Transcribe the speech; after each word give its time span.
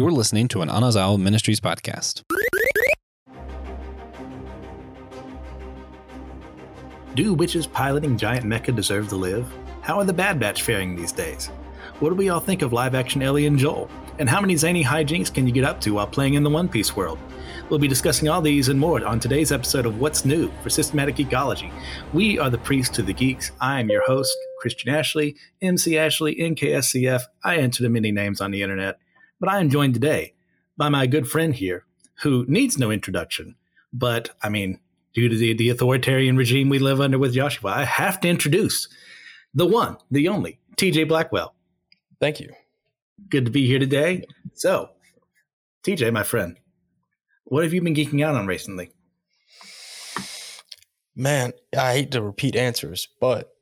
You're 0.00 0.10
listening 0.10 0.48
to 0.48 0.62
an 0.62 0.70
Anazao 0.70 1.20
Ministries 1.20 1.60
podcast. 1.60 2.22
Do 7.14 7.34
witches 7.34 7.66
piloting 7.66 8.16
giant 8.16 8.46
mecha 8.46 8.74
deserve 8.74 9.10
to 9.10 9.16
live? 9.16 9.46
How 9.82 9.98
are 9.98 10.04
the 10.06 10.14
Bad 10.14 10.40
Batch 10.40 10.62
faring 10.62 10.96
these 10.96 11.12
days? 11.12 11.48
What 11.98 12.08
do 12.08 12.14
we 12.14 12.30
all 12.30 12.40
think 12.40 12.62
of 12.62 12.72
live 12.72 12.94
action 12.94 13.20
Ellie 13.20 13.44
and 13.44 13.58
Joel? 13.58 13.90
And 14.18 14.26
how 14.26 14.40
many 14.40 14.56
zany 14.56 14.82
hijinks 14.82 15.30
can 15.30 15.46
you 15.46 15.52
get 15.52 15.64
up 15.64 15.82
to 15.82 15.90
while 15.90 16.06
playing 16.06 16.32
in 16.32 16.44
the 16.44 16.48
One 16.48 16.66
Piece 16.66 16.96
world? 16.96 17.18
We'll 17.68 17.78
be 17.78 17.86
discussing 17.86 18.30
all 18.30 18.40
these 18.40 18.70
and 18.70 18.80
more 18.80 19.04
on 19.04 19.20
today's 19.20 19.52
episode 19.52 19.84
of 19.84 20.00
What's 20.00 20.24
New 20.24 20.50
for 20.62 20.70
Systematic 20.70 21.20
Ecology. 21.20 21.70
We 22.14 22.38
are 22.38 22.48
the 22.48 22.56
priests 22.56 22.96
to 22.96 23.02
the 23.02 23.12
geeks. 23.12 23.52
I 23.60 23.80
am 23.80 23.90
your 23.90 24.06
host, 24.06 24.34
Christian 24.60 24.94
Ashley, 24.94 25.36
MC 25.60 25.98
Ashley, 25.98 26.36
NKSCF. 26.36 27.20
I 27.44 27.58
enter 27.58 27.82
the 27.82 27.90
many 27.90 28.12
names 28.12 28.40
on 28.40 28.50
the 28.50 28.62
internet, 28.62 28.98
but 29.40 29.48
I 29.48 29.58
am 29.58 29.70
joined 29.70 29.94
today 29.94 30.34
by 30.76 30.88
my 30.88 31.06
good 31.06 31.28
friend 31.28 31.54
here, 31.54 31.84
who 32.22 32.44
needs 32.46 32.78
no 32.78 32.90
introduction. 32.90 33.56
But 33.92 34.30
I 34.42 34.48
mean, 34.48 34.78
due 35.14 35.28
to 35.28 35.36
the, 35.36 35.54
the 35.54 35.70
authoritarian 35.70 36.36
regime 36.36 36.68
we 36.68 36.78
live 36.78 37.00
under 37.00 37.18
with 37.18 37.34
Joshua, 37.34 37.70
I 37.70 37.84
have 37.84 38.20
to 38.20 38.28
introduce 38.28 38.88
the 39.54 39.66
one, 39.66 39.96
the 40.10 40.28
only, 40.28 40.60
TJ 40.76 41.08
Blackwell. 41.08 41.54
Thank 42.20 42.40
you. 42.40 42.52
Good 43.28 43.46
to 43.46 43.50
be 43.50 43.66
here 43.66 43.78
today. 43.78 44.24
So, 44.54 44.90
TJ, 45.82 46.12
my 46.12 46.22
friend, 46.22 46.58
what 47.44 47.64
have 47.64 47.72
you 47.72 47.82
been 47.82 47.94
geeking 47.94 48.24
out 48.24 48.34
on 48.34 48.46
recently? 48.46 48.92
Man, 51.16 51.52
I 51.76 51.94
hate 51.94 52.12
to 52.12 52.22
repeat 52.22 52.56
answers, 52.56 53.08
but 53.20 53.52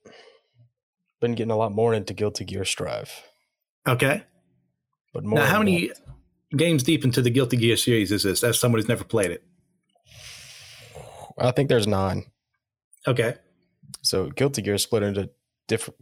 been 1.21 1.35
getting 1.35 1.51
a 1.51 1.57
lot 1.57 1.73
more 1.73 1.95
into 1.95 2.15
Guilty 2.15 2.45
Gear 2.45 2.65
Strive. 2.65 3.11
Okay. 3.87 4.23
But 5.13 5.25
more 5.25 5.39
now, 5.39 5.47
how 5.47 5.59
many 5.59 5.91
more. 6.07 6.17
games 6.57 6.83
deep 6.83 7.05
into 7.05 7.23
the 7.23 7.31
Guilty 7.31 7.57
Gear 7.57 7.77
series 7.77 8.13
is 8.13 8.23
this? 8.23 8.45
As 8.45 8.59
someone 8.59 8.81
who's 8.81 8.89
never 8.89 9.05
played 9.05 9.31
it. 9.31 9.45
I 11.39 11.51
think 11.53 11.69
there's 11.69 11.87
nine. 11.87 12.27
Okay. 13.07 13.37
So 14.03 14.31
Guilty 14.31 14.63
Gear 14.63 14.75
is 14.75 14.83
split 14.83 15.03
into 15.03 15.31
different 15.67 15.99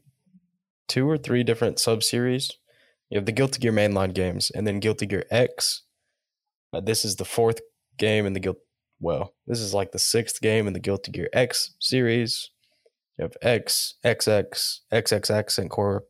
two 0.88 1.08
or 1.08 1.18
three 1.18 1.42
different 1.42 1.78
sub 1.78 2.02
series. 2.02 2.52
You 3.10 3.18
have 3.18 3.26
the 3.26 3.32
Guilty 3.32 3.60
Gear 3.60 3.72
mainline 3.72 4.14
games, 4.14 4.50
and 4.50 4.66
then 4.66 4.80
Guilty 4.80 5.06
Gear 5.06 5.24
X. 5.30 5.82
Uh, 6.72 6.80
this 6.80 7.04
is 7.04 7.16
the 7.16 7.24
fourth 7.24 7.60
game 7.98 8.26
in 8.26 8.32
the 8.32 8.40
Guilt. 8.40 8.58
Well, 8.98 9.34
this 9.46 9.60
is 9.60 9.74
like 9.74 9.92
the 9.92 9.98
sixth 9.98 10.40
game 10.40 10.66
in 10.66 10.72
the 10.72 10.80
Guilty 10.80 11.12
Gear 11.12 11.28
X 11.32 11.74
series. 11.78 12.50
You 13.18 13.22
have 13.24 13.36
X, 13.42 13.94
XX, 14.04 14.80
XXX, 14.92 15.58
and 15.58 15.70
Core 15.70 16.04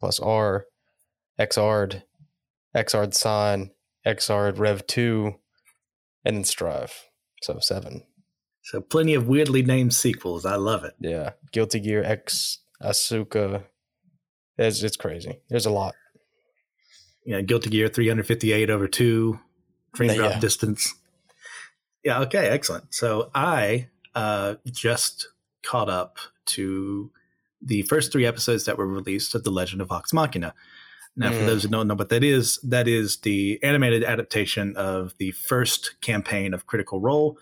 plus 0.00 0.20
R, 0.20 0.66
Xrd, 1.38 2.02
Xrd 2.74 3.14
Sign, 3.14 3.70
Xrd 4.06 4.58
Rev 4.58 4.86
2, 4.86 5.34
and 6.24 6.36
then 6.36 6.44
Strive. 6.44 7.08
So 7.42 7.58
seven. 7.60 8.04
So, 8.62 8.80
plenty 8.80 9.12
of 9.12 9.28
weirdly 9.28 9.62
named 9.62 9.92
sequels. 9.92 10.46
I 10.46 10.56
love 10.56 10.84
it. 10.84 10.94
Yeah, 10.98 11.32
Guilty 11.52 11.80
Gear 11.80 12.02
X 12.02 12.60
Asuka. 12.82 13.64
It's 14.56 14.82
it's 14.82 14.96
crazy. 14.96 15.40
There's 15.50 15.66
a 15.66 15.70
lot. 15.70 15.94
Know, 17.26 17.42
Guilty 17.42 17.70
Gear 17.70 17.88
358 17.88 18.70
over 18.70 18.88
2, 18.88 19.38
Dream 19.94 20.10
Yeah. 20.10 20.16
Drop 20.16 20.40
Distance. 20.40 20.94
Yeah, 22.02 22.20
okay, 22.20 22.48
excellent. 22.48 22.94
So, 22.94 23.30
I 23.34 23.88
uh, 24.14 24.56
just 24.70 25.28
caught 25.62 25.88
up 25.88 26.18
to 26.46 27.10
the 27.62 27.82
first 27.82 28.12
three 28.12 28.26
episodes 28.26 28.64
that 28.66 28.76
were 28.76 28.86
released 28.86 29.34
of 29.34 29.44
The 29.44 29.50
Legend 29.50 29.80
of 29.80 29.88
Vox 29.88 30.12
Machina. 30.12 30.54
Now, 31.16 31.30
for 31.30 31.38
Mm. 31.42 31.46
those 31.46 31.62
who 31.62 31.68
don't 31.68 31.86
know 31.86 31.94
what 31.94 32.08
that 32.08 32.24
is, 32.24 32.58
that 32.64 32.88
is 32.88 33.18
the 33.18 33.62
animated 33.62 34.02
adaptation 34.02 34.76
of 34.76 35.14
the 35.18 35.30
first 35.30 36.00
campaign 36.00 36.52
of 36.52 36.66
Critical 36.66 37.00
Role. 37.00 37.38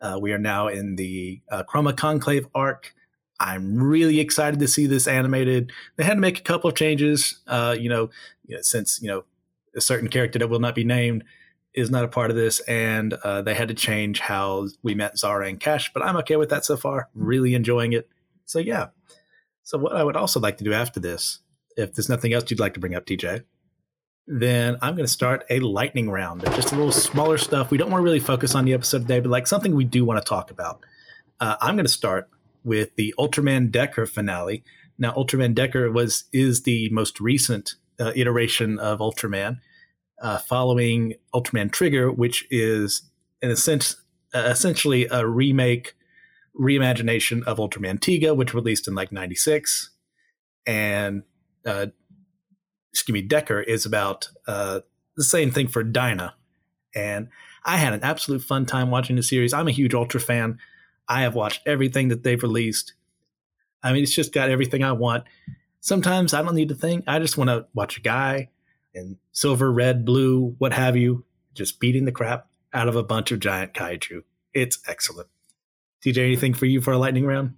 Uh, 0.00 0.18
we 0.20 0.32
are 0.32 0.38
now 0.38 0.68
in 0.68 0.96
the 0.96 1.40
uh, 1.50 1.62
Chroma 1.64 1.96
Conclave 1.96 2.46
arc. 2.54 2.94
I'm 3.40 3.82
really 3.82 4.20
excited 4.20 4.60
to 4.60 4.68
see 4.68 4.86
this 4.86 5.06
animated. 5.06 5.72
They 5.96 6.04
had 6.04 6.14
to 6.14 6.20
make 6.20 6.38
a 6.38 6.42
couple 6.42 6.68
of 6.68 6.76
changes, 6.76 7.40
uh, 7.46 7.74
you 7.78 7.88
know, 7.88 8.10
you 8.46 8.56
know, 8.56 8.62
since 8.62 9.00
you 9.00 9.08
know 9.08 9.24
a 9.74 9.80
certain 9.80 10.08
character 10.08 10.38
that 10.38 10.48
will 10.48 10.60
not 10.60 10.74
be 10.74 10.84
named 10.84 11.24
is 11.72 11.90
not 11.90 12.04
a 12.04 12.08
part 12.08 12.30
of 12.30 12.36
this, 12.36 12.60
and 12.60 13.14
uh, 13.24 13.42
they 13.42 13.54
had 13.54 13.66
to 13.68 13.74
change 13.74 14.20
how 14.20 14.68
we 14.82 14.94
met 14.94 15.18
Zahra 15.18 15.48
and 15.48 15.58
Kash. 15.58 15.92
But 15.92 16.04
I'm 16.04 16.16
okay 16.18 16.36
with 16.36 16.50
that 16.50 16.64
so 16.64 16.76
far. 16.76 17.08
Really 17.14 17.54
enjoying 17.54 17.92
it. 17.94 18.08
So 18.44 18.58
yeah. 18.60 18.88
So 19.64 19.78
what 19.78 19.96
I 19.96 20.04
would 20.04 20.16
also 20.16 20.38
like 20.38 20.58
to 20.58 20.64
do 20.64 20.72
after 20.72 21.00
this, 21.00 21.40
if 21.76 21.94
there's 21.94 22.08
nothing 22.08 22.32
else 22.32 22.50
you'd 22.50 22.60
like 22.60 22.74
to 22.74 22.80
bring 22.80 22.94
up, 22.94 23.06
TJ, 23.06 23.44
then 24.26 24.76
I'm 24.80 24.94
going 24.94 25.06
to 25.06 25.12
start 25.12 25.44
a 25.50 25.60
lightning 25.60 26.10
round. 26.10 26.44
of 26.44 26.54
Just 26.54 26.72
a 26.72 26.76
little 26.76 26.92
smaller 26.92 27.38
stuff. 27.38 27.70
We 27.70 27.78
don't 27.78 27.90
want 27.90 28.00
to 28.00 28.04
really 28.04 28.20
focus 28.20 28.54
on 28.54 28.64
the 28.64 28.72
episode 28.72 29.02
today, 29.02 29.20
but 29.20 29.30
like 29.30 29.46
something 29.46 29.74
we 29.74 29.84
do 29.84 30.04
want 30.04 30.24
to 30.24 30.28
talk 30.28 30.50
about. 30.50 30.80
Uh, 31.40 31.56
I'm 31.60 31.76
going 31.76 31.86
to 31.86 31.92
start 31.92 32.28
with 32.62 32.96
the 32.96 33.14
Ultraman 33.18 33.70
Decker 33.70 34.06
finale. 34.06 34.64
Now, 34.98 35.12
Ultraman 35.12 35.54
Decker 35.54 35.90
was 35.90 36.24
is 36.32 36.62
the 36.62 36.88
most 36.90 37.20
recent 37.20 37.74
uh, 38.00 38.12
iteration 38.16 38.78
of 38.78 39.00
Ultraman, 39.00 39.60
uh, 40.22 40.38
following 40.38 41.14
Ultraman 41.34 41.70
Trigger, 41.70 42.10
which 42.10 42.46
is 42.50 43.02
in 43.42 43.50
a 43.50 43.56
sense 43.56 43.96
uh, 44.32 44.38
essentially 44.38 45.06
a 45.10 45.26
remake, 45.26 45.94
reimagination 46.58 47.42
of 47.44 47.58
Ultraman 47.58 47.98
Tiga, 47.98 48.34
which 48.34 48.54
released 48.54 48.88
in 48.88 48.94
like 48.94 49.12
'96, 49.12 49.90
and 50.66 51.24
uh, 51.66 51.86
excuse 52.92 53.12
me, 53.12 53.22
Decker 53.22 53.60
is 53.60 53.86
about 53.86 54.28
uh, 54.46 54.80
the 55.16 55.24
same 55.24 55.50
thing 55.50 55.68
for 55.68 55.82
Dyna. 55.82 56.34
And 56.94 57.28
I 57.64 57.76
had 57.76 57.92
an 57.92 58.02
absolute 58.02 58.42
fun 58.42 58.66
time 58.66 58.90
watching 58.90 59.16
the 59.16 59.22
series. 59.22 59.52
I'm 59.52 59.68
a 59.68 59.72
huge 59.72 59.94
Ultra 59.94 60.20
fan. 60.20 60.58
I 61.08 61.22
have 61.22 61.34
watched 61.34 61.62
everything 61.66 62.08
that 62.08 62.22
they've 62.22 62.42
released. 62.42 62.94
I 63.82 63.92
mean, 63.92 64.02
it's 64.02 64.14
just 64.14 64.32
got 64.32 64.48
everything 64.48 64.82
I 64.82 64.92
want. 64.92 65.24
Sometimes 65.80 66.32
I 66.32 66.42
don't 66.42 66.54
need 66.54 66.70
to 66.70 66.74
think. 66.74 67.04
I 67.06 67.18
just 67.18 67.36
want 67.36 67.50
to 67.50 67.66
watch 67.74 67.98
a 67.98 68.00
guy 68.00 68.50
in 68.94 69.18
silver, 69.32 69.72
red, 69.72 70.04
blue, 70.04 70.54
what 70.58 70.72
have 70.72 70.96
you, 70.96 71.24
just 71.52 71.80
beating 71.80 72.04
the 72.04 72.12
crap 72.12 72.46
out 72.72 72.88
of 72.88 72.96
a 72.96 73.02
bunch 73.02 73.32
of 73.32 73.40
giant 73.40 73.74
kaiju. 73.74 74.22
It's 74.54 74.78
excellent. 74.86 75.28
DJ, 76.02 76.18
anything 76.18 76.54
for 76.54 76.66
you 76.66 76.80
for 76.80 76.92
a 76.92 76.98
lightning 76.98 77.26
round? 77.26 77.54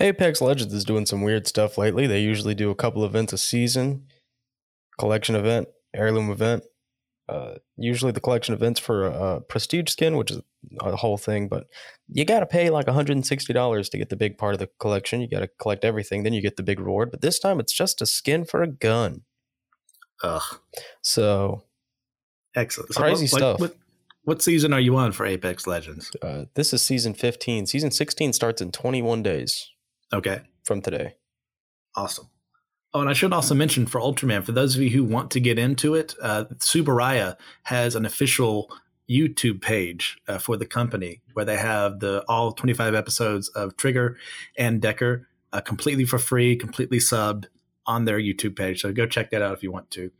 Apex 0.00 0.40
Legends 0.40 0.74
is 0.74 0.84
doing 0.84 1.06
some 1.06 1.22
weird 1.22 1.46
stuff 1.46 1.78
lately. 1.78 2.06
They 2.06 2.20
usually 2.20 2.54
do 2.54 2.70
a 2.70 2.74
couple 2.74 3.04
events 3.04 3.32
a 3.32 3.38
season, 3.38 4.06
collection 4.98 5.34
event, 5.34 5.68
heirloom 5.94 6.30
event. 6.30 6.64
Uh, 7.28 7.54
usually 7.76 8.12
the 8.12 8.20
collection 8.20 8.54
events 8.54 8.78
for 8.78 9.06
a, 9.06 9.40
prestige 9.40 9.90
skin, 9.90 10.16
which 10.16 10.30
is 10.30 10.40
a 10.80 10.94
whole 10.94 11.16
thing, 11.16 11.48
but 11.48 11.66
you 12.08 12.24
got 12.24 12.40
to 12.40 12.46
pay 12.46 12.70
like 12.70 12.86
$160 12.86 13.90
to 13.90 13.98
get 13.98 14.10
the 14.10 14.16
big 14.16 14.38
part 14.38 14.52
of 14.54 14.60
the 14.60 14.68
collection. 14.78 15.20
You 15.20 15.28
got 15.28 15.40
to 15.40 15.48
collect 15.58 15.84
everything, 15.84 16.22
then 16.22 16.32
you 16.34 16.40
get 16.42 16.56
the 16.56 16.62
big 16.62 16.78
reward. 16.78 17.10
But 17.10 17.22
this 17.22 17.38
time 17.40 17.58
it's 17.58 17.72
just 17.72 18.00
a 18.00 18.06
skin 18.06 18.44
for 18.44 18.62
a 18.62 18.68
gun. 18.68 19.22
Ugh, 20.22 20.60
So 21.02 21.64
excellent. 22.54 22.94
Crazy 22.94 23.24
what- 23.24 23.38
stuff. 23.38 23.60
What, 23.60 23.76
what 24.22 24.42
season 24.42 24.72
are 24.72 24.80
you 24.80 24.96
on 24.96 25.12
for 25.12 25.24
Apex 25.26 25.66
Legends? 25.66 26.10
uh, 26.22 26.44
this 26.54 26.72
is 26.72 26.82
season 26.82 27.14
15. 27.14 27.66
Season 27.66 27.90
16 27.90 28.32
starts 28.32 28.60
in 28.60 28.70
21 28.72 29.22
days 29.22 29.68
Okay. 30.12 30.42
from 30.64 30.82
today. 30.82 31.14
Awesome. 31.94 32.28
Oh, 32.94 33.00
and 33.00 33.10
I 33.10 33.12
should 33.12 33.32
also 33.32 33.54
mention 33.54 33.86
for 33.86 34.00
Ultraman, 34.00 34.44
for 34.44 34.52
those 34.52 34.74
of 34.74 34.82
you 34.82 34.90
who 34.90 35.04
want 35.04 35.30
to 35.32 35.40
get 35.40 35.58
into 35.58 35.94
it, 35.94 36.14
uh, 36.22 36.44
Tsuburaya 36.54 37.36
has 37.64 37.94
an 37.94 38.06
official 38.06 38.70
YouTube 39.10 39.60
page 39.60 40.18
uh, 40.28 40.38
for 40.38 40.56
the 40.56 40.66
company 40.66 41.20
where 41.34 41.44
they 41.44 41.56
have 41.56 42.00
the 42.00 42.24
all 42.28 42.52
25 42.52 42.94
episodes 42.94 43.48
of 43.50 43.76
Trigger 43.76 44.16
and 44.56 44.80
Decker 44.80 45.28
uh, 45.52 45.60
completely 45.60 46.04
for 46.04 46.18
free, 46.18 46.56
completely 46.56 46.98
subbed 46.98 47.46
on 47.86 48.04
their 48.04 48.18
YouTube 48.18 48.56
page. 48.56 48.80
So 48.80 48.92
go 48.92 49.06
check 49.06 49.30
that 49.30 49.42
out 49.42 49.52
if 49.52 49.62
you 49.62 49.70
want 49.70 49.90
to. 49.92 50.10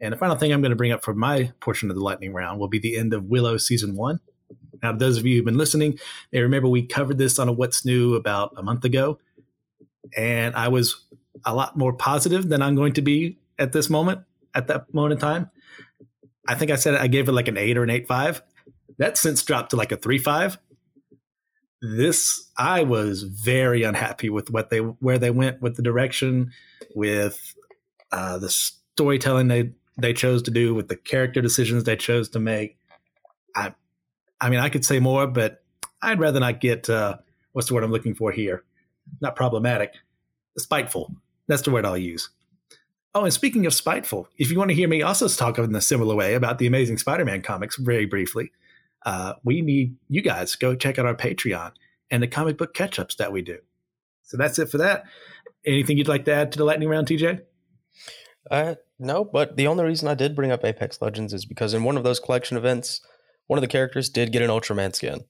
And 0.00 0.12
the 0.12 0.16
final 0.16 0.34
thing 0.34 0.52
I'm 0.52 0.60
going 0.60 0.70
to 0.70 0.76
bring 0.76 0.90
up 0.90 1.04
for 1.04 1.14
my 1.14 1.52
portion 1.60 1.88
of 1.88 1.96
the 1.96 2.02
lightning 2.02 2.32
round 2.32 2.58
will 2.58 2.68
be 2.68 2.80
the 2.80 2.96
end 2.96 3.14
of 3.14 3.26
Willow 3.26 3.56
season 3.56 3.94
one. 3.94 4.20
Now, 4.82 4.92
those 4.92 5.16
of 5.16 5.24
you 5.24 5.36
who've 5.36 5.44
been 5.44 5.58
listening, 5.58 5.98
may 6.32 6.40
remember 6.40 6.68
we 6.68 6.84
covered 6.84 7.18
this 7.18 7.38
on 7.38 7.48
a 7.48 7.52
What's 7.52 7.84
New 7.84 8.14
about 8.16 8.52
a 8.56 8.62
month 8.62 8.84
ago, 8.84 9.18
and 10.16 10.54
I 10.54 10.68
was 10.68 11.04
a 11.44 11.54
lot 11.54 11.76
more 11.76 11.92
positive 11.92 12.48
than 12.48 12.62
I'm 12.62 12.74
going 12.74 12.92
to 12.94 13.02
be 13.02 13.38
at 13.58 13.72
this 13.72 13.90
moment, 13.90 14.20
at 14.54 14.66
that 14.68 14.92
moment 14.92 15.14
in 15.14 15.18
time. 15.18 15.50
I 16.48 16.54
think 16.54 16.70
I 16.70 16.76
said 16.76 16.94
I 16.94 17.06
gave 17.06 17.28
it 17.28 17.32
like 17.32 17.48
an 17.48 17.56
eight 17.56 17.76
or 17.76 17.82
an 17.82 17.90
eight 17.90 18.08
five. 18.08 18.42
That 18.98 19.16
since 19.16 19.42
dropped 19.42 19.70
to 19.70 19.76
like 19.76 19.92
a 19.92 19.96
three 19.96 20.18
five. 20.18 20.58
This 21.80 22.48
I 22.56 22.84
was 22.84 23.22
very 23.22 23.82
unhappy 23.82 24.30
with 24.30 24.50
what 24.50 24.70
they 24.70 24.78
where 24.78 25.18
they 25.18 25.30
went 25.30 25.62
with 25.62 25.76
the 25.76 25.82
direction, 25.82 26.52
with 26.94 27.54
uh, 28.12 28.38
the 28.38 28.50
storytelling 28.50 29.48
they 29.48 29.72
they 29.98 30.12
chose 30.12 30.42
to 30.42 30.50
do, 30.50 30.74
with 30.74 30.88
the 30.88 30.96
character 30.96 31.40
decisions 31.40 31.84
they 31.84 31.96
chose 31.96 32.28
to 32.30 32.40
make. 32.40 32.78
I, 33.54 33.74
I 34.40 34.48
mean, 34.48 34.60
I 34.60 34.68
could 34.68 34.84
say 34.84 35.00
more, 35.00 35.26
but 35.26 35.62
I'd 36.00 36.20
rather 36.20 36.40
not 36.40 36.60
get 36.60 36.88
uh, 36.88 37.18
what's 37.52 37.68
the 37.68 37.74
word 37.74 37.84
I'm 37.84 37.90
looking 37.92 38.14
for 38.14 38.32
here? 38.32 38.64
Not 39.20 39.36
problematic, 39.36 39.94
spiteful. 40.58 41.14
That's 41.48 41.62
the 41.62 41.70
word 41.70 41.84
I'll 41.84 41.98
use. 41.98 42.30
Oh, 43.14 43.24
and 43.24 43.32
speaking 43.32 43.66
of 43.66 43.74
spiteful, 43.74 44.28
if 44.38 44.50
you 44.50 44.58
want 44.58 44.70
to 44.70 44.74
hear 44.74 44.88
me 44.88 45.02
also 45.02 45.28
talk 45.28 45.58
in 45.58 45.74
a 45.74 45.80
similar 45.80 46.14
way 46.14 46.34
about 46.34 46.58
the 46.58 46.66
Amazing 46.66 46.98
Spider-Man 46.98 47.42
comics, 47.42 47.76
very 47.76 48.06
briefly, 48.06 48.52
uh, 49.04 49.34
we 49.44 49.60
need 49.60 49.96
you 50.08 50.22
guys 50.22 50.56
go 50.56 50.74
check 50.74 50.98
out 50.98 51.06
our 51.06 51.14
Patreon 51.14 51.72
and 52.10 52.22
the 52.22 52.28
comic 52.28 52.56
book 52.56 52.72
catch-ups 52.72 53.16
that 53.16 53.32
we 53.32 53.42
do. 53.42 53.58
So 54.22 54.36
that's 54.36 54.58
it 54.58 54.70
for 54.70 54.78
that. 54.78 55.04
Anything 55.66 55.98
you'd 55.98 56.08
like 56.08 56.24
to 56.24 56.32
add 56.32 56.52
to 56.52 56.58
the 56.58 56.64
lightning 56.64 56.88
round, 56.88 57.06
TJ? 57.06 57.42
Uh, 58.50 58.76
no, 58.98 59.24
but 59.24 59.56
the 59.56 59.66
only 59.66 59.84
reason 59.84 60.08
I 60.08 60.14
did 60.14 60.34
bring 60.34 60.50
up 60.50 60.64
Apex 60.64 61.00
Legends 61.02 61.34
is 61.34 61.44
because 61.44 61.74
in 61.74 61.84
one 61.84 61.96
of 61.96 62.04
those 62.04 62.20
collection 62.20 62.56
events, 62.56 63.00
one 63.46 63.58
of 63.58 63.62
the 63.62 63.68
characters 63.68 64.08
did 64.08 64.32
get 64.32 64.42
an 64.42 64.50
Ultraman 64.50 64.94
skin. 64.94 65.24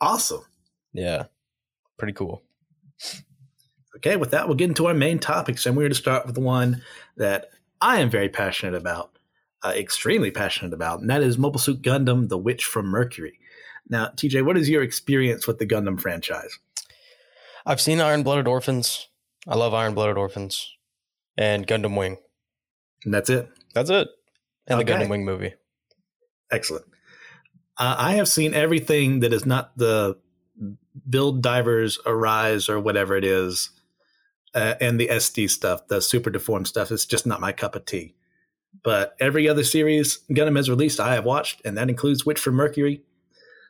Awesome. 0.00 0.44
Yeah, 0.92 1.26
pretty 1.98 2.14
cool. 2.14 2.42
Okay, 3.96 4.16
with 4.16 4.30
that, 4.32 4.46
we'll 4.46 4.56
get 4.56 4.68
into 4.68 4.86
our 4.86 4.94
main 4.94 5.18
topics, 5.18 5.64
and 5.64 5.74
we're 5.76 5.84
going 5.84 5.90
to 5.92 5.96
start 5.98 6.26
with 6.26 6.34
the 6.34 6.40
one 6.40 6.82
that 7.16 7.50
I 7.80 8.00
am 8.00 8.10
very 8.10 8.28
passionate 8.28 8.74
about, 8.74 9.18
uh, 9.64 9.72
extremely 9.74 10.30
passionate 10.30 10.74
about, 10.74 11.00
and 11.00 11.08
that 11.08 11.22
is 11.22 11.38
Mobile 11.38 11.58
Suit 11.58 11.80
Gundam: 11.82 12.28
The 12.28 12.36
Witch 12.38 12.64
from 12.64 12.86
Mercury. 12.86 13.38
Now, 13.88 14.08
TJ, 14.08 14.44
what 14.44 14.56
is 14.58 14.68
your 14.68 14.82
experience 14.82 15.46
with 15.46 15.58
the 15.58 15.66
Gundam 15.66 15.98
franchise? 16.00 16.58
I've 17.64 17.80
seen 17.80 18.00
Iron 18.00 18.22
Blooded 18.22 18.46
Orphans. 18.46 19.08
I 19.46 19.56
love 19.56 19.72
Iron 19.74 19.94
Blooded 19.94 20.18
Orphans 20.18 20.76
and 21.38 21.66
Gundam 21.66 21.96
Wing. 21.96 22.18
And 23.04 23.14
that's 23.14 23.30
it. 23.30 23.48
That's 23.74 23.90
it. 23.90 24.08
And 24.66 24.80
Okay. 24.80 24.84
the 24.92 25.04
Gundam 25.04 25.08
Wing 25.10 25.24
movie. 25.24 25.54
Excellent. 26.50 26.84
Uh, 27.78 27.94
I 27.98 28.12
have 28.14 28.28
seen 28.28 28.54
everything 28.54 29.20
that 29.20 29.32
is 29.32 29.46
not 29.46 29.76
the 29.78 30.18
Build 31.08 31.42
Divers 31.42 31.98
Arise 32.06 32.68
or 32.68 32.80
whatever 32.80 33.16
it 33.16 33.24
is, 33.24 33.70
uh, 34.54 34.74
and 34.80 34.98
the 34.98 35.08
SD 35.08 35.50
stuff, 35.50 35.86
the 35.88 36.00
super 36.00 36.30
deformed 36.30 36.66
stuff. 36.66 36.90
is 36.90 37.06
just 37.06 37.26
not 37.26 37.40
my 37.40 37.52
cup 37.52 37.76
of 37.76 37.84
tea. 37.84 38.14
But 38.82 39.16
every 39.20 39.48
other 39.48 39.64
series 39.64 40.20
Gundam 40.30 40.56
has 40.56 40.70
released, 40.70 41.00
I 41.00 41.14
have 41.14 41.24
watched, 41.24 41.62
and 41.64 41.76
that 41.76 41.88
includes 41.88 42.24
Witch 42.26 42.38
from 42.38 42.54
Mercury. 42.54 43.02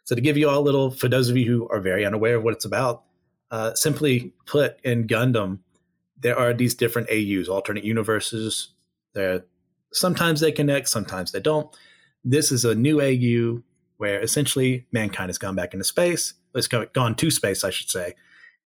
So 0.05 0.15
to 0.15 0.21
give 0.21 0.37
you 0.37 0.49
all 0.49 0.61
a 0.61 0.63
little, 0.63 0.91
for 0.91 1.09
those 1.09 1.29
of 1.29 1.37
you 1.37 1.47
who 1.47 1.69
are 1.69 1.81
very 1.81 2.05
unaware 2.05 2.37
of 2.37 2.45
what 2.45 2.55
it's 2.55 2.65
about, 2.65 3.03
uh, 3.51 3.75
simply 3.75 4.33
put, 4.47 4.79
in 4.85 5.07
Gundam, 5.07 5.59
there 6.19 6.39
are 6.39 6.55
these 6.55 6.75
different 6.75 7.09
AUs, 7.11 7.49
alternate 7.49 7.85
universes. 7.85 8.69
There, 9.15 9.45
sometimes 9.93 10.41
they 10.41 10.53
connect, 10.53 10.89
sometimes 10.89 11.33
they 11.33 11.41
don't. 11.41 11.75
This 12.25 12.53
is 12.53 12.65
a 12.65 12.75
new 12.75 13.01
AU 13.01 13.63
where 13.99 14.21
essentially 14.21 14.87
mankind 14.93 15.29
has 15.29 15.39
gone 15.39 15.55
back 15.55 15.73
into 15.73 15.85
space. 15.85 16.35
It's 16.55 16.69
go- 16.69 16.87
gone 16.93 17.15
to 17.17 17.31
space, 17.31 17.65
I 17.65 17.71
should 17.71 17.91
say, 17.91 18.15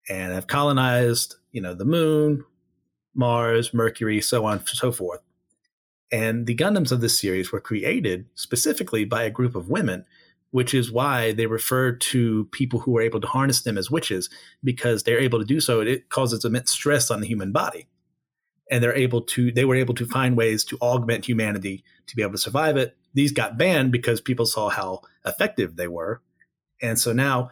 and 0.08 0.32
have 0.32 0.46
colonized, 0.46 1.36
you 1.52 1.60
know, 1.60 1.74
the 1.74 1.84
moon, 1.84 2.44
Mars, 3.14 3.72
Mercury, 3.72 4.20
so 4.20 4.44
on 4.44 4.58
and 4.58 4.68
so 4.68 4.92
forth. 4.92 5.20
And 6.12 6.46
the 6.46 6.54
Gundams 6.54 6.92
of 6.92 7.00
this 7.00 7.18
series 7.18 7.50
were 7.50 7.60
created 7.60 8.26
specifically 8.34 9.04
by 9.04 9.24
a 9.24 9.30
group 9.30 9.56
of 9.56 9.68
women, 9.68 10.04
which 10.50 10.72
is 10.72 10.92
why 10.92 11.32
they 11.32 11.46
refer 11.46 11.92
to 11.92 12.44
people 12.52 12.80
who 12.80 12.96
are 12.96 13.02
able 13.02 13.20
to 13.20 13.26
harness 13.26 13.62
them 13.62 13.76
as 13.76 13.90
witches, 13.90 14.30
because 14.62 15.02
they're 15.02 15.18
able 15.18 15.38
to 15.38 15.44
do 15.44 15.60
so. 15.60 15.80
It 15.80 16.08
causes 16.08 16.44
immense 16.44 16.70
stress 16.70 17.10
on 17.10 17.20
the 17.20 17.26
human 17.26 17.50
body. 17.50 17.88
And 18.70 18.82
they're 18.82 18.94
able 18.94 19.22
to, 19.22 19.52
they 19.52 19.64
were 19.64 19.76
able 19.76 19.94
to 19.94 20.06
find 20.06 20.36
ways 20.36 20.64
to 20.66 20.78
augment 20.80 21.24
humanity 21.24 21.84
to 22.06 22.16
be 22.16 22.22
able 22.22 22.32
to 22.32 22.38
survive 22.38 22.76
it. 22.76 22.96
These 23.16 23.32
got 23.32 23.56
banned 23.56 23.92
because 23.92 24.20
people 24.20 24.44
saw 24.44 24.68
how 24.68 25.00
effective 25.24 25.76
they 25.76 25.88
were. 25.88 26.20
And 26.82 26.98
so 26.98 27.14
now 27.14 27.50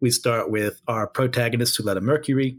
we 0.00 0.10
start 0.10 0.50
with 0.50 0.82
our 0.88 1.06
protagonist, 1.06 1.78
Suletta 1.78 2.02
Mercury, 2.02 2.58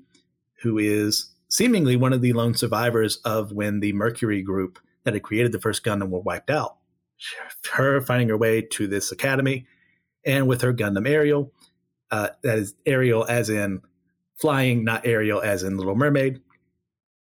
who 0.61 0.77
is 0.77 1.33
seemingly 1.49 1.97
one 1.97 2.13
of 2.13 2.21
the 2.21 2.31
lone 2.31 2.53
survivors 2.53 3.17
of 3.25 3.51
when 3.51 3.81
the 3.81 3.91
Mercury 3.91 4.41
group 4.41 4.79
that 5.03 5.13
had 5.13 5.21
created 5.21 5.51
the 5.51 5.59
first 5.59 5.83
Gundam 5.83 6.09
were 6.09 6.21
wiped 6.21 6.49
out. 6.49 6.77
Her 7.73 7.99
finding 7.99 8.29
her 8.29 8.37
way 8.37 8.61
to 8.61 8.87
this 8.87 9.11
academy, 9.11 9.67
and 10.25 10.47
with 10.47 10.61
her 10.61 10.73
Gundam 10.73 11.09
Aerial, 11.09 11.51
uh, 12.09 12.29
that 12.41 12.57
is 12.57 12.73
Aerial 12.85 13.25
as 13.25 13.49
in 13.49 13.81
flying, 14.37 14.85
not 14.85 15.05
Ariel 15.05 15.41
as 15.41 15.63
in 15.63 15.77
Little 15.77 15.95
Mermaid, 15.95 16.39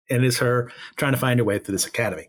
and 0.08 0.24
is 0.24 0.38
her 0.38 0.70
trying 0.94 1.12
to 1.12 1.18
find 1.18 1.40
her 1.40 1.44
way 1.44 1.58
through 1.58 1.72
this 1.72 1.86
academy. 1.86 2.28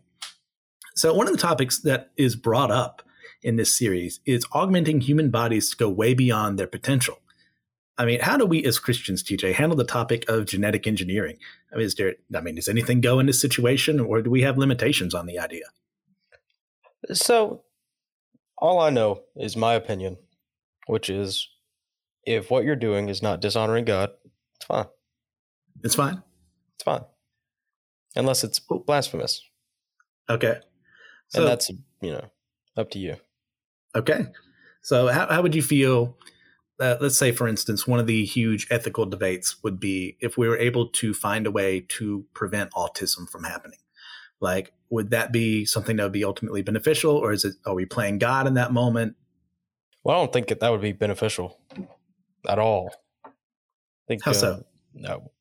So, 0.95 1.13
one 1.13 1.27
of 1.27 1.33
the 1.33 1.39
topics 1.39 1.80
that 1.80 2.12
is 2.15 2.36
brought 2.36 2.71
up 2.71 3.01
in 3.44 3.57
this 3.57 3.75
series 3.75 4.21
is 4.25 4.45
augmenting 4.53 5.01
human 5.01 5.30
bodies 5.30 5.69
to 5.69 5.77
go 5.77 5.89
way 5.89 6.13
beyond 6.13 6.57
their 6.57 6.68
potential. 6.68 7.19
I 7.97 8.06
mean, 8.06 8.19
how 8.19 8.38
do 8.38 8.45
we 8.45 8.63
as 8.65 8.80
Christians, 8.80 9.24
TJ, 9.24 9.53
handle 9.53 9.77
the 9.77 9.86
topic 9.86 10.27
of 10.30 10.45
genetic 10.45 10.88
engineering? 10.88 11.38
I 11.71 11.77
mean, 11.77 11.86
is 11.86 11.95
there, 11.95 12.15
I 12.36 12.42
mean, 12.42 12.56
does 12.56 12.68
anything 12.68 13.01
go 13.01 13.19
in 13.19 13.25
this 13.25 13.39
situation 13.39 14.00
or 14.00 14.21
do 14.21 14.30
we 14.30 14.42
have 14.42 14.57
limitations 14.57 15.13
on 15.13 15.25
the 15.25 15.39
idea? 15.39 15.65
So, 17.13 17.63
all 18.57 18.80
I 18.80 18.89
know 18.89 19.21
is 19.36 19.56
my 19.56 19.74
opinion, 19.74 20.18
which 20.88 21.09
is 21.09 21.48
if 22.24 22.50
what 22.50 22.63
you're 22.63 22.75
doing 22.75 23.09
is 23.09 23.21
not 23.21 23.41
dishonoring 23.41 23.86
God, 23.86 24.12
it's 24.56 24.65
fine. 24.65 24.86
It's 25.83 25.95
fine. 25.95 26.24
It's 26.75 26.83
fine. 26.83 27.03
Unless 28.15 28.44
it's 28.44 28.62
oh. 28.69 28.80
blasphemous. 28.80 29.41
Okay. 30.30 30.59
So, 31.30 31.39
and 31.39 31.48
that's, 31.48 31.69
you 32.01 32.12
know, 32.12 32.25
up 32.77 32.89
to 32.92 33.00
you. 33.00 33.16
okay. 33.95 34.25
So, 34.81 35.07
how, 35.07 35.27
how 35.27 35.42
would 35.42 35.56
you 35.56 35.63
feel? 35.63 36.18
Uh, 36.80 36.98
let's 37.00 37.18
say, 37.18 37.31
for 37.31 37.48
instance, 37.48 37.88
one 37.88 38.00
of 38.00 38.07
the 38.07 38.25
huge 38.25 38.68
ethical 38.69 39.06
debates 39.06 39.63
would 39.63 39.80
be 39.80 40.18
if 40.19 40.38
we 40.38 40.48
were 40.48 40.57
able 40.57 40.89
to 40.89 41.13
find 41.13 41.48
a 41.48 41.51
way 41.51 41.86
to 41.88 42.25
prevent 42.33 42.72
autism 42.72 43.30
from 43.30 43.45
happening. 43.45 43.80
Like, 44.42 44.74
would 44.89 45.12
that 45.12 45.31
be 45.31 45.66
something 45.66 45.95
that 45.95 46.04
would 46.04 46.12
be 46.12 46.25
ultimately 46.25 46.62
beneficial, 46.62 47.16
or 47.16 47.31
is 47.31 47.45
it? 47.45 47.56
Are 47.66 47.74
we 47.74 47.86
playing 47.86 48.19
God 48.19 48.45
in 48.45 48.56
that 48.56 48.74
moment? 48.74 49.16
Well, 50.04 50.18
I 50.18 50.19
don't 50.19 50.33
think 50.33 50.50
that, 50.50 50.60
that 50.60 50.69
would 50.72 50.81
be 50.81 50.92
beneficial 50.92 51.57
at 52.48 52.60
all. 52.60 52.92
I 53.25 53.30
think, 54.07 54.24
How 54.24 54.33
so? 54.33 54.51
uh, 54.51 54.60
no. 54.94 55.31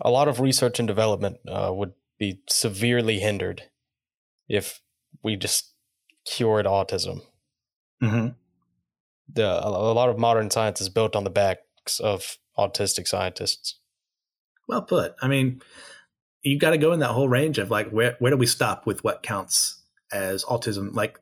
A 0.00 0.10
lot 0.10 0.26
of 0.26 0.40
research 0.40 0.78
and 0.78 0.88
development 0.88 1.36
uh, 1.46 1.70
would 1.72 1.92
be 2.18 2.40
severely 2.48 3.20
hindered 3.20 3.62
if 4.50 4.80
we 5.22 5.36
just 5.36 5.72
cured 6.26 6.66
autism. 6.66 7.22
Mm-hmm. 8.02 8.28
The, 9.32 9.46
a, 9.46 9.68
a 9.68 9.94
lot 9.94 10.08
of 10.08 10.18
modern 10.18 10.50
science 10.50 10.80
is 10.80 10.88
built 10.88 11.14
on 11.14 11.24
the 11.24 11.30
backs 11.30 12.00
of 12.00 12.36
autistic 12.58 13.06
scientists. 13.06 13.76
Well 14.66 14.82
put. 14.82 15.14
I 15.22 15.28
mean, 15.28 15.62
you 16.42 16.58
got 16.58 16.70
to 16.70 16.78
go 16.78 16.92
in 16.92 17.00
that 17.00 17.10
whole 17.10 17.28
range 17.28 17.58
of 17.58 17.70
like 17.70 17.90
where 17.90 18.16
where 18.18 18.30
do 18.30 18.36
we 18.36 18.46
stop 18.46 18.86
with 18.86 19.04
what 19.04 19.22
counts 19.22 19.82
as 20.12 20.44
autism? 20.44 20.94
Like 20.94 21.20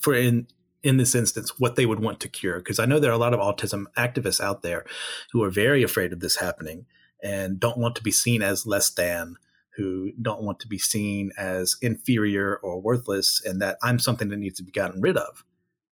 for 0.00 0.14
in 0.14 0.46
in 0.82 0.98
this 0.98 1.14
instance, 1.14 1.58
what 1.58 1.76
they 1.76 1.86
would 1.86 2.00
want 2.00 2.20
to 2.20 2.28
cure? 2.28 2.58
Because 2.58 2.78
I 2.78 2.86
know 2.86 3.00
there 3.00 3.10
are 3.10 3.14
a 3.14 3.18
lot 3.18 3.34
of 3.34 3.40
autism 3.40 3.86
activists 3.96 4.40
out 4.40 4.62
there 4.62 4.84
who 5.32 5.42
are 5.42 5.50
very 5.50 5.82
afraid 5.82 6.12
of 6.12 6.20
this 6.20 6.36
happening 6.36 6.86
and 7.22 7.58
don't 7.58 7.78
want 7.78 7.96
to 7.96 8.02
be 8.02 8.12
seen 8.12 8.42
as 8.42 8.66
less 8.66 8.90
than, 8.90 9.36
who 9.76 10.12
don't 10.20 10.42
want 10.42 10.60
to 10.60 10.68
be 10.68 10.78
seen 10.78 11.30
as 11.36 11.76
inferior 11.82 12.56
or 12.62 12.80
worthless, 12.80 13.42
and 13.44 13.60
that 13.60 13.78
I'm 13.82 13.98
something 13.98 14.28
that 14.28 14.38
needs 14.38 14.56
to 14.56 14.64
be 14.64 14.72
gotten 14.72 15.00
rid 15.00 15.16
of. 15.16 15.44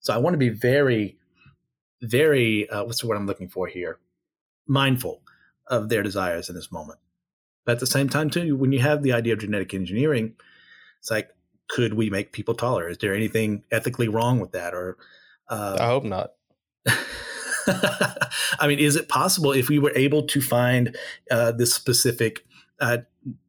So 0.00 0.14
I 0.14 0.18
want 0.18 0.34
to 0.34 0.38
be 0.38 0.48
very, 0.48 1.16
very 2.00 2.68
uh, 2.70 2.84
what's 2.84 3.00
the 3.00 3.06
word 3.06 3.16
I'm 3.16 3.26
looking 3.26 3.48
for 3.48 3.66
here? 3.66 3.98
Mindful 4.66 5.22
of 5.68 5.88
their 5.88 6.02
desires 6.02 6.48
in 6.48 6.54
this 6.54 6.70
moment. 6.70 6.98
But 7.64 7.72
at 7.72 7.80
the 7.80 7.86
same 7.86 8.08
time, 8.08 8.30
too, 8.30 8.56
when 8.56 8.72
you 8.72 8.80
have 8.80 9.02
the 9.02 9.12
idea 9.12 9.34
of 9.34 9.40
genetic 9.40 9.74
engineering, 9.74 10.34
it's 10.98 11.10
like, 11.10 11.30
could 11.68 11.94
we 11.94 12.10
make 12.10 12.32
people 12.32 12.54
taller? 12.54 12.88
Is 12.88 12.98
there 12.98 13.14
anything 13.14 13.62
ethically 13.70 14.08
wrong 14.08 14.40
with 14.40 14.52
that? 14.52 14.74
Or, 14.74 14.98
I 15.48 15.54
uh, 15.54 15.86
hope 15.86 16.04
not. 16.04 16.32
I 17.66 18.66
mean, 18.66 18.78
is 18.78 18.96
it 18.96 19.08
possible 19.08 19.52
if 19.52 19.68
we 19.68 19.78
were 19.78 19.92
able 19.94 20.24
to 20.24 20.40
find 20.40 20.96
uh, 21.30 21.52
this 21.52 21.72
specific 21.72 22.44
uh, 22.80 22.98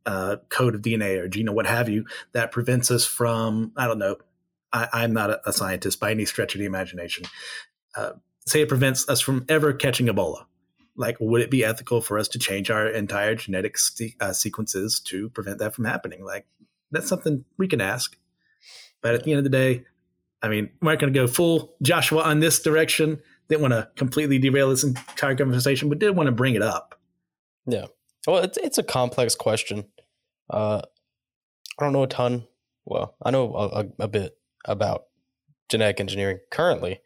uh, 0.05 0.37
code 0.49 0.75
of 0.75 0.81
DNA 0.81 1.19
or 1.19 1.27
gene 1.27 1.49
or 1.49 1.55
what 1.55 1.65
have 1.65 1.89
you 1.89 2.05
that 2.33 2.51
prevents 2.51 2.91
us 2.91 3.05
from, 3.05 3.71
I 3.77 3.87
don't 3.87 3.99
know, 3.99 4.17
I, 4.71 4.87
I'm 4.91 5.13
not 5.13 5.39
a, 5.45 5.53
scientist 5.53 5.99
by 5.99 6.11
any 6.11 6.25
stretch 6.25 6.55
of 6.55 6.59
the 6.59 6.65
imagination. 6.65 7.25
Uh, 7.95 8.13
say 8.45 8.61
it 8.61 8.69
prevents 8.69 9.07
us 9.07 9.21
from 9.21 9.45
ever 9.47 9.73
catching 9.73 10.07
Ebola. 10.07 10.45
Like, 10.95 11.17
would 11.19 11.41
it 11.41 11.49
be 11.49 11.63
ethical 11.63 12.01
for 12.01 12.19
us 12.19 12.27
to 12.29 12.39
change 12.39 12.69
our 12.69 12.87
entire 12.87 13.35
genetic 13.35 13.77
se- 13.77 14.15
uh, 14.19 14.33
sequences 14.33 14.99
to 15.05 15.29
prevent 15.29 15.59
that 15.59 15.73
from 15.73 15.85
happening? 15.85 16.23
Like, 16.23 16.45
that's 16.91 17.07
something 17.07 17.45
we 17.57 17.67
can 17.67 17.81
ask. 17.81 18.17
But 19.01 19.15
at 19.15 19.23
the 19.23 19.31
end 19.31 19.39
of 19.39 19.43
the 19.43 19.49
day, 19.49 19.85
I 20.41 20.49
mean, 20.49 20.69
we're 20.81 20.91
not 20.91 20.99
going 20.99 21.13
to 21.13 21.19
go 21.19 21.27
full 21.27 21.75
Joshua 21.81 22.21
on 22.21 22.41
this 22.41 22.61
direction. 22.61 23.21
Didn't 23.49 23.61
want 23.61 23.73
to 23.73 23.89
completely 23.95 24.39
derail 24.39 24.69
this 24.69 24.83
entire 24.83 25.35
conversation, 25.35 25.89
but 25.89 25.99
did 25.99 26.15
want 26.15 26.27
to 26.27 26.31
bring 26.31 26.55
it 26.55 26.61
up. 26.61 26.99
Well, 28.27 28.43
it's 28.43 28.57
it's 28.57 28.77
a 28.77 28.83
complex 28.83 29.35
question. 29.35 29.85
Uh, 30.49 30.81
I 31.79 31.83
don't 31.83 31.93
know 31.93 32.03
a 32.03 32.07
ton. 32.07 32.47
Well, 32.85 33.15
I 33.21 33.31
know 33.31 33.55
a, 33.55 33.85
a, 34.03 34.07
bit 34.07 34.37
about 34.65 35.05
genetic 35.69 35.99
engineering 35.99 36.39
currently, 36.51 36.99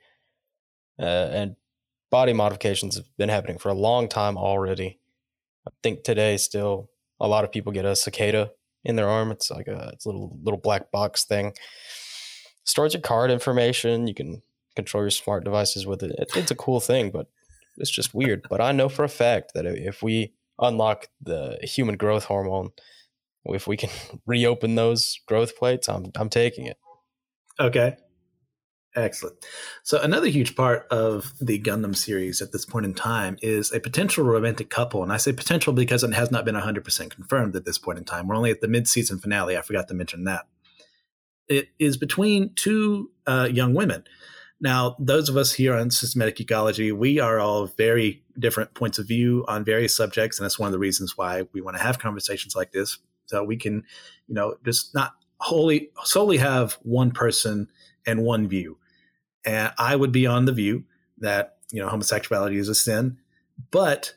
uh, 1.00 1.04
and 1.32 1.56
body 2.10 2.34
modifications 2.34 2.96
have 2.96 3.06
been 3.18 3.30
happening 3.30 3.58
for 3.58 3.70
a 3.70 3.76
long 3.76 4.10
time 4.10 4.38
already. 4.38 5.00
I 5.68 5.72
think 5.84 6.04
today 6.04 6.38
still 6.38 6.90
a 7.20 7.28
lot 7.28 7.44
of 7.44 7.52
people 7.52 7.72
get 7.72 7.86
a 7.86 7.96
cicada 7.96 8.52
in 8.84 8.96
their 8.96 9.10
arm. 9.10 9.32
It's 9.32 9.52
like 9.52 9.68
a 9.68 9.92
it's 9.94 10.06
a 10.06 10.10
little 10.10 10.38
little 10.44 10.60
black 10.60 10.92
box 10.92 11.26
thing. 11.26 11.54
Stores 12.64 12.94
your 12.94 13.02
card 13.02 13.32
information. 13.32 14.08
You 14.08 14.14
can 14.14 14.42
control 14.76 15.04
your 15.04 15.12
smart 15.12 15.44
devices 15.44 15.88
with 15.88 16.04
it. 16.04 16.12
it. 16.18 16.30
It's 16.36 16.52
a 16.52 16.56
cool 16.56 16.80
thing, 16.80 17.12
but 17.12 17.28
it's 17.78 17.90
just 17.90 18.14
weird. 18.14 18.46
But 18.50 18.62
I 18.62 18.72
know 18.72 18.90
for 18.90 19.04
a 19.04 19.10
fact 19.10 19.54
that 19.54 19.66
if 19.66 20.04
we 20.04 20.34
unlock 20.60 21.08
the 21.22 21.60
human 21.62 21.98
growth 21.98 22.26
hormone, 22.26 22.72
if 23.46 23.68
we 23.68 23.78
can 23.78 23.90
reopen 24.26 24.76
those 24.76 25.20
growth 25.28 25.58
plates, 25.58 25.88
I'm 25.88 26.12
I'm 26.16 26.30
taking 26.30 26.66
it. 26.66 26.78
Okay. 27.60 27.98
Excellent. 28.96 29.38
So 29.84 30.02
another 30.02 30.28
huge 30.28 30.56
part 30.56 30.88
of 30.90 31.32
the 31.40 31.60
Gundam 31.60 31.96
series 31.96 32.42
at 32.42 32.52
this 32.52 32.66
point 32.66 32.86
in 32.86 32.96
time 32.96 33.38
is 33.44 33.72
a 33.72 33.80
potential 33.80 34.24
romantic 34.24 34.72
couple, 34.72 35.04
and 35.04 35.12
I 35.12 35.18
say 35.18 35.34
potential 35.34 35.72
because 35.72 36.04
it 36.04 36.14
has 36.14 36.32
not 36.32 36.46
been 36.46 36.56
100% 36.56 37.10
confirmed 37.12 37.56
at 37.56 37.64
this 37.64 37.78
point 37.78 38.00
in 38.00 38.06
time. 38.06 38.28
We're 38.28 38.36
only 38.36 38.50
at 38.50 38.62
the 38.62 38.68
mid-season 38.68 39.20
finale. 39.20 39.56
I 39.56 39.62
forgot 39.62 39.88
to 39.90 39.94
mention 39.94 40.24
that. 40.24 40.48
It 41.48 41.70
is 41.78 41.96
between 41.96 42.56
two 42.56 43.12
uh, 43.28 43.48
young 43.52 43.76
women. 43.76 44.04
Now, 44.60 44.96
those 44.98 45.30
of 45.30 45.38
us 45.38 45.54
here 45.54 45.76
on 45.76 45.92
systematic 45.92 46.40
ecology, 46.40 46.92
we 46.92 47.20
are 47.20 47.40
all 47.40 47.68
very 47.68 48.24
different 48.40 48.74
points 48.74 48.98
of 48.98 49.08
view 49.08 49.46
on 49.48 49.64
various 49.64 49.96
subjects, 49.96 50.40
and 50.40 50.46
that's 50.46 50.58
one 50.58 50.68
of 50.68 50.74
the 50.74 50.80
reasons 50.80 51.16
why 51.16 51.44
we 51.54 51.62
want 51.62 51.78
to 51.78 51.84
have 51.84 52.00
conversations 52.00 52.56
like 52.56 52.72
this, 52.72 52.98
so 53.28 53.44
we 53.44 53.58
can, 53.58 53.84
you 54.28 54.34
know, 54.34 54.56
just 54.66 54.96
not 54.96 55.14
wholly 55.40 55.92
solely 56.04 56.38
have 56.38 56.74
one 56.82 57.12
person 57.12 57.70
and 58.08 58.24
one 58.24 58.48
view 58.48 58.78
and 59.48 59.72
I 59.78 59.96
would 59.96 60.12
be 60.12 60.28
on 60.28 60.46
the 60.46 60.52
view 60.52 60.84
that, 61.20 61.58
you 61.72 61.82
know, 61.82 61.88
homosexuality 61.88 62.58
is 62.58 62.68
a 62.68 62.76
sin. 62.76 63.18
But 63.72 64.14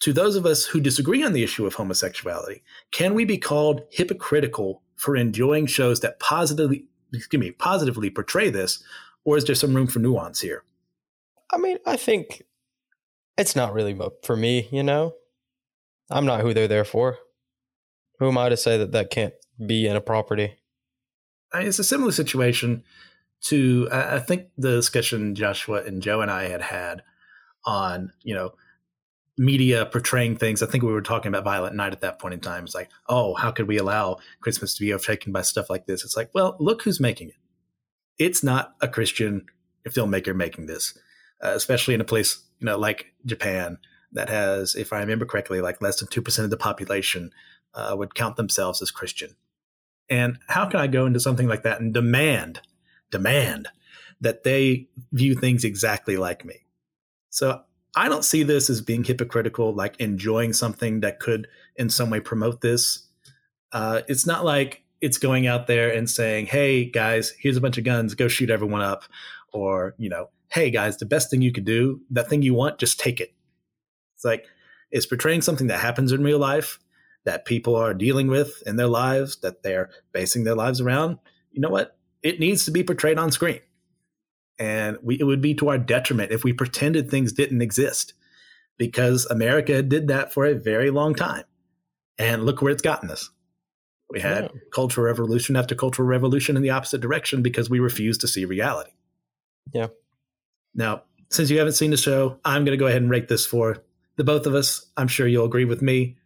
to 0.00 0.12
those 0.12 0.34
of 0.34 0.44
us 0.44 0.66
who 0.66 0.80
disagree 0.80 1.22
on 1.22 1.32
the 1.32 1.44
issue 1.44 1.66
of 1.66 1.74
homosexuality, 1.74 2.62
can 2.90 3.14
we 3.14 3.24
be 3.24 3.38
called 3.38 3.82
hypocritical 3.90 4.82
for 4.96 5.16
enjoying 5.16 5.66
shows 5.66 6.00
that 6.00 6.18
positively, 6.18 6.84
excuse 7.12 7.40
me, 7.40 7.52
positively 7.52 8.10
portray 8.10 8.50
this? 8.50 8.82
Or 9.24 9.36
is 9.36 9.44
there 9.44 9.54
some 9.54 9.74
room 9.74 9.86
for 9.86 9.98
nuance 9.98 10.40
here? 10.40 10.64
I 11.50 11.58
mean, 11.58 11.78
I 11.86 11.96
think 11.96 12.42
it's 13.36 13.56
not 13.56 13.72
really 13.72 13.98
for 14.22 14.36
me, 14.36 14.68
you 14.70 14.82
know? 14.82 15.14
I'm 16.10 16.26
not 16.26 16.40
who 16.40 16.52
they're 16.52 16.68
there 16.68 16.84
for. 16.84 17.18
Who 18.18 18.28
am 18.28 18.38
I 18.38 18.48
to 18.48 18.56
say 18.56 18.78
that 18.78 18.92
that 18.92 19.10
can't 19.10 19.34
be 19.64 19.86
in 19.86 19.96
a 19.96 20.00
property? 20.00 20.56
It's 21.54 21.78
a 21.78 21.84
similar 21.84 22.12
situation 22.12 22.84
to 23.42 23.88
I 23.92 24.18
think 24.18 24.48
the 24.56 24.70
discussion 24.70 25.34
Joshua 25.34 25.82
and 25.84 26.02
Joe 26.02 26.20
and 26.20 26.30
I 26.30 26.44
had 26.44 26.62
had 26.62 27.02
on 27.64 28.12
you 28.22 28.34
know 28.34 28.52
media 29.36 29.86
portraying 29.86 30.36
things. 30.36 30.62
I 30.62 30.66
think 30.66 30.84
we 30.84 30.92
were 30.92 31.02
talking 31.02 31.28
about 31.28 31.44
Violent 31.44 31.74
Night 31.76 31.92
at 31.92 32.00
that 32.02 32.20
point 32.20 32.34
in 32.34 32.40
time. 32.40 32.64
It's 32.64 32.74
like, 32.74 32.90
oh, 33.08 33.34
how 33.34 33.50
could 33.50 33.66
we 33.66 33.78
allow 33.78 34.18
Christmas 34.40 34.74
to 34.74 34.80
be 34.80 34.92
overtaken 34.92 35.32
by 35.32 35.42
stuff 35.42 35.68
like 35.68 35.86
this? 35.86 36.04
It's 36.04 36.16
like, 36.16 36.30
well, 36.34 36.56
look 36.60 36.82
who's 36.82 37.00
making 37.00 37.30
it. 37.30 37.36
It's 38.18 38.42
not 38.42 38.74
a 38.80 38.88
Christian 38.88 39.46
filmmaker 39.88 40.34
making 40.34 40.66
this, 40.66 40.96
uh, 41.42 41.52
especially 41.54 41.94
in 41.94 42.00
a 42.00 42.04
place 42.04 42.42
you 42.60 42.66
know 42.66 42.78
like 42.78 43.12
Japan 43.26 43.78
that 44.12 44.28
has, 44.28 44.76
if 44.76 44.92
I 44.92 45.00
remember 45.00 45.26
correctly, 45.26 45.60
like 45.60 45.82
less 45.82 45.98
than 45.98 46.08
two 46.08 46.22
percent 46.22 46.44
of 46.44 46.50
the 46.50 46.56
population 46.56 47.32
uh, 47.74 47.94
would 47.98 48.14
count 48.14 48.36
themselves 48.36 48.80
as 48.80 48.90
Christian. 48.90 49.36
And 50.08 50.38
how 50.48 50.66
can 50.66 50.80
I 50.80 50.86
go 50.86 51.06
into 51.06 51.18
something 51.18 51.48
like 51.48 51.62
that 51.62 51.80
and 51.80 51.92
demand 51.92 52.60
demand 53.10 53.68
that 54.20 54.42
they 54.42 54.88
view 55.12 55.34
things 55.34 55.64
exactly 55.64 56.16
like 56.16 56.44
me. 56.44 56.64
So 57.30 57.62
I 57.94 58.08
don't 58.08 58.24
see 58.24 58.42
this 58.42 58.70
as 58.70 58.80
being 58.80 59.04
hypocritical, 59.04 59.72
like 59.72 59.98
enjoying 60.00 60.52
something 60.52 61.00
that 61.00 61.20
could 61.20 61.46
in 61.76 61.90
some 61.90 62.10
way 62.10 62.20
promote 62.20 62.60
this. 62.60 63.06
Uh, 63.72 64.02
it's 64.08 64.26
not 64.26 64.44
like 64.44 64.82
it's 65.04 65.18
going 65.18 65.46
out 65.46 65.66
there 65.66 65.92
and 65.92 66.08
saying, 66.08 66.46
hey, 66.46 66.84
guys, 66.84 67.32
here's 67.38 67.56
a 67.56 67.60
bunch 67.60 67.78
of 67.78 67.84
guns, 67.84 68.14
go 68.14 68.28
shoot 68.28 68.50
everyone 68.50 68.82
up. 68.82 69.04
Or, 69.52 69.94
you 69.98 70.08
know, 70.08 70.30
hey, 70.52 70.70
guys, 70.70 70.96
the 70.96 71.06
best 71.06 71.30
thing 71.30 71.42
you 71.42 71.52
could 71.52 71.64
do, 71.64 72.00
that 72.10 72.28
thing 72.28 72.42
you 72.42 72.54
want, 72.54 72.78
just 72.78 72.98
take 72.98 73.20
it. 73.20 73.34
It's 74.16 74.24
like 74.24 74.46
it's 74.90 75.06
portraying 75.06 75.42
something 75.42 75.68
that 75.68 75.80
happens 75.80 76.12
in 76.12 76.22
real 76.22 76.38
life 76.38 76.78
that 77.24 77.44
people 77.44 77.76
are 77.76 77.94
dealing 77.94 78.28
with 78.28 78.62
in 78.66 78.76
their 78.76 78.88
lives, 78.88 79.36
that 79.36 79.62
they're 79.62 79.90
basing 80.12 80.44
their 80.44 80.54
lives 80.54 80.80
around. 80.80 81.18
You 81.52 81.60
know 81.60 81.70
what? 81.70 81.96
it 82.24 82.40
needs 82.40 82.64
to 82.64 82.72
be 82.72 82.82
portrayed 82.82 83.18
on 83.18 83.30
screen. 83.30 83.60
And 84.58 84.96
we, 85.02 85.20
it 85.20 85.24
would 85.24 85.42
be 85.42 85.54
to 85.56 85.68
our 85.68 85.78
detriment 85.78 86.32
if 86.32 86.42
we 86.42 86.52
pretended 86.52 87.08
things 87.08 87.32
didn't 87.32 87.62
exist 87.62 88.14
because 88.78 89.26
America 89.26 89.82
did 89.82 90.08
that 90.08 90.32
for 90.32 90.46
a 90.46 90.54
very 90.54 90.90
long 90.90 91.14
time. 91.14 91.44
And 92.18 92.44
look 92.44 92.62
where 92.62 92.72
it's 92.72 92.82
gotten 92.82 93.10
us. 93.10 93.30
We 94.14 94.20
had 94.20 94.44
yeah. 94.44 94.60
cultural 94.72 95.04
revolution 95.04 95.56
after 95.56 95.74
cultural 95.74 96.06
revolution 96.06 96.56
in 96.56 96.62
the 96.62 96.70
opposite 96.70 97.00
direction 97.00 97.42
because 97.42 97.68
we 97.68 97.80
refused 97.80 98.20
to 98.20 98.28
see 98.28 98.44
reality. 98.44 98.92
Yeah. 99.72 99.88
Now, 100.72 101.02
since 101.30 101.50
you 101.50 101.58
haven't 101.58 101.72
seen 101.72 101.90
the 101.90 101.96
show, 101.96 102.38
I'm 102.44 102.64
going 102.64 102.78
to 102.78 102.80
go 102.80 102.86
ahead 102.86 103.02
and 103.02 103.10
rate 103.10 103.26
this 103.26 103.44
for 103.44 103.82
the 104.14 104.22
both 104.22 104.46
of 104.46 104.54
us. 104.54 104.86
I'm 104.96 105.08
sure 105.08 105.26
you'll 105.26 105.46
agree 105.46 105.64
with 105.64 105.82
me. 105.82 106.16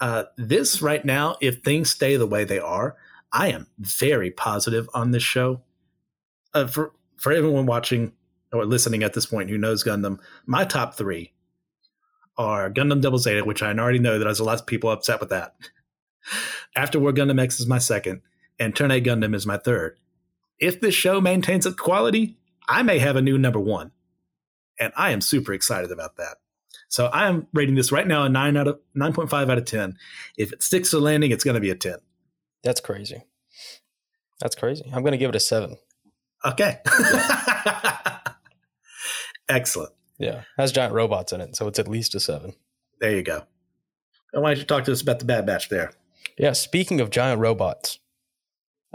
Uh, 0.00 0.24
this 0.36 0.82
right 0.82 1.02
now, 1.02 1.38
if 1.40 1.62
things 1.62 1.88
stay 1.88 2.16
the 2.16 2.26
way 2.26 2.44
they 2.44 2.58
are, 2.58 2.96
I 3.32 3.48
am 3.48 3.68
very 3.78 4.30
positive 4.30 4.86
on 4.92 5.12
this 5.12 5.22
show. 5.22 5.62
Uh, 6.52 6.66
for 6.66 6.92
for 7.16 7.32
everyone 7.32 7.64
watching 7.64 8.12
or 8.52 8.66
listening 8.66 9.02
at 9.02 9.14
this 9.14 9.24
point 9.24 9.48
who 9.48 9.56
knows 9.56 9.82
Gundam, 9.82 10.18
my 10.44 10.64
top 10.64 10.94
three 10.94 11.32
are 12.36 12.70
Gundam 12.70 13.00
Double 13.00 13.18
Zeta, 13.18 13.44
which 13.44 13.62
I 13.62 13.72
already 13.72 13.98
know 13.98 14.18
that 14.18 14.24
there's 14.26 14.40
a 14.40 14.44
lot 14.44 14.60
of 14.60 14.66
people 14.66 14.90
upset 14.90 15.20
with 15.20 15.30
that. 15.30 15.54
After 16.76 17.00
War 17.00 17.12
Gundam 17.12 17.40
X 17.40 17.60
is 17.60 17.66
my 17.66 17.78
second, 17.78 18.22
and 18.58 18.74
Turn 18.74 18.90
A 18.90 19.00
Gundam 19.00 19.34
is 19.34 19.46
my 19.46 19.56
third. 19.56 19.98
If 20.58 20.80
this 20.80 20.94
show 20.94 21.20
maintains 21.20 21.66
its 21.66 21.76
quality, 21.76 22.36
I 22.68 22.82
may 22.82 22.98
have 22.98 23.16
a 23.16 23.22
new 23.22 23.38
number 23.38 23.60
one, 23.60 23.92
and 24.78 24.92
I 24.96 25.10
am 25.10 25.20
super 25.20 25.52
excited 25.52 25.90
about 25.90 26.16
that. 26.16 26.36
So 26.88 27.06
I 27.06 27.28
am 27.28 27.46
rating 27.52 27.76
this 27.76 27.92
right 27.92 28.06
now 28.06 28.24
a 28.24 28.28
nine 28.28 28.56
out 28.56 28.68
of 28.68 28.80
nine 28.94 29.12
point 29.12 29.30
five 29.30 29.48
out 29.48 29.58
of 29.58 29.64
ten. 29.64 29.96
If 30.36 30.52
it 30.52 30.62
sticks 30.62 30.90
to 30.90 30.98
landing, 30.98 31.30
it's 31.30 31.44
going 31.44 31.54
to 31.54 31.60
be 31.60 31.70
a 31.70 31.74
ten. 31.74 31.96
That's 32.62 32.80
crazy. 32.80 33.22
That's 34.40 34.56
crazy. 34.56 34.84
I'm 34.92 35.02
going 35.02 35.12
to 35.12 35.18
give 35.18 35.30
it 35.30 35.36
a 35.36 35.40
seven. 35.40 35.76
Okay. 36.44 36.78
Excellent. 39.48 39.92
Yeah. 40.18 40.42
Has 40.56 40.72
giant 40.72 40.94
robots 40.94 41.32
in 41.32 41.40
it. 41.40 41.56
So 41.56 41.66
it's 41.66 41.78
at 41.78 41.88
least 41.88 42.14
a 42.14 42.20
seven. 42.20 42.54
There 43.00 43.14
you 43.14 43.22
go. 43.22 43.42
why 44.32 44.50
don't 44.50 44.58
you 44.58 44.64
talk 44.64 44.84
to 44.84 44.92
us 44.92 45.02
about 45.02 45.18
the 45.18 45.24
Bad 45.24 45.46
Batch 45.46 45.68
there? 45.68 45.92
Yeah. 46.40 46.52
Speaking 46.52 47.02
of 47.02 47.10
giant 47.10 47.38
robots, 47.38 47.98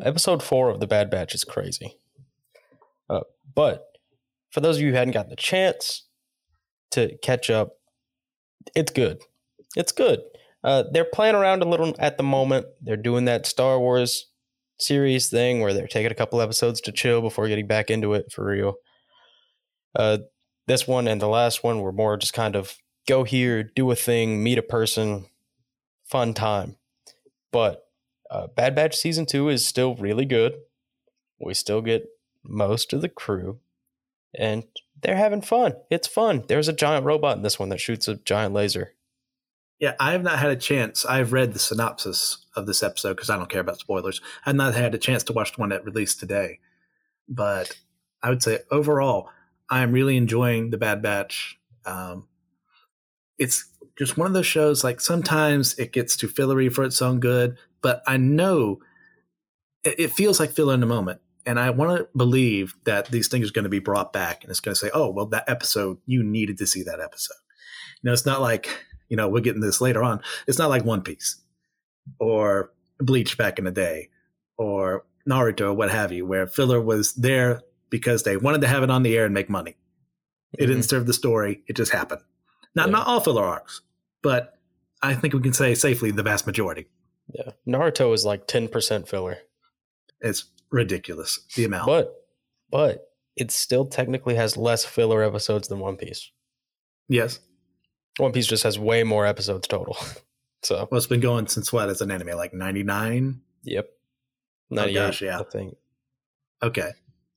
episode 0.01 0.41
four 0.41 0.71
of 0.71 0.79
the 0.79 0.87
Bad 0.87 1.11
Batch 1.11 1.35
is 1.35 1.43
crazy. 1.43 1.95
Uh, 3.07 3.19
but 3.53 3.85
for 4.49 4.61
those 4.61 4.77
of 4.77 4.81
you 4.81 4.89
who 4.89 4.95
hadn't 4.95 5.13
gotten 5.13 5.29
the 5.29 5.35
chance 5.35 6.07
to 6.89 7.15
catch 7.21 7.51
up, 7.51 7.73
it's 8.75 8.91
good. 8.91 9.21
It's 9.75 9.91
good. 9.91 10.21
Uh, 10.63 10.85
they're 10.91 11.05
playing 11.05 11.35
around 11.35 11.61
a 11.61 11.69
little 11.69 11.95
at 11.99 12.17
the 12.17 12.23
moment. 12.23 12.65
They're 12.81 12.97
doing 12.97 13.25
that 13.25 13.45
Star 13.45 13.79
Wars 13.79 14.25
series 14.79 15.29
thing 15.29 15.61
where 15.61 15.71
they're 15.71 15.85
taking 15.85 16.11
a 16.11 16.15
couple 16.15 16.41
episodes 16.41 16.81
to 16.81 16.91
chill 16.91 17.21
before 17.21 17.47
getting 17.47 17.67
back 17.67 17.91
into 17.91 18.15
it 18.15 18.31
for 18.31 18.43
real. 18.43 18.73
Uh, 19.95 20.17
this 20.65 20.87
one 20.87 21.07
and 21.07 21.21
the 21.21 21.27
last 21.27 21.63
one 21.63 21.81
were 21.81 21.91
more 21.91 22.17
just 22.17 22.33
kind 22.33 22.55
of 22.55 22.75
go 23.07 23.23
here, 23.23 23.61
do 23.61 23.91
a 23.91 23.95
thing, 23.95 24.41
meet 24.41 24.57
a 24.57 24.63
person, 24.63 25.27
fun 26.05 26.33
time. 26.33 26.77
But 27.55 27.87
uh, 28.29 28.47
Bad 28.47 28.75
Batch 28.75 28.97
season 28.97 29.25
two 29.25 29.47
is 29.47 29.65
still 29.65 29.95
really 29.95 30.25
good. 30.25 30.57
We 31.39 31.53
still 31.53 31.81
get 31.81 32.05
most 32.43 32.91
of 32.91 32.99
the 32.99 33.07
crew, 33.07 33.59
and 34.37 34.65
they're 35.01 35.15
having 35.15 35.39
fun. 35.39 35.75
It's 35.89 36.05
fun. 36.05 36.43
There's 36.49 36.67
a 36.67 36.73
giant 36.73 37.05
robot 37.05 37.37
in 37.37 37.43
this 37.43 37.57
one 37.57 37.69
that 37.69 37.79
shoots 37.79 38.09
a 38.09 38.15
giant 38.15 38.53
laser. 38.53 38.91
Yeah, 39.79 39.93
I 40.01 40.11
have 40.11 40.21
not 40.21 40.37
had 40.37 40.51
a 40.51 40.57
chance. 40.57 41.05
I've 41.05 41.31
read 41.31 41.53
the 41.53 41.59
synopsis 41.59 42.45
of 42.57 42.65
this 42.65 42.83
episode 42.83 43.13
because 43.13 43.29
I 43.29 43.37
don't 43.37 43.49
care 43.49 43.61
about 43.61 43.79
spoilers. 43.79 44.19
I've 44.45 44.55
not 44.55 44.75
had 44.75 44.93
a 44.93 44.97
chance 44.97 45.23
to 45.23 45.33
watch 45.33 45.53
the 45.53 45.61
one 45.61 45.69
that 45.69 45.85
released 45.85 46.19
today. 46.19 46.59
But 47.29 47.79
I 48.21 48.31
would 48.31 48.43
say 48.43 48.59
overall, 48.69 49.29
I'm 49.69 49.93
really 49.93 50.17
enjoying 50.17 50.71
The 50.71 50.77
Bad 50.77 51.01
Batch. 51.01 51.57
Um, 51.85 52.27
it's 53.37 53.69
just 53.97 54.17
one 54.17 54.27
of 54.27 54.33
those 54.33 54.45
shows, 54.45 54.83
like 54.83 54.99
sometimes 54.99 55.73
it 55.75 55.93
gets 55.93 56.17
too 56.17 56.27
fillery 56.27 56.69
for 56.69 56.83
its 56.83 57.01
own 57.01 57.19
good, 57.19 57.57
but 57.81 58.03
I 58.07 58.17
know 58.17 58.79
it, 59.83 59.99
it 59.99 60.11
feels 60.11 60.39
like 60.39 60.51
filler 60.51 60.73
in 60.73 60.79
the 60.81 60.85
moment. 60.85 61.21
And 61.45 61.59
I 61.59 61.69
want 61.69 61.99
to 61.99 62.07
believe 62.17 62.73
that 62.85 63.07
these 63.07 63.27
things 63.27 63.49
are 63.49 63.53
going 63.53 63.63
to 63.63 63.69
be 63.69 63.79
brought 63.79 64.11
back 64.11 64.43
and 64.43 64.49
it's 64.49 64.59
going 64.59 64.73
to 64.73 64.79
say, 64.79 64.89
oh, 64.93 65.11
well, 65.11 65.27
that 65.27 65.47
episode, 65.47 65.99
you 66.07 66.23
needed 66.23 66.57
to 66.57 66.67
see 66.67 66.81
that 66.83 66.99
episode. 66.99 67.37
You 68.01 68.09
know, 68.09 68.13
it's 68.13 68.25
not 68.25 68.41
like 68.41 68.85
you 69.09 69.17
know, 69.17 69.29
we're 69.29 69.41
getting 69.41 69.61
this 69.61 69.81
later 69.81 70.03
on. 70.03 70.21
It's 70.47 70.59
not 70.59 70.69
like 70.69 70.85
One 70.85 71.01
Piece 71.01 71.41
or 72.19 72.71
Bleach 72.99 73.37
back 73.37 73.59
in 73.59 73.65
the 73.65 73.71
day 73.71 74.09
or 74.57 75.05
Naruto 75.29 75.61
or 75.61 75.73
what 75.73 75.91
have 75.91 76.11
you, 76.11 76.25
where 76.25 76.47
filler 76.47 76.81
was 76.81 77.13
there 77.13 77.61
because 77.89 78.23
they 78.23 78.37
wanted 78.37 78.61
to 78.61 78.67
have 78.67 78.83
it 78.83 78.89
on 78.89 79.03
the 79.03 79.17
air 79.17 79.25
and 79.25 79.33
make 79.33 79.49
money. 79.49 79.75
It 80.53 80.61
mm-hmm. 80.61 80.71
didn't 80.71 80.83
serve 80.83 81.05
the 81.05 81.13
story. 81.13 81.63
It 81.67 81.75
just 81.75 81.91
happened. 81.91 82.21
Not 82.75 82.87
yeah. 82.87 82.91
not 82.91 83.07
all 83.07 83.21
filler 83.21 83.43
arcs, 83.43 83.81
but 84.21 84.53
I 85.01 85.13
think 85.13 85.33
we 85.33 85.41
can 85.41 85.53
say 85.53 85.75
safely 85.75 86.11
the 86.11 86.23
vast 86.23 86.45
majority. 86.45 86.87
Yeah. 87.33 87.51
Naruto 87.67 88.13
is 88.13 88.25
like 88.25 88.47
10% 88.47 89.07
filler. 89.07 89.37
It's 90.21 90.45
ridiculous 90.71 91.39
the 91.55 91.65
amount. 91.65 91.87
But 91.87 92.13
but 92.71 93.09
it 93.35 93.51
still 93.51 93.85
technically 93.85 94.35
has 94.35 94.57
less 94.57 94.85
filler 94.85 95.23
episodes 95.23 95.67
than 95.67 95.79
One 95.79 95.97
Piece. 95.97 96.31
yes. 97.07 97.39
One 98.17 98.31
Piece 98.31 98.47
just 98.47 98.63
has 98.63 98.79
way 98.79 99.03
more 99.03 99.25
episodes 99.25 99.67
total. 99.67 99.97
so 100.63 100.87
Well, 100.89 100.97
it's 100.97 101.07
been 101.07 101.19
going 101.19 101.47
since 101.47 101.73
what 101.73 101.89
as 101.89 102.01
an 102.01 102.11
anime, 102.11 102.37
like 102.37 102.53
99? 102.53 103.41
Yep. 103.63 103.89
Oh, 104.71 104.93
gosh, 104.93 105.21
yeah. 105.21 105.39
I 105.39 105.43
think. 105.43 105.75
Okay. 106.63 106.91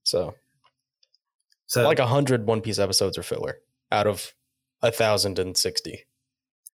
So, 0.04 0.34
So 1.66 1.82
like 1.82 1.98
a 1.98 2.06
hundred 2.06 2.46
One 2.46 2.60
Piece 2.60 2.78
episodes 2.78 3.18
are 3.18 3.22
filler 3.22 3.58
out 3.90 4.06
of 4.06 4.32
a 4.82 4.90
thousand 4.92 5.38
and 5.38 5.56
sixty. 5.56 6.06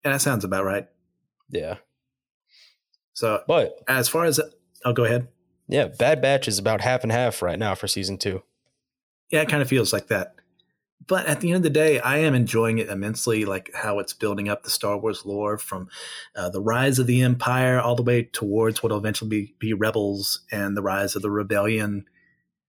and 0.03 0.13
that 0.13 0.21
sounds 0.21 0.43
about 0.43 0.63
right. 0.65 0.87
Yeah. 1.49 1.75
So 3.13 3.43
But 3.47 3.73
as 3.87 4.07
far 4.07 4.25
as 4.25 4.39
I'll 4.85 4.93
go 4.93 5.03
ahead. 5.05 5.27
yeah, 5.67 5.87
Bad 5.87 6.21
Batch 6.21 6.47
is 6.47 6.57
about 6.59 6.81
half 6.81 7.03
and 7.03 7.11
half 7.11 7.41
right 7.41 7.59
now 7.59 7.75
for 7.75 7.87
season 7.87 8.17
two. 8.17 8.43
Yeah, 9.29 9.41
it 9.41 9.49
kind 9.49 9.61
of 9.61 9.67
feels 9.69 9.91
like 9.93 10.07
that. 10.07 10.35
But 11.07 11.25
at 11.25 11.41
the 11.41 11.49
end 11.49 11.57
of 11.57 11.63
the 11.63 11.69
day, 11.69 11.99
I 11.99 12.17
am 12.19 12.35
enjoying 12.35 12.77
it 12.77 12.89
immensely, 12.89 13.45
like 13.45 13.71
how 13.73 13.99
it's 13.99 14.13
building 14.13 14.47
up 14.47 14.63
the 14.63 14.69
Star 14.69 14.97
Wars 14.97 15.25
lore 15.25 15.57
from 15.57 15.89
uh, 16.35 16.49
the 16.49 16.61
rise 16.61 16.99
of 16.99 17.07
the 17.07 17.21
Empire 17.21 17.79
all 17.79 17.95
the 17.95 18.03
way 18.03 18.23
towards 18.23 18.83
what 18.83 18.91
will 18.91 18.99
eventually 18.99 19.29
be, 19.29 19.55
be 19.59 19.73
Rebels 19.73 20.41
and 20.51 20.77
the 20.77 20.81
rise 20.81 21.15
of 21.15 21.21
the 21.21 21.31
Rebellion. 21.31 22.05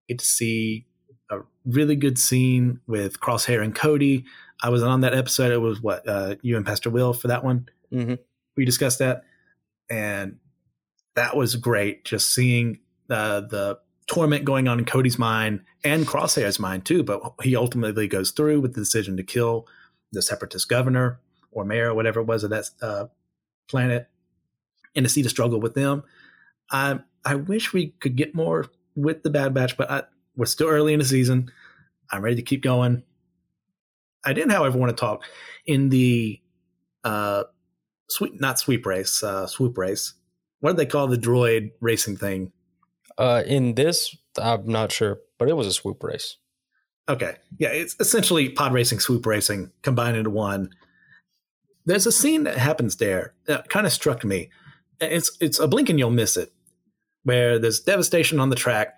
Get 0.08 0.20
to 0.20 0.24
see 0.24 0.86
a 1.30 1.40
really 1.66 1.96
good 1.96 2.18
scene 2.18 2.80
with 2.86 3.20
Crosshair 3.20 3.62
and 3.62 3.74
Cody. 3.74 4.24
I 4.62 4.68
was 4.68 4.82
on 4.82 5.00
that 5.02 5.14
episode. 5.14 5.52
It 5.52 5.58
was 5.58 5.80
what 5.80 6.06
uh, 6.08 6.36
you 6.42 6.56
and 6.56 6.66
Pastor 6.66 6.90
Will 6.90 7.12
for 7.12 7.28
that 7.28 7.44
one. 7.44 7.68
Mm-hmm. 7.92 8.14
we 8.56 8.64
discussed 8.64 9.00
that, 9.00 9.24
and 9.88 10.36
that 11.16 11.36
was 11.36 11.56
great. 11.56 12.04
Just 12.04 12.32
seeing 12.32 12.78
uh, 13.08 13.40
the 13.40 13.78
torment 14.06 14.44
going 14.44 14.68
on 14.68 14.78
in 14.78 14.84
Cody's 14.84 15.18
mind 15.18 15.62
and 15.84 16.06
Crosshair's 16.06 16.58
mind 16.58 16.84
too. 16.84 17.02
But 17.02 17.22
he 17.42 17.56
ultimately 17.56 18.06
goes 18.06 18.30
through 18.30 18.60
with 18.60 18.74
the 18.74 18.80
decision 18.80 19.16
to 19.16 19.22
kill 19.22 19.66
the 20.12 20.22
separatist 20.22 20.68
governor 20.68 21.20
or 21.52 21.64
mayor, 21.64 21.90
or 21.90 21.94
whatever 21.94 22.20
it 22.20 22.26
was 22.26 22.44
of 22.44 22.50
that 22.50 22.70
uh, 22.80 23.06
planet, 23.68 24.08
and 24.94 25.04
to 25.04 25.10
see 25.10 25.22
the 25.22 25.28
struggle 25.28 25.60
with 25.60 25.74
them. 25.74 26.04
I 26.70 27.00
I 27.24 27.34
wish 27.34 27.72
we 27.72 27.88
could 28.00 28.16
get 28.16 28.34
more 28.34 28.66
with 28.94 29.22
the 29.22 29.30
Bad 29.30 29.54
Batch, 29.54 29.76
but 29.76 29.90
I, 29.90 30.02
we're 30.36 30.46
still 30.46 30.68
early 30.68 30.92
in 30.92 30.98
the 30.98 31.04
season. 31.04 31.50
I'm 32.10 32.22
ready 32.22 32.36
to 32.36 32.42
keep 32.42 32.62
going. 32.62 33.02
I 34.24 34.32
did, 34.32 34.50
however, 34.50 34.78
want 34.78 34.96
to 34.96 35.00
talk 35.00 35.24
in 35.66 35.88
the 35.88 36.40
uh, 37.04 37.44
sweep, 38.08 38.40
not 38.40 38.58
sweep 38.58 38.84
race, 38.86 39.22
uh, 39.22 39.46
swoop 39.46 39.78
race. 39.78 40.14
What 40.60 40.70
did 40.70 40.76
they 40.76 40.86
call 40.86 41.06
the 41.06 41.16
droid 41.16 41.70
racing 41.80 42.16
thing? 42.16 42.52
Uh, 43.16 43.42
in 43.46 43.74
this, 43.74 44.16
I'm 44.40 44.66
not 44.66 44.92
sure, 44.92 45.20
but 45.38 45.48
it 45.48 45.56
was 45.56 45.66
a 45.66 45.72
swoop 45.72 46.02
race. 46.02 46.36
Okay, 47.08 47.36
yeah, 47.58 47.70
it's 47.70 47.96
essentially 47.98 48.50
pod 48.50 48.72
racing, 48.72 49.00
swoop 49.00 49.26
racing 49.26 49.72
combined 49.82 50.16
into 50.16 50.30
one. 50.30 50.70
There's 51.86 52.06
a 52.06 52.12
scene 52.12 52.44
that 52.44 52.56
happens 52.56 52.96
there 52.96 53.34
that 53.46 53.68
kind 53.68 53.86
of 53.86 53.92
struck 53.92 54.24
me. 54.24 54.50
It's 55.00 55.36
it's 55.40 55.58
a 55.58 55.66
blink 55.66 55.88
and 55.88 55.98
you'll 55.98 56.10
miss 56.10 56.36
it, 56.36 56.52
where 57.24 57.58
there's 57.58 57.80
devastation 57.80 58.38
on 58.38 58.50
the 58.50 58.56
track, 58.56 58.94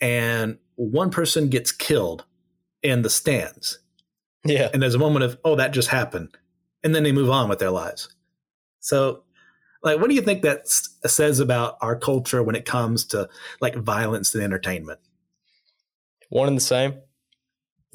and 0.00 0.58
one 0.74 1.10
person 1.10 1.48
gets 1.48 1.72
killed 1.72 2.24
in 2.82 3.02
the 3.02 3.10
stands, 3.10 3.78
Yeah. 4.44 4.70
and 4.72 4.82
there's 4.82 4.94
a 4.94 4.98
moment 4.98 5.24
of 5.24 5.38
oh 5.44 5.56
that 5.56 5.72
just 5.72 5.88
happened, 5.88 6.36
and 6.82 6.94
then 6.94 7.02
they 7.02 7.12
move 7.12 7.30
on 7.30 7.48
with 7.48 7.58
their 7.58 7.70
lives. 7.70 8.14
So, 8.80 9.24
like, 9.82 10.00
what 10.00 10.08
do 10.08 10.14
you 10.14 10.22
think 10.22 10.42
that 10.42 10.68
says 10.68 11.40
about 11.40 11.76
our 11.80 11.96
culture 11.96 12.42
when 12.42 12.54
it 12.54 12.64
comes 12.64 13.04
to 13.06 13.28
like 13.60 13.74
violence 13.76 14.34
and 14.34 14.42
entertainment? 14.42 15.00
One 16.30 16.48
and 16.48 16.56
the 16.56 16.62
same. 16.62 16.94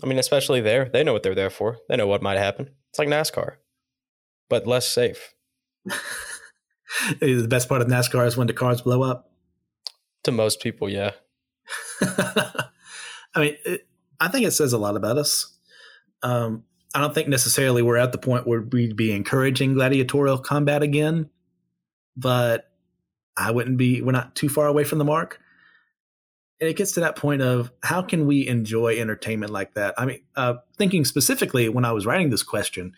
I 0.04 0.08
mean, 0.08 0.20
especially 0.20 0.62
there, 0.62 0.90
they 0.92 1.04
know 1.04 1.14
what 1.14 1.24
they're 1.24 1.36
there 1.36 1.50
for. 1.50 1.78
They 1.88 1.96
know 1.96 2.08
what 2.08 2.22
might 2.22 2.38
happen. 2.38 2.70
It's 2.90 3.00
like 3.00 3.08
NASCAR, 3.08 3.56
but 4.50 4.68
less 4.68 4.88
safe. 4.88 5.34
the 7.20 7.48
best 7.50 7.70
part 7.70 7.82
of 7.82 7.88
NASCAR 7.88 8.28
is 8.28 8.38
when 8.38 8.48
the 8.48 8.54
cars 8.54 8.82
blow 8.82 9.04
up. 9.04 9.32
To 10.24 10.32
most 10.32 10.60
people, 10.60 10.90
yeah. 10.90 11.12
I 12.02 12.64
mean, 13.38 13.58
it, 13.66 13.88
I 14.20 14.28
think 14.28 14.46
it 14.46 14.52
says 14.52 14.74
a 14.74 14.78
lot 14.78 14.96
about 14.96 15.18
us. 15.18 15.55
Um, 16.24 16.64
I 16.94 17.02
don't 17.02 17.14
think 17.14 17.28
necessarily 17.28 17.82
we're 17.82 17.98
at 17.98 18.12
the 18.12 18.18
point 18.18 18.48
where 18.48 18.62
we'd 18.62 18.96
be 18.96 19.12
encouraging 19.12 19.74
gladiatorial 19.74 20.38
combat 20.38 20.82
again, 20.82 21.30
but 22.16 22.72
I 23.38 23.52
wouldn't 23.52 23.78
be. 23.78 24.02
We're 24.02 24.14
not 24.14 24.36
too 24.36 24.48
far 24.50 24.68
away 24.68 24.86
from 24.86 24.98
the 25.00 25.06
mark. 25.06 25.40
And 26.62 26.70
it 26.70 26.78
gets 26.78 26.94
to 26.94 27.02
that 27.02 27.18
point 27.18 27.42
of 27.42 27.70
how 27.84 28.02
can 28.02 28.26
we 28.26 28.48
enjoy 28.48 28.98
entertainment 28.98 29.52
like 29.52 29.74
that? 29.74 29.94
I 29.98 30.06
mean, 30.06 30.22
uh, 30.38 30.56
thinking 30.78 31.04
specifically 31.04 31.68
when 31.68 31.84
I 31.84 31.92
was 31.92 32.06
writing 32.06 32.30
this 32.30 32.44
question 32.44 32.94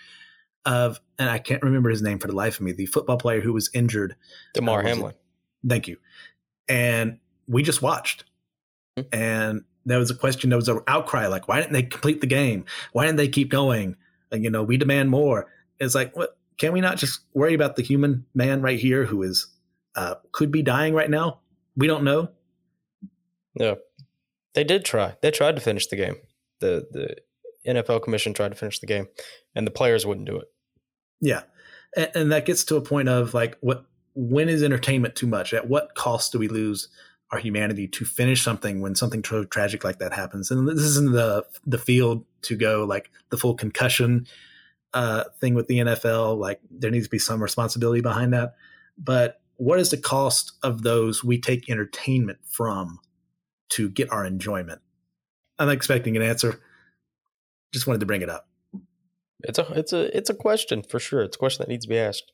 of, 0.64 1.00
and 1.18 1.28
I 1.28 1.40
can't 1.40 1.64
remember 1.64 1.90
his 1.90 2.04
name 2.04 2.20
for 2.20 2.28
the 2.28 2.36
life 2.36 2.60
of 2.60 2.62
me, 2.62 2.72
the 2.72 2.86
football 2.86 3.18
player 3.18 3.42
who 3.42 3.54
was 3.54 3.72
injured 3.74 4.16
was 4.54 4.86
it- 4.86 4.90
Hamlin. 4.90 5.14
Thank 5.68 5.88
you. 5.88 5.98
And 6.70 7.18
we 7.48 7.64
just 7.64 7.82
watched. 7.82 8.26
And 9.12 9.64
there 9.88 10.00
was 10.00 10.12
a 10.12 10.16
question, 10.16 10.50
there 10.50 10.58
was 10.58 10.70
an 10.70 10.82
outcry 10.88 11.28
like, 11.28 11.48
why 11.48 11.60
didn't 11.60 11.74
they 11.74 11.84
complete 11.84 12.22
the 12.22 12.28
game? 12.28 12.66
Why 12.92 13.06
didn't 13.06 13.18
they 13.18 13.28
keep 13.28 13.50
going? 13.50 13.96
And, 14.32 14.44
you 14.44 14.50
know, 14.50 14.64
we 14.64 14.78
demand 14.78 15.10
more. 15.10 15.48
It's 15.80 15.96
like, 15.96 16.16
what? 16.16 16.38
Can 16.58 16.74
we 16.74 16.82
not 16.82 16.98
just 16.98 17.20
worry 17.34 17.54
about 17.54 17.76
the 17.76 17.84
human 17.84 18.26
man 18.34 18.62
right 18.62 18.80
here 18.80 19.06
who 19.06 19.22
is, 19.22 19.48
uh, 19.96 20.16
could 20.32 20.52
be 20.52 20.64
dying 20.64 20.94
right 20.96 21.10
now? 21.10 21.40
We 21.76 21.86
don't 21.86 22.04
know. 22.04 22.30
Yeah. 23.54 23.76
They 24.56 24.64
did 24.64 24.84
try. 24.84 25.16
They 25.22 25.30
tried 25.30 25.56
to 25.56 25.62
finish 25.62 25.86
the 25.86 25.96
game. 25.96 26.16
The 26.60 26.88
the 26.92 27.16
NFL 27.72 28.02
commission 28.02 28.34
tried 28.34 28.50
to 28.50 28.56
finish 28.56 28.80
the 28.80 28.88
game, 28.88 29.08
and 29.54 29.68
the 29.68 29.72
players 29.72 30.04
wouldn't 30.04 30.26
do 30.26 30.38
it. 30.38 30.48
Yeah. 31.22 31.44
And, 31.96 32.10
and 32.16 32.32
that 32.32 32.46
gets 32.46 32.64
to 32.66 32.76
a 32.76 32.82
point 32.82 33.08
of 33.08 33.36
like, 33.36 33.58
what, 33.62 33.86
when 34.16 34.50
is 34.50 34.64
entertainment 34.64 35.16
too 35.16 35.28
much? 35.28 35.54
At 35.54 35.70
what 35.70 35.94
cost 35.94 36.32
do 36.32 36.40
we 36.40 36.48
lose 36.48 36.90
our 37.32 37.40
humanity 37.40 37.88
to 37.88 38.06
finish 38.06 38.42
something 38.42 38.80
when 38.82 38.96
something 38.96 39.22
tra- 39.22 39.46
tragic 39.46 39.84
like 39.84 40.00
that 40.00 40.14
happens? 40.14 40.52
And 40.52 40.68
this 40.68 40.80
isn't 40.80 41.12
the 41.12 41.46
the 41.66 41.78
field 41.78 42.26
to 42.44 42.56
go 42.56 42.86
like 42.86 43.10
the 43.30 43.38
full 43.38 43.56
concussion 43.56 44.28
uh, 44.94 45.26
thing 45.40 45.54
with 45.54 45.68
the 45.68 45.80
NFL. 45.80 46.38
Like 46.38 46.60
there 46.72 46.92
needs 46.92 47.06
to 47.06 47.12
be 47.12 47.20
some 47.20 47.42
responsibility 47.42 48.02
behind 48.02 48.34
that. 48.34 48.56
But 48.98 49.42
what 49.58 49.80
is 49.80 49.90
the 49.90 49.98
cost 49.98 50.54
of 50.64 50.84
those 50.84 51.24
we 51.24 51.40
take 51.40 51.70
entertainment 51.70 52.40
from 52.46 53.00
to 53.70 53.90
get 53.90 54.12
our 54.12 54.26
enjoyment? 54.26 54.82
I'm 55.60 55.70
expecting 55.70 56.16
an 56.16 56.24
answer. 56.24 56.60
Just 57.74 57.88
wanted 57.88 58.00
to 58.00 58.06
bring 58.06 58.22
it 58.22 58.30
up. 58.30 58.48
It's 59.44 59.60
a 59.60 59.72
it's 59.74 59.94
a 59.94 60.18
it's 60.18 60.30
a 60.30 60.34
question 60.34 60.82
for 60.82 61.00
sure. 61.00 61.22
It's 61.22 61.36
a 61.36 61.40
question 61.40 61.64
that 61.64 61.70
needs 61.70 61.86
to 61.86 61.90
be 61.90 61.98
asked. 61.98 62.32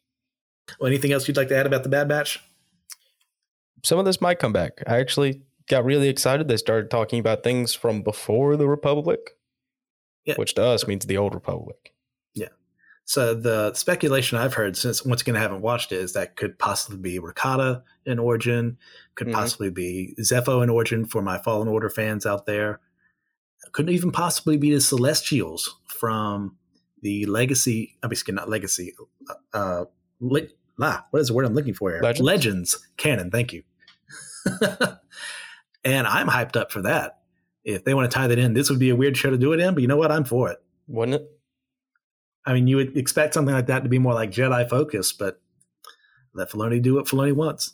Well, 0.80 0.88
anything 0.88 1.12
else 1.12 1.28
you'd 1.28 1.38
like 1.38 1.50
to 1.50 1.58
add 1.58 1.66
about 1.66 1.84
the 1.84 1.90
Bad 1.90 2.08
Batch? 2.08 2.40
Some 3.84 4.00
of 4.00 4.06
this 4.06 4.22
might 4.22 4.40
come 4.40 4.54
back. 4.54 4.82
I 4.88 5.00
actually 5.00 5.42
got 5.68 5.86
really 5.86 6.10
excited. 6.10 6.48
They 6.48 6.58
started 6.58 6.90
talking 6.90 7.20
about 7.20 7.44
things 7.44 7.74
from 7.74 8.02
before 8.02 8.56
the 8.58 8.68
Republic, 8.68 9.20
Yeah. 10.26 10.36
which 10.36 10.54
to 10.56 10.64
us 10.64 10.88
means 10.88 11.06
the 11.06 11.18
old 11.18 11.34
Republic. 11.34 11.94
Yeah. 12.34 12.50
So 13.06 13.34
the 13.34 13.74
speculation 13.74 14.38
I've 14.38 14.54
heard 14.54 14.78
since 14.78 15.06
once 15.06 15.22
again 15.22 15.36
I 15.36 15.40
haven't 15.42 15.62
watched 15.62 15.92
it 15.92 15.98
is 16.00 16.14
that 16.14 16.36
could 16.38 16.58
possibly 16.60 16.98
be 16.98 17.20
Rakata 17.20 17.84
in 18.06 18.20
Origin, 18.20 18.78
could 19.16 19.28
Mhm. 19.28 19.34
possibly 19.34 19.70
be 19.70 20.16
Zeffo 20.22 20.64
in 20.64 20.70
Origin 20.70 21.06
for 21.06 21.22
my 21.22 21.38
Fallen 21.38 21.68
Order 21.68 21.90
fans 21.90 22.26
out 22.26 22.46
there. 22.46 22.80
Couldn't 23.74 23.94
even 23.94 24.12
possibly 24.12 24.58
be 24.58 24.74
the 24.74 24.82
Celestials 24.82 25.78
from 25.88 26.58
the 27.02 27.26
Legacy. 27.26 27.98
I'm 28.04 28.12
excuse 28.12 28.36
not 28.36 28.50
Legacy. 28.50 28.94
Uh, 29.54 29.86
le, 30.22 30.42
ah, 30.82 31.06
what 31.12 31.20
is 31.20 31.28
the 31.28 31.34
word 31.34 31.46
I'm 31.46 31.54
looking 31.54 31.74
for 31.74 31.92
here? 31.92 32.02
Legends? 32.02 32.22
Legends 32.26 32.88
canon. 32.98 33.30
Thank 33.32 33.52
you. 33.54 33.64
and 35.84 36.08
I'm 36.08 36.28
hyped 36.28 36.56
up 36.56 36.72
for 36.72 36.82
that. 36.84 37.20
If 37.64 37.86
they 37.86 37.94
want 37.94 38.10
to 38.12 38.16
tie 38.16 38.28
that 38.28 38.40
in, 38.40 38.54
this 38.54 38.70
would 38.70 38.80
be 38.80 38.90
a 38.90 38.96
weird 38.96 39.16
show 39.16 39.30
to 39.30 39.38
do 39.38 39.54
it 39.54 39.60
in, 39.60 39.74
but 39.74 39.82
you 39.82 39.88
know 39.88 39.98
what? 39.98 40.12
I'm 40.12 40.26
for 40.26 40.52
it. 40.52 40.60
Wouldn't 40.88 41.22
it? 41.22 41.28
I 42.46 42.54
mean, 42.54 42.68
you 42.68 42.76
would 42.76 42.98
expect 42.98 43.34
something 43.34 43.56
like 43.56 43.68
that 43.68 43.84
to 43.84 43.90
be 43.90 44.00
more 44.00 44.14
like 44.14 44.32
Jedi 44.32 44.70
focused, 44.70 45.18
but 45.18 45.42
let 46.34 46.50
Filoni 46.50 46.82
do 46.82 46.96
what 46.96 47.06
Filoni 47.06 47.34
wants. 47.34 47.74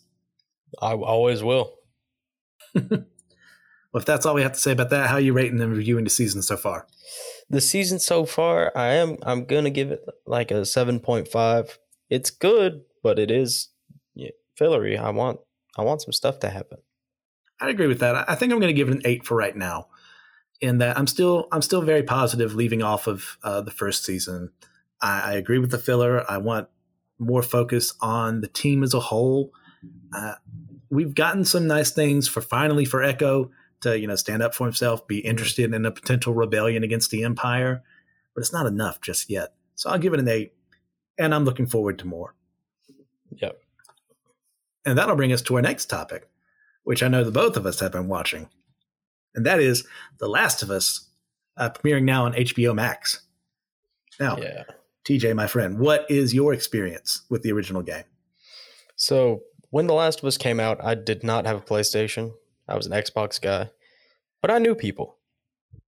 I 0.79 0.93
always 0.93 1.41
will. 1.41 1.73
Well, 3.91 3.99
if 4.01 4.05
that's 4.05 4.25
all 4.25 4.35
we 4.35 4.43
have 4.43 4.53
to 4.53 4.59
say 4.59 4.71
about 4.71 4.91
that, 4.91 5.09
how 5.09 5.15
are 5.15 5.19
you 5.19 5.33
rating 5.33 5.59
and 5.59 5.75
reviewing 5.75 6.03
the 6.03 6.09
season 6.11 6.41
so 6.41 6.57
far? 6.57 6.85
The 7.49 7.61
season 7.61 7.97
so 7.97 8.25
far, 8.25 8.71
I 8.75 8.93
am 8.93 9.17
I'm 9.23 9.45
gonna 9.45 9.71
give 9.71 9.91
it 9.91 10.01
like 10.27 10.51
a 10.51 10.63
seven 10.65 10.99
point 10.99 11.27
five. 11.27 11.79
It's 12.09 12.29
good, 12.29 12.81
but 13.01 13.17
it 13.17 13.31
is 13.31 13.69
fillery. 14.55 14.97
I 14.97 15.09
want 15.09 15.39
I 15.77 15.83
want 15.83 16.01
some 16.01 16.13
stuff 16.13 16.39
to 16.39 16.49
happen. 16.49 16.79
I 17.61 17.69
agree 17.69 17.87
with 17.87 17.99
that. 17.99 18.29
I 18.29 18.35
think 18.35 18.51
I'm 18.51 18.59
going 18.59 18.73
to 18.73 18.77
give 18.77 18.89
it 18.89 18.95
an 18.95 19.01
eight 19.05 19.25
for 19.25 19.35
right 19.35 19.55
now. 19.55 19.87
In 20.61 20.79
that 20.79 20.97
I'm 20.97 21.07
still 21.07 21.47
I'm 21.53 21.61
still 21.61 21.81
very 21.81 22.03
positive 22.03 22.53
leaving 22.53 22.83
off 22.83 23.07
of 23.07 23.37
uh, 23.43 23.61
the 23.61 23.71
first 23.71 24.03
season. 24.03 24.51
I, 25.01 25.21
I 25.21 25.33
agree 25.33 25.57
with 25.57 25.71
the 25.71 25.77
filler. 25.77 26.29
I 26.29 26.37
want 26.37 26.67
more 27.17 27.43
focus 27.43 27.93
on 28.01 28.41
the 28.41 28.47
team 28.47 28.83
as 28.83 28.93
a 28.93 28.99
whole. 28.99 29.53
Uh, 30.13 30.35
we've 30.89 31.15
gotten 31.15 31.45
some 31.45 31.67
nice 31.67 31.91
things 31.91 32.27
for 32.27 32.41
finally 32.41 32.83
for 32.83 33.01
Echo 33.01 33.51
to 33.81 33.97
you 33.97 34.07
know 34.07 34.15
stand 34.15 34.43
up 34.43 34.53
for 34.53 34.65
himself, 34.65 35.07
be 35.07 35.19
interested 35.19 35.73
in 35.73 35.85
a 35.85 35.91
potential 35.91 36.33
rebellion 36.33 36.83
against 36.83 37.11
the 37.11 37.23
Empire, 37.23 37.81
but 38.35 38.41
it's 38.41 38.53
not 38.53 38.65
enough 38.65 38.99
just 39.01 39.29
yet. 39.29 39.53
So 39.75 39.89
I'll 39.89 39.99
give 39.99 40.13
it 40.13 40.19
an 40.19 40.27
eight, 40.27 40.53
and 41.17 41.33
I'm 41.33 41.45
looking 41.45 41.67
forward 41.67 41.99
to 41.99 42.07
more. 42.07 42.35
Yep. 43.31 43.61
And 44.89 44.97
that'll 44.97 45.15
bring 45.15 45.31
us 45.31 45.41
to 45.43 45.55
our 45.55 45.61
next 45.61 45.85
topic, 45.85 46.27
which 46.83 47.03
I 47.03 47.07
know 47.07 47.23
the 47.23 47.31
both 47.31 47.55
of 47.57 47.65
us 47.65 47.79
have 47.79 47.91
been 47.91 48.07
watching, 48.07 48.49
and 49.35 49.45
that 49.45 49.59
is 49.59 49.85
The 50.17 50.27
Last 50.27 50.63
of 50.63 50.71
Us, 50.71 51.07
uh, 51.57 51.69
premiering 51.69 52.03
now 52.03 52.25
on 52.25 52.33
HBO 52.33 52.73
Max. 52.73 53.21
Now, 54.19 54.37
Yeah. 54.37 54.63
TJ, 55.05 55.33
my 55.35 55.47
friend, 55.47 55.79
what 55.79 56.05
is 56.09 56.33
your 56.33 56.53
experience 56.53 57.21
with 57.29 57.41
the 57.41 57.51
original 57.51 57.81
game? 57.81 58.03
So 58.95 59.41
when 59.69 59.87
The 59.87 59.93
Last 59.93 60.19
of 60.19 60.25
Us 60.25 60.37
came 60.37 60.59
out, 60.59 60.83
I 60.83 60.93
did 60.95 61.23
not 61.23 61.45
have 61.45 61.57
a 61.57 61.61
PlayStation. 61.61 62.33
I 62.67 62.75
was 62.75 62.85
an 62.85 62.91
Xbox 62.91 63.39
guy, 63.41 63.69
but 64.41 64.51
I 64.51 64.57
knew 64.59 64.75
people. 64.75 65.17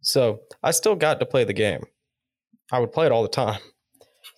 So 0.02 0.42
I 0.64 0.72
still 0.72 0.96
got 0.96 1.20
to 1.20 1.26
play 1.26 1.44
the 1.44 1.54
game. 1.54 1.86
I 2.72 2.80
would 2.80 2.92
play 2.92 3.06
it 3.06 3.12
all 3.12 3.22
the 3.24 3.30
time 3.30 3.60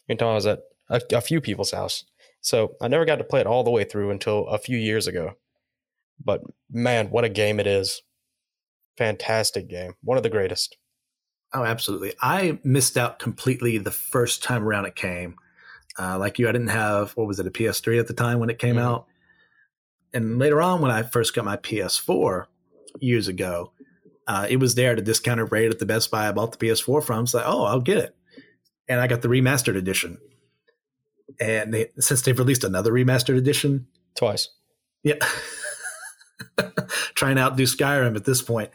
until 0.09 0.29
I 0.29 0.33
was 0.35 0.45
at 0.47 0.61
a, 0.89 1.01
a 1.13 1.21
few 1.21 1.39
people's 1.39 1.71
house. 1.71 2.03
So 2.43 2.75
I 2.81 2.87
never 2.89 3.05
got 3.05 3.15
to 3.15 3.23
play 3.23 3.39
it 3.41 3.47
all 3.47 3.63
the 3.63 3.71
way 3.71 3.83
through 3.85 4.11
until 4.11 4.45
a 4.47 4.57
few 4.59 4.77
years 4.77 5.07
ago. 5.07 5.31
But 6.23 6.41
man, 6.69 7.09
what 7.09 7.23
a 7.23 7.29
game 7.29 7.59
it 7.59 7.65
is. 7.65 8.03
Fantastic 8.97 9.67
game. 9.67 9.93
One 10.03 10.17
of 10.17 10.23
the 10.23 10.29
greatest. 10.29 10.77
Oh, 11.53 11.63
absolutely. 11.63 12.13
I 12.21 12.59
missed 12.63 12.97
out 12.97 13.17
completely 13.17 13.77
the 13.77 13.91
first 13.91 14.43
time 14.43 14.63
around 14.63 14.85
it 14.85 14.95
came. 14.95 15.35
Uh, 15.97 16.17
like 16.19 16.37
you, 16.37 16.49
I 16.49 16.51
didn't 16.51 16.67
have, 16.69 17.11
what 17.13 17.27
was 17.27 17.39
it, 17.39 17.47
a 17.47 17.51
PS3 17.51 17.99
at 17.99 18.07
the 18.07 18.13
time 18.13 18.39
when 18.39 18.49
it 18.49 18.59
came 18.59 18.75
Mhm. 18.75 18.81
out? 18.81 19.07
And 20.13 20.37
later 20.37 20.61
on, 20.61 20.81
when 20.81 20.91
I 20.91 21.03
first 21.03 21.33
got 21.33 21.45
my 21.45 21.57
PS4 21.57 22.47
years 22.99 23.27
ago, 23.27 23.71
uh, 24.27 24.47
it 24.49 24.57
was 24.57 24.75
there 24.75 24.91
at 24.91 24.99
a 24.99 25.03
discounted 25.03 25.51
rate 25.51 25.71
at 25.71 25.79
the 25.79 25.85
Best 25.85 26.11
Buy 26.11 26.27
I 26.27 26.31
bought 26.31 26.51
the 26.51 26.57
PS4 26.57 27.01
from. 27.01 27.25
So, 27.25 27.41
oh, 27.45 27.63
I'll 27.63 27.79
get 27.81 27.97
it. 27.97 28.15
And 28.87 28.99
I 28.99 29.07
got 29.07 29.21
the 29.21 29.27
remastered 29.27 29.75
edition. 29.77 30.17
And 31.39 31.73
they, 31.73 31.89
since 31.99 32.21
they've 32.21 32.37
released 32.37 32.63
another 32.63 32.91
remastered 32.91 33.37
edition, 33.37 33.87
Twice. 34.15 34.49
yeah, 35.03 35.15
trying 37.15 37.35
to 37.37 37.41
outdo 37.41 37.63
Skyrim 37.63 38.15
at 38.15 38.25
this 38.25 38.41
point. 38.41 38.69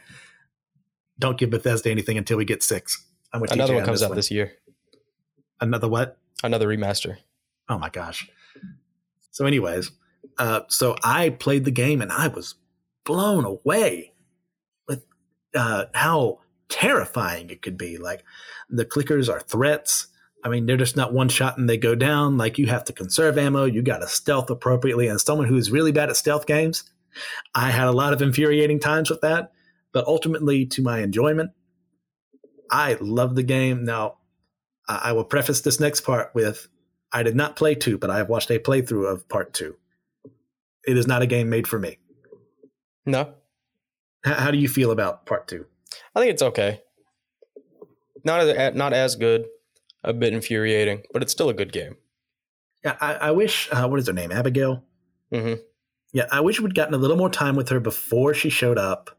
Don't 1.17 1.37
give 1.37 1.49
Bethesda 1.49 1.89
anything 1.91 2.17
until 2.17 2.37
we 2.37 2.45
get 2.45 2.63
six. 2.63 3.05
I'm 3.33 3.41
with 3.41 3.51
Another 3.51 3.73
TJ 3.73 3.77
one 3.77 3.85
comes 3.85 4.03
out 4.03 4.09
one. 4.09 4.15
this 4.15 4.31
year. 4.31 4.53
Another 5.61 5.87
what? 5.87 6.17
Another 6.43 6.67
remaster. 6.67 7.17
Oh 7.67 7.77
my 7.77 7.89
gosh. 7.89 8.29
So, 9.31 9.45
anyways, 9.45 9.91
uh, 10.37 10.61
so 10.67 10.95
I 11.03 11.29
played 11.29 11.65
the 11.65 11.71
game 11.71 12.01
and 12.01 12.11
I 12.11 12.27
was 12.29 12.55
blown 13.05 13.45
away 13.45 14.13
with 14.87 15.03
uh, 15.55 15.85
how 15.93 16.39
terrifying 16.69 17.49
it 17.49 17.61
could 17.61 17.77
be. 17.77 17.97
Like 17.97 18.23
the 18.69 18.85
clickers 18.85 19.31
are 19.31 19.39
threats. 19.39 20.07
I 20.43 20.49
mean, 20.49 20.65
they're 20.65 20.77
just 20.77 20.95
not 20.95 21.13
one 21.13 21.29
shot 21.29 21.57
and 21.57 21.69
they 21.69 21.77
go 21.77 21.95
down. 21.95 22.37
Like 22.37 22.57
you 22.57 22.67
have 22.67 22.85
to 22.85 22.93
conserve 22.93 23.37
ammo. 23.37 23.65
You 23.65 23.81
got 23.81 23.99
to 23.99 24.07
stealth 24.07 24.49
appropriately. 24.49 25.07
And 25.07 25.19
someone 25.19 25.47
who's 25.47 25.71
really 25.71 25.91
bad 25.91 26.09
at 26.09 26.15
stealth 26.17 26.45
games, 26.45 26.83
I 27.53 27.71
had 27.71 27.87
a 27.87 27.91
lot 27.91 28.13
of 28.13 28.21
infuriating 28.21 28.79
times 28.79 29.09
with 29.09 29.21
that. 29.21 29.51
But 29.91 30.05
ultimately, 30.05 30.65
to 30.67 30.81
my 30.81 30.99
enjoyment, 30.99 31.51
I 32.71 32.97
love 33.01 33.35
the 33.35 33.43
game. 33.43 33.83
Now, 33.83 34.17
I 34.87 35.09
I 35.09 35.11
will 35.13 35.23
preface 35.25 35.61
this 35.61 35.79
next 35.79 36.01
part 36.01 36.33
with 36.33 36.67
I 37.11 37.23
did 37.23 37.35
not 37.35 37.55
play 37.55 37.75
two, 37.75 37.97
but 37.97 38.09
I 38.09 38.17
have 38.17 38.29
watched 38.29 38.51
a 38.51 38.59
playthrough 38.59 39.11
of 39.11 39.27
part 39.27 39.53
two. 39.53 39.75
It 40.87 40.95
is 40.97 41.07
not 41.07 41.21
a 41.21 41.27
game 41.27 41.49
made 41.49 41.67
for 41.67 41.79
me. 41.79 41.97
No, 43.05 43.33
H- 44.25 44.35
how 44.35 44.51
do 44.51 44.57
you 44.57 44.69
feel 44.69 44.91
about 44.91 45.25
part 45.25 45.47
two? 45.47 45.65
I 46.15 46.19
think 46.19 46.31
it's 46.31 46.41
okay. 46.41 46.81
Not 48.23 48.41
as 48.41 48.75
not 48.75 48.93
as 48.93 49.15
good, 49.15 49.47
a 50.03 50.13
bit 50.13 50.33
infuriating, 50.33 51.03
but 51.13 51.21
it's 51.21 51.31
still 51.31 51.49
a 51.49 51.53
good 51.53 51.71
game. 51.71 51.97
Yeah, 52.83 52.95
I, 53.01 53.13
I 53.15 53.31
wish. 53.31 53.67
Uh, 53.71 53.87
what 53.87 53.99
is 53.99 54.07
her 54.07 54.13
name? 54.13 54.31
Abigail. 54.31 54.83
hmm 55.31 55.55
Yeah, 56.13 56.25
I 56.31 56.39
wish 56.41 56.59
we'd 56.61 56.75
gotten 56.75 56.93
a 56.93 56.97
little 56.97 57.17
more 57.17 57.29
time 57.29 57.55
with 57.55 57.69
her 57.69 57.79
before 57.79 58.33
she 58.33 58.49
showed 58.49 58.77
up 58.77 59.17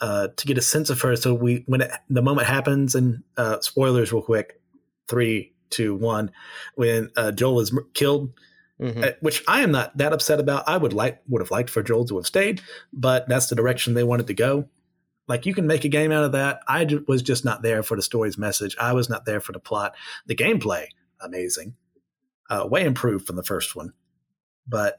uh, 0.00 0.28
to 0.36 0.46
get 0.46 0.56
a 0.58 0.62
sense 0.62 0.90
of 0.90 1.00
her. 1.02 1.16
So 1.16 1.34
we, 1.34 1.64
when 1.66 1.80
it, 1.82 1.90
the 2.08 2.22
moment 2.22 2.46
happens, 2.46 2.94
and 2.94 3.22
uh, 3.36 3.60
spoilers, 3.60 4.12
real 4.12 4.22
quick, 4.22 4.60
three, 5.08 5.52
two, 5.70 5.94
one, 5.94 6.30
when 6.76 7.10
uh, 7.16 7.32
Joel 7.32 7.60
is 7.60 7.76
killed, 7.94 8.32
hmm 8.80 9.02
uh, 9.04 9.10
which 9.20 9.42
I 9.46 9.60
am 9.60 9.72
not 9.72 9.96
that 9.98 10.12
upset 10.14 10.40
about. 10.40 10.64
I 10.66 10.76
would 10.78 10.92
like 10.94 11.20
would 11.28 11.42
have 11.42 11.50
liked 11.50 11.68
for 11.68 11.82
Joel 11.82 12.06
to 12.06 12.16
have 12.16 12.26
stayed, 12.26 12.62
but 12.92 13.28
that's 13.28 13.48
the 13.48 13.56
direction 13.56 13.92
they 13.94 14.04
wanted 14.04 14.26
to 14.28 14.34
go. 14.34 14.68
Like 15.28 15.46
you 15.46 15.54
can 15.54 15.66
make 15.66 15.84
a 15.84 15.88
game 15.88 16.12
out 16.12 16.24
of 16.24 16.32
that. 16.32 16.60
I 16.68 16.86
was 17.06 17.22
just 17.22 17.44
not 17.44 17.62
there 17.62 17.82
for 17.82 17.96
the 17.96 18.02
story's 18.02 18.38
message. 18.38 18.76
I 18.80 18.92
was 18.92 19.08
not 19.08 19.24
there 19.26 19.40
for 19.40 19.52
the 19.52 19.60
plot. 19.60 19.94
The 20.26 20.34
gameplay, 20.34 20.86
amazing, 21.20 21.76
uh, 22.50 22.66
way 22.68 22.84
improved 22.84 23.26
from 23.26 23.36
the 23.36 23.44
first 23.44 23.76
one. 23.76 23.92
But 24.66 24.98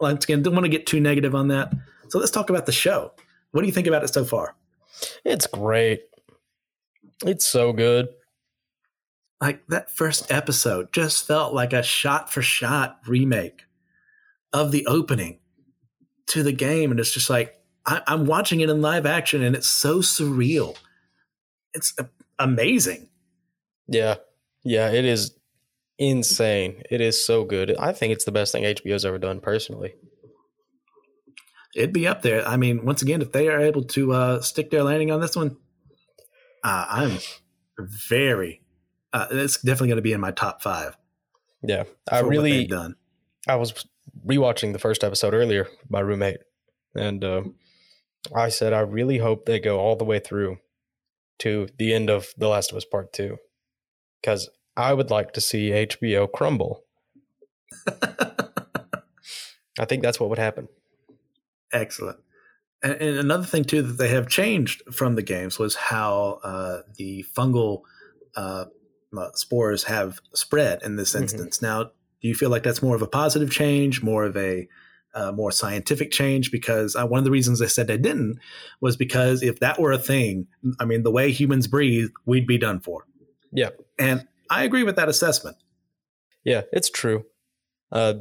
once 0.00 0.24
again, 0.24 0.42
don't 0.42 0.54
want 0.54 0.64
to 0.64 0.70
get 0.70 0.86
too 0.86 1.00
negative 1.00 1.34
on 1.34 1.48
that. 1.48 1.72
So 2.08 2.18
let's 2.18 2.32
talk 2.32 2.50
about 2.50 2.66
the 2.66 2.72
show. 2.72 3.12
What 3.52 3.60
do 3.60 3.66
you 3.68 3.72
think 3.72 3.86
about 3.86 4.02
it 4.04 4.12
so 4.12 4.24
far? 4.24 4.56
It's 5.24 5.46
great. 5.46 6.02
It's 7.24 7.46
so 7.46 7.72
good. 7.72 8.08
like 9.40 9.66
that 9.68 9.90
first 9.90 10.30
episode 10.32 10.92
just 10.92 11.26
felt 11.26 11.54
like 11.54 11.72
a 11.72 11.82
shot 11.82 12.32
for 12.32 12.42
shot 12.42 12.98
remake 13.06 13.64
of 14.52 14.72
the 14.72 14.86
opening 14.86 15.38
to 16.26 16.42
the 16.42 16.52
game 16.52 16.90
and 16.90 16.98
it's 17.00 17.12
just 17.12 17.28
like 17.30 17.56
I, 17.86 18.02
i'm 18.06 18.26
watching 18.26 18.60
it 18.60 18.70
in 18.70 18.80
live 18.80 19.06
action 19.06 19.42
and 19.42 19.54
it's 19.56 19.68
so 19.68 19.98
surreal 19.98 20.76
it's 21.72 21.94
amazing 22.38 23.08
Yeah, 23.86 24.16
yeah, 24.64 24.90
it 24.90 25.04
is 25.04 25.36
insane. 25.98 26.82
It 26.90 27.00
is 27.00 27.24
so 27.24 27.44
good. 27.44 27.76
I 27.76 27.92
think 27.92 28.12
it's 28.12 28.24
the 28.24 28.32
best 28.32 28.52
thing 28.52 28.62
HBO's 28.64 29.04
ever 29.04 29.18
done, 29.18 29.40
personally. 29.40 29.94
it'd 31.76 31.92
be 31.92 32.06
up 32.06 32.22
there 32.22 32.46
i 32.46 32.56
mean 32.56 32.84
once 32.84 33.02
again 33.02 33.20
if 33.22 33.32
they 33.32 33.48
are 33.48 33.60
able 33.60 33.82
to 33.84 34.12
uh, 34.12 34.40
stick 34.40 34.70
their 34.70 34.84
landing 34.84 35.10
on 35.10 35.20
this 35.20 35.34
one 35.36 35.56
uh, 36.62 36.86
i'm 36.88 37.18
very 37.78 38.62
uh, 39.12 39.26
it's 39.30 39.60
definitely 39.60 39.88
going 39.88 39.96
to 39.96 40.02
be 40.02 40.12
in 40.12 40.20
my 40.20 40.30
top 40.30 40.62
five 40.62 40.96
Yeah, 41.62 41.84
I 42.10 42.20
really, 42.20 42.66
done 42.66 42.96
I 43.48 43.56
was 43.56 43.86
rewatching 44.26 44.72
the 44.72 44.78
first 44.78 45.02
episode 45.04 45.34
earlier, 45.34 45.68
my 45.88 46.00
roommate, 46.00 46.38
and 46.94 47.22
um, 47.24 47.54
I 48.34 48.48
said 48.48 48.72
I 48.72 48.80
really 48.80 49.18
hope 49.18 49.44
they 49.46 49.60
go 49.60 49.78
all 49.78 49.96
the 49.96 50.04
way 50.04 50.18
through 50.18 50.58
to 51.40 51.68
the 51.78 51.92
end 51.92 52.08
of 52.10 52.28
The 52.38 52.48
Last 52.48 52.70
of 52.70 52.76
Us 52.76 52.84
Part 52.84 53.12
Two, 53.12 53.38
because 54.20 54.48
I 54.76 54.94
would 54.94 55.10
like 55.10 55.32
to 55.32 55.40
see 55.40 55.70
HBO 55.70 56.30
crumble. 56.30 56.84
I 59.78 59.84
think 59.86 60.02
that's 60.02 60.20
what 60.20 60.30
would 60.30 60.38
happen. 60.38 60.68
Excellent. 61.72 62.18
And, 62.82 62.92
and 62.94 63.18
another 63.18 63.44
thing 63.44 63.64
too 63.64 63.82
that 63.82 63.94
they 63.98 64.08
have 64.08 64.28
changed 64.28 64.82
from 64.92 65.16
the 65.16 65.22
games 65.22 65.58
was 65.58 65.74
how 65.74 66.40
uh, 66.44 66.82
the 66.96 67.24
fungal 67.36 67.82
uh, 68.36 68.66
uh, 69.16 69.30
spores 69.34 69.84
have 69.84 70.20
spread 70.32 70.82
in 70.82 70.96
this 70.96 71.14
Mhm. 71.14 71.22
instance. 71.22 71.60
Now, 71.62 71.84
do 71.84 72.28
you 72.28 72.34
feel 72.34 72.50
like 72.50 72.62
that's 72.62 72.82
more 72.82 72.96
of 72.96 73.02
a 73.02 73.06
positive 73.08 73.50
change, 73.50 74.02
more 74.02 74.24
of 74.24 74.36
a 74.36 74.68
uh, 75.14 75.32
more 75.32 75.52
scientific 75.52 76.10
change? 76.10 76.50
Because 76.50 76.96
uh, 76.96 77.06
one 77.06 77.18
of 77.18 77.24
the 77.24 77.30
reasons 77.30 77.58
they 77.58 77.68
said 77.68 77.86
they 77.86 77.98
didn't 77.98 78.38
was 78.80 78.96
because 78.96 79.42
if 79.42 79.60
that 79.60 79.80
were 79.80 79.92
a 79.92 79.98
thing, 79.98 80.46
I 80.80 80.84
mean, 80.84 81.02
the 81.02 81.10
way 81.10 81.30
humans 81.30 81.66
breathe, 81.66 82.10
we'd 82.26 82.46
be 82.46 82.58
done 82.58 82.80
for. 82.80 83.06
Yeah. 83.52 83.70
And 83.98 84.26
I 84.50 84.64
agree 84.64 84.82
with 84.82 84.96
that 84.96 85.08
assessment. 85.08 85.56
Yeah, 86.44 86.62
it's 86.72 86.90
true. 86.90 87.24
Uh, 87.90 88.14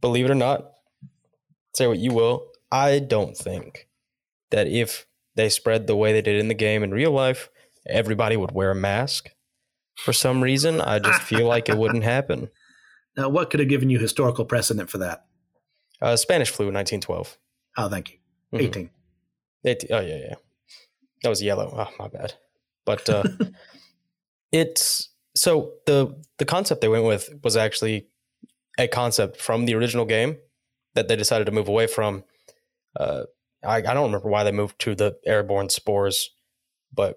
believe 0.00 0.24
it 0.24 0.30
or 0.30 0.34
not, 0.34 0.72
say 1.74 1.86
what 1.86 1.98
you 1.98 2.12
will. 2.12 2.48
I 2.72 2.98
don't 2.98 3.36
think 3.36 3.88
that 4.50 4.66
if 4.66 5.06
they 5.36 5.48
spread 5.48 5.86
the 5.86 5.96
way 5.96 6.12
they 6.12 6.22
did 6.22 6.40
in 6.40 6.48
the 6.48 6.54
game 6.54 6.82
in 6.82 6.90
real 6.90 7.12
life, 7.12 7.50
everybody 7.86 8.36
would 8.36 8.52
wear 8.52 8.70
a 8.70 8.74
mask. 8.74 9.30
For 9.96 10.12
some 10.12 10.42
reason, 10.42 10.80
I 10.80 10.98
just 10.98 11.22
feel 11.22 11.46
like 11.46 11.68
it 11.68 11.78
wouldn't 11.78 12.04
happen. 12.04 12.50
Now, 13.16 13.28
what 13.28 13.48
could 13.48 13.60
have 13.60 13.68
given 13.68 13.90
you 13.90 14.00
historical 14.00 14.44
precedent 14.44 14.90
for 14.90 14.98
that? 14.98 15.26
Uh, 16.04 16.16
Spanish 16.16 16.50
flu, 16.50 16.66
1912. 16.66 17.38
Oh, 17.78 17.88
thank 17.88 18.10
you. 18.10 18.18
Mhm. 18.52 18.62
18. 18.62 18.90
It, 19.64 19.84
oh 19.90 20.00
yeah, 20.00 20.18
yeah. 20.28 20.34
That 21.22 21.30
was 21.30 21.42
yellow. 21.42 21.74
Oh 21.74 21.90
my 21.98 22.08
bad. 22.08 22.34
But 22.84 23.08
uh, 23.08 23.22
it's 24.52 25.08
so 25.34 25.72
the 25.86 26.14
the 26.36 26.44
concept 26.44 26.82
they 26.82 26.88
went 26.88 27.04
with 27.04 27.30
was 27.42 27.56
actually 27.56 28.08
a 28.78 28.86
concept 28.86 29.40
from 29.40 29.64
the 29.64 29.74
original 29.74 30.04
game 30.04 30.36
that 30.94 31.08
they 31.08 31.16
decided 31.16 31.46
to 31.46 31.52
move 31.52 31.68
away 31.68 31.86
from. 31.86 32.24
Uh, 33.00 33.22
I, 33.64 33.76
I 33.76 33.80
don't 33.80 34.12
remember 34.12 34.28
why 34.28 34.44
they 34.44 34.52
moved 34.52 34.78
to 34.80 34.94
the 34.94 35.16
airborne 35.24 35.70
spores, 35.70 36.28
but 36.92 37.16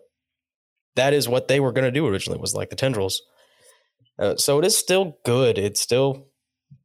that 0.95 1.13
is 1.13 1.27
what 1.27 1.49
they 1.49 1.59
were 1.59 1.73
going 1.73 1.85
to 1.85 1.91
do 1.91 2.07
originally 2.07 2.39
was 2.39 2.55
like 2.55 2.69
the 2.69 2.77
tendrils. 2.77 3.21
Uh, 4.17 4.37
so 4.37 4.57
it 4.59 4.65
is 4.65 4.77
still 4.77 5.17
good. 5.25 5.57
It's 5.57 5.81
still 5.81 6.27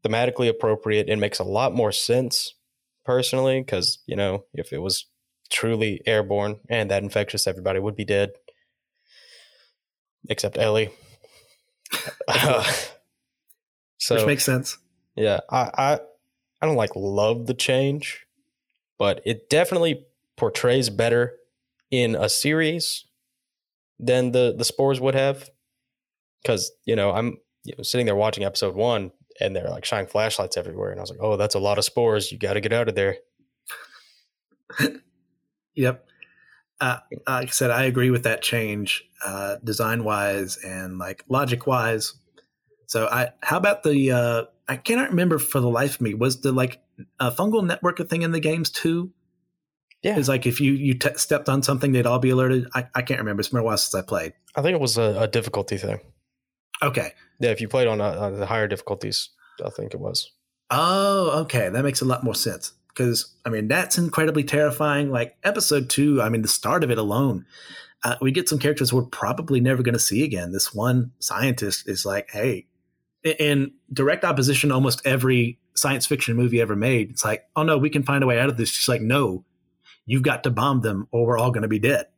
thematically 0.05 0.49
appropriate. 0.49 1.09
It 1.09 1.17
makes 1.17 1.39
a 1.39 1.45
lot 1.45 1.75
more 1.75 1.93
sense 1.93 2.55
personally 3.05 3.61
because 3.61 3.99
you 4.07 4.17
know 4.17 4.45
if 4.55 4.73
it 4.73 4.79
was 4.79 5.07
truly 5.51 6.01
airborne 6.07 6.57
and 6.69 6.91
that 6.91 7.03
infectious, 7.03 7.47
everybody 7.47 7.79
would 7.79 7.97
be 7.97 8.05
dead, 8.05 8.33
except 10.29 10.59
Ellie. 10.59 10.91
Uh, 12.27 12.65
so 13.99 14.17
Which 14.17 14.27
makes 14.27 14.45
sense. 14.45 14.79
yeah, 15.15 15.41
I, 15.51 15.71
I 15.77 16.01
I 16.61 16.67
don't 16.67 16.77
like 16.77 16.97
love 16.97 17.47
the 17.47 17.55
change, 17.55 18.27
but 18.99 19.21
it 19.25 19.51
definitely 19.51 20.05
portrays 20.37 20.91
better 20.91 21.35
in 21.91 22.15
a 22.15 22.29
series 22.29 23.05
than 23.99 24.33
the 24.33 24.55
the 24.57 24.65
spores 24.65 25.01
would 25.01 25.15
have. 25.15 25.51
Because 26.43 26.73
you 26.85 26.97
know 26.97 27.13
I'm 27.13 27.39
you 27.65 27.75
know, 27.77 27.83
sitting 27.83 28.07
there 28.07 28.17
watching 28.17 28.45
episode 28.45 28.75
one, 28.75 29.13
and 29.43 29.55
they're 29.55 29.69
like 29.69 29.85
shining 29.85 30.07
flashlights 30.07 30.57
everywhere, 30.57 30.91
and 30.91 31.01
I 31.01 31.03
was 31.03 31.11
like, 31.11 31.21
oh, 31.23 31.37
that's 31.37 31.55
a 31.55 31.59
lot 31.59 31.79
of 31.79 31.85
spores. 31.85 32.33
You 32.33 32.39
got 32.39 32.55
to 32.55 32.61
get 32.61 32.73
out 32.73 32.89
of 32.89 32.95
there. 32.95 33.17
Yep. 35.75 36.07
Uh, 36.81 36.99
like 37.29 37.49
I 37.49 37.51
said, 37.51 37.71
I 37.71 37.85
agree 37.85 38.11
with 38.11 38.25
that 38.25 38.43
change, 38.43 39.05
uh, 39.25 39.57
design 39.63 40.05
wise 40.05 40.57
and 40.57 40.99
like 40.99 41.25
logic 41.29 41.67
wise. 41.67 42.15
So 42.87 43.07
I, 43.07 43.31
how 43.43 43.57
about 43.57 43.85
the, 43.85 44.11
uh, 44.11 44.45
I 44.69 44.77
cannot 44.77 45.11
remember 45.11 45.39
for 45.39 45.61
the 45.61 45.69
life 45.69 45.97
of 45.97 46.01
me, 46.01 46.15
was 46.15 46.41
the 46.41 46.53
like 46.53 46.83
a 47.21 47.31
fungal 47.31 47.65
network 47.65 48.01
a 48.01 48.05
thing 48.05 48.23
in 48.23 48.33
the 48.33 48.41
games 48.41 48.69
too? 48.69 49.13
Yeah. 50.03 50.19
It's 50.19 50.29
like 50.29 50.47
if 50.47 50.61
you, 50.61 50.73
you 50.73 50.95
t- 50.95 51.15
stepped 51.17 51.49
on 51.49 51.63
something, 51.63 51.93
they'd 51.93 52.07
all 52.07 52.19
be 52.19 52.31
alerted. 52.31 52.67
I, 52.75 52.89
I 52.95 53.03
can't 53.03 53.21
remember. 53.21 53.41
It's 53.41 53.51
been 53.51 53.61
a 53.61 53.63
while 53.63 53.77
since 53.77 53.95
I 53.95 54.05
played. 54.05 54.33
I 54.57 54.63
think 54.63 54.75
it 54.75 54.81
was 54.81 54.99
a, 54.99 55.17
a 55.21 55.29
difficulty 55.29 55.79
thing. 55.79 56.01
Okay. 56.83 57.13
Yeah, 57.39 57.51
if 57.51 57.61
you 57.61 57.69
played 57.69 57.87
on, 57.87 58.01
uh 58.01 58.31
the 58.31 58.47
higher 58.47 58.69
difficulties, 58.69 59.31
I 59.65 59.71
think 59.71 59.95
it 59.95 60.01
was. 60.01 60.31
Oh, 60.71 61.43
okay. 61.43 61.69
That 61.69 61.85
makes 61.85 62.01
a 62.01 62.05
lot 62.05 62.25
more 62.25 62.35
sense. 62.35 62.73
Because, 62.89 63.35
I 63.47 63.49
mean, 63.49 63.69
that's 63.69 63.97
incredibly 63.97 64.45
terrifying. 64.45 65.11
Like 65.11 65.37
episode 65.45 65.89
two, 65.89 66.21
I 66.21 66.29
mean, 66.29 66.43
the 66.43 66.49
start 66.49 66.85
of 66.85 66.91
it 66.91 66.99
alone, 66.99 67.47
uh, 68.05 68.17
we 68.21 68.33
get 68.33 68.49
some 68.49 68.59
characters 68.59 68.93
we're 68.93 69.05
probably 69.05 69.61
never 69.61 69.83
going 69.83 69.95
to 69.95 69.99
see 69.99 70.25
again. 70.25 70.53
This 70.53 70.75
one 70.75 71.13
scientist 71.19 71.89
is 71.89 72.05
like, 72.05 72.31
hey, 72.31 72.67
in 73.25 73.73
direct 73.93 74.25
opposition 74.25 74.69
to 74.69 74.75
almost 74.75 75.01
every 75.07 75.59
science 75.75 76.07
fiction 76.07 76.37
movie 76.37 76.61
ever 76.61 76.77
made, 76.77 77.11
it's 77.11 77.25
like, 77.25 77.45
oh 77.57 77.63
no, 77.63 77.79
we 77.79 77.89
can 77.89 78.03
find 78.03 78.23
a 78.23 78.27
way 78.27 78.39
out 78.39 78.51
of 78.51 78.57
this. 78.59 78.69
She's 78.69 78.89
like, 78.89 79.01
no, 79.01 79.45
you've 80.05 80.23
got 80.23 80.43
to 80.45 80.51
bomb 80.51 80.83
them 80.83 81.09
or 81.13 81.27
we're 81.27 81.39
all 81.39 81.51
going 81.51 81.63
to 81.63 81.69
be 81.69 81.79
dead. 81.79 82.09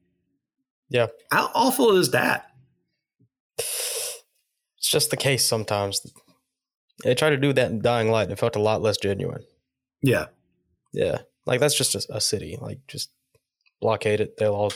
Yeah. 0.88 1.08
How 1.30 1.50
awful 1.54 1.96
is 1.96 2.10
that? 2.10 2.50
It's 4.84 4.90
just 4.90 5.08
the 5.08 5.16
case 5.16 5.46
sometimes. 5.46 6.06
They 7.02 7.14
tried 7.14 7.30
to 7.30 7.38
do 7.38 7.54
that 7.54 7.70
in 7.70 7.80
Dying 7.80 8.10
Light, 8.10 8.24
and 8.24 8.32
it 8.32 8.38
felt 8.38 8.54
a 8.54 8.60
lot 8.60 8.82
less 8.82 8.98
genuine. 8.98 9.42
Yeah. 10.02 10.26
Yeah, 10.92 11.20
like 11.46 11.58
that's 11.58 11.74
just 11.74 11.94
a, 11.94 12.16
a 12.16 12.20
city. 12.20 12.58
Like 12.60 12.80
just 12.86 13.10
blockade 13.80 14.20
it; 14.20 14.36
they'll 14.36 14.54
all 14.54 14.74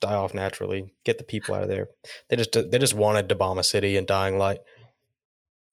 die 0.00 0.14
off 0.14 0.32
naturally. 0.32 0.94
Get 1.04 1.18
the 1.18 1.24
people 1.24 1.54
out 1.54 1.64
of 1.64 1.68
there. 1.68 1.88
They 2.30 2.36
just 2.36 2.52
they 2.54 2.78
just 2.78 2.94
wanted 2.94 3.28
to 3.28 3.34
bomb 3.34 3.58
a 3.58 3.62
city 3.62 3.98
in 3.98 4.06
Dying 4.06 4.38
Light. 4.38 4.60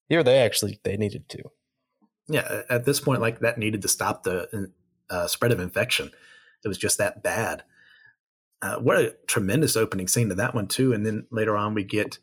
Here, 0.09 0.23
they 0.23 0.39
actually 0.39 0.81
they 0.83 0.97
needed 0.97 1.29
to. 1.29 1.43
Yeah. 2.27 2.63
At 2.69 2.83
this 2.83 2.99
point, 2.99 3.21
like 3.21 3.39
that 3.39 3.57
needed 3.57 3.81
to 3.83 3.87
stop 3.87 4.23
the 4.23 4.73
uh, 5.09 5.27
spread 5.27 5.53
of 5.53 5.61
infection. 5.61 6.11
It 6.65 6.67
was 6.67 6.77
just 6.77 6.97
that 6.97 7.23
bad. 7.23 7.63
Uh, 8.61 8.75
what 8.79 8.97
a 8.97 9.15
tremendous 9.25 9.77
opening 9.77 10.09
scene 10.09 10.27
to 10.27 10.35
that 10.35 10.53
one 10.53 10.67
too, 10.67 10.91
and 10.91 11.05
then 11.05 11.27
later 11.31 11.55
on 11.55 11.73
we 11.73 11.85
get 11.85 12.17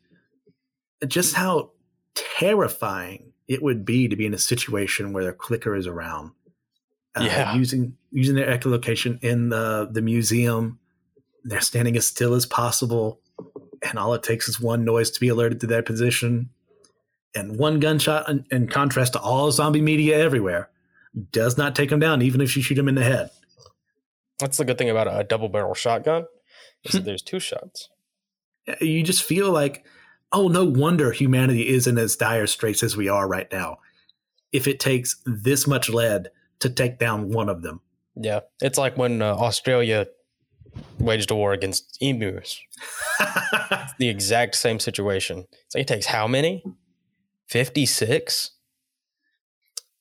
just 1.06 1.34
how 1.34 1.70
terrifying 2.14 3.32
it 3.48 3.62
would 3.62 3.84
be 3.84 4.08
to 4.08 4.16
be 4.16 4.26
in 4.26 4.34
a 4.34 4.38
situation 4.38 5.12
where 5.12 5.22
their 5.24 5.32
clicker 5.32 5.74
is 5.76 5.86
around. 5.86 6.32
Uh, 7.14 7.24
Yeah. 7.24 7.54
using 7.54 7.96
using 8.10 8.34
their 8.34 8.46
echolocation 8.56 9.22
in 9.22 9.48
the 9.50 9.88
the 9.90 10.02
museum, 10.02 10.78
they're 11.44 11.60
standing 11.60 11.96
as 11.96 12.06
still 12.06 12.34
as 12.34 12.46
possible, 12.46 13.20
and 13.82 13.98
all 13.98 14.14
it 14.14 14.22
takes 14.22 14.48
is 14.48 14.60
one 14.60 14.84
noise 14.84 15.10
to 15.10 15.20
be 15.20 15.28
alerted 15.28 15.60
to 15.60 15.66
their 15.66 15.82
position, 15.82 16.50
and 17.34 17.56
one 17.58 17.78
gunshot. 17.80 18.28
In, 18.28 18.44
in 18.50 18.68
contrast 18.68 19.12
to 19.14 19.20
all 19.20 19.50
zombie 19.52 19.80
media 19.82 20.18
everywhere, 20.18 20.70
does 21.30 21.56
not 21.56 21.74
take 21.76 21.90
them 21.90 22.00
down, 22.00 22.22
even 22.22 22.40
if 22.40 22.56
you 22.56 22.62
shoot 22.62 22.74
them 22.74 22.88
in 22.88 22.94
the 22.96 23.04
head. 23.04 23.30
That's 24.38 24.58
the 24.58 24.64
good 24.66 24.76
thing 24.76 24.90
about 24.90 25.06
a, 25.08 25.18
a 25.18 25.24
double 25.24 25.48
barrel 25.48 25.74
shotgun. 25.74 26.26
Is 26.84 26.92
that 26.92 27.04
there's 27.06 27.22
two 27.22 27.40
shots. 27.40 27.88
you 28.80 29.02
just 29.02 29.22
feel 29.22 29.50
like, 29.50 29.86
oh, 30.32 30.48
no 30.48 30.64
wonder 30.64 31.12
humanity 31.12 31.68
is 31.68 31.86
in 31.86 31.98
as 31.98 32.16
dire 32.16 32.46
straits 32.46 32.82
as 32.82 32.96
we 32.96 33.08
are 33.08 33.26
right 33.28 33.50
now. 33.52 33.78
If 34.52 34.66
it 34.66 34.80
takes 34.80 35.16
this 35.26 35.66
much 35.66 35.88
lead 35.88 36.30
to 36.60 36.70
take 36.70 36.98
down 36.98 37.30
one 37.30 37.48
of 37.48 37.62
them. 37.62 37.80
Yeah, 38.14 38.40
it's 38.62 38.78
like 38.78 38.96
when 38.96 39.20
uh, 39.20 39.34
Australia 39.34 40.06
waged 40.98 41.30
a 41.30 41.34
war 41.34 41.52
against 41.52 41.98
emus. 42.00 42.60
The 43.98 44.08
exact 44.08 44.54
same 44.56 44.78
situation. 44.80 45.46
It's 45.66 45.74
like 45.74 45.82
it 45.82 45.88
takes 45.88 46.06
how 46.06 46.26
many? 46.26 46.62
Fifty 47.48 47.84
six. 47.86 48.52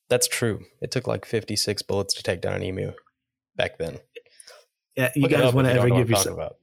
That's 0.10 0.28
true. 0.28 0.62
It 0.82 0.92
took 0.92 1.08
like 1.08 1.26
fifty 1.26 1.56
six 1.56 1.82
bullets 1.82 2.14
to 2.16 2.24
take 2.24 2.42
down 2.42 2.54
an 2.56 2.64
emu 2.64 2.92
back 3.56 3.78
then. 3.78 4.00
yeah, 4.96 5.12
you 5.16 5.24
Look 5.24 5.32
guys 5.32 5.54
want 5.54 5.68
to 5.68 5.74
ever 5.74 5.90
give 5.90 6.10
yourself. 6.10 6.36
about. 6.38 6.56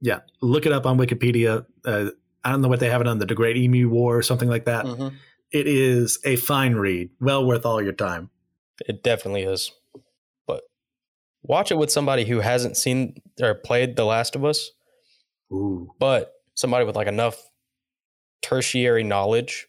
Yeah, 0.00 0.20
look 0.40 0.66
it 0.66 0.72
up 0.72 0.86
on 0.86 0.98
Wikipedia. 0.98 1.64
Uh, 1.84 2.10
I 2.44 2.50
don't 2.50 2.60
know 2.60 2.68
what 2.68 2.80
they 2.80 2.90
have 2.90 3.00
it 3.00 3.06
on 3.06 3.18
the 3.18 3.26
The 3.26 3.34
Great 3.34 3.56
Emu 3.56 3.88
War 3.88 4.16
or 4.16 4.22
something 4.22 4.48
like 4.48 4.64
that. 4.64 4.84
Mhm. 4.84 5.14
It 5.52 5.66
is 5.66 6.18
a 6.24 6.36
fine 6.36 6.74
read, 6.74 7.10
well 7.20 7.44
worth 7.46 7.66
all 7.66 7.82
your 7.82 7.92
time. 7.92 8.30
It 8.86 9.02
definitely 9.02 9.42
is. 9.42 9.70
But 10.46 10.62
watch 11.42 11.70
it 11.70 11.76
with 11.78 11.90
somebody 11.90 12.24
who 12.24 12.40
hasn't 12.40 12.76
seen 12.76 13.20
or 13.40 13.54
played 13.54 13.96
The 13.96 14.04
Last 14.04 14.34
of 14.34 14.44
Us, 14.44 14.70
Ooh, 15.52 15.92
but 15.98 16.32
somebody 16.54 16.84
with 16.84 16.96
like 16.96 17.06
enough 17.06 17.42
tertiary 18.40 19.04
knowledge 19.04 19.68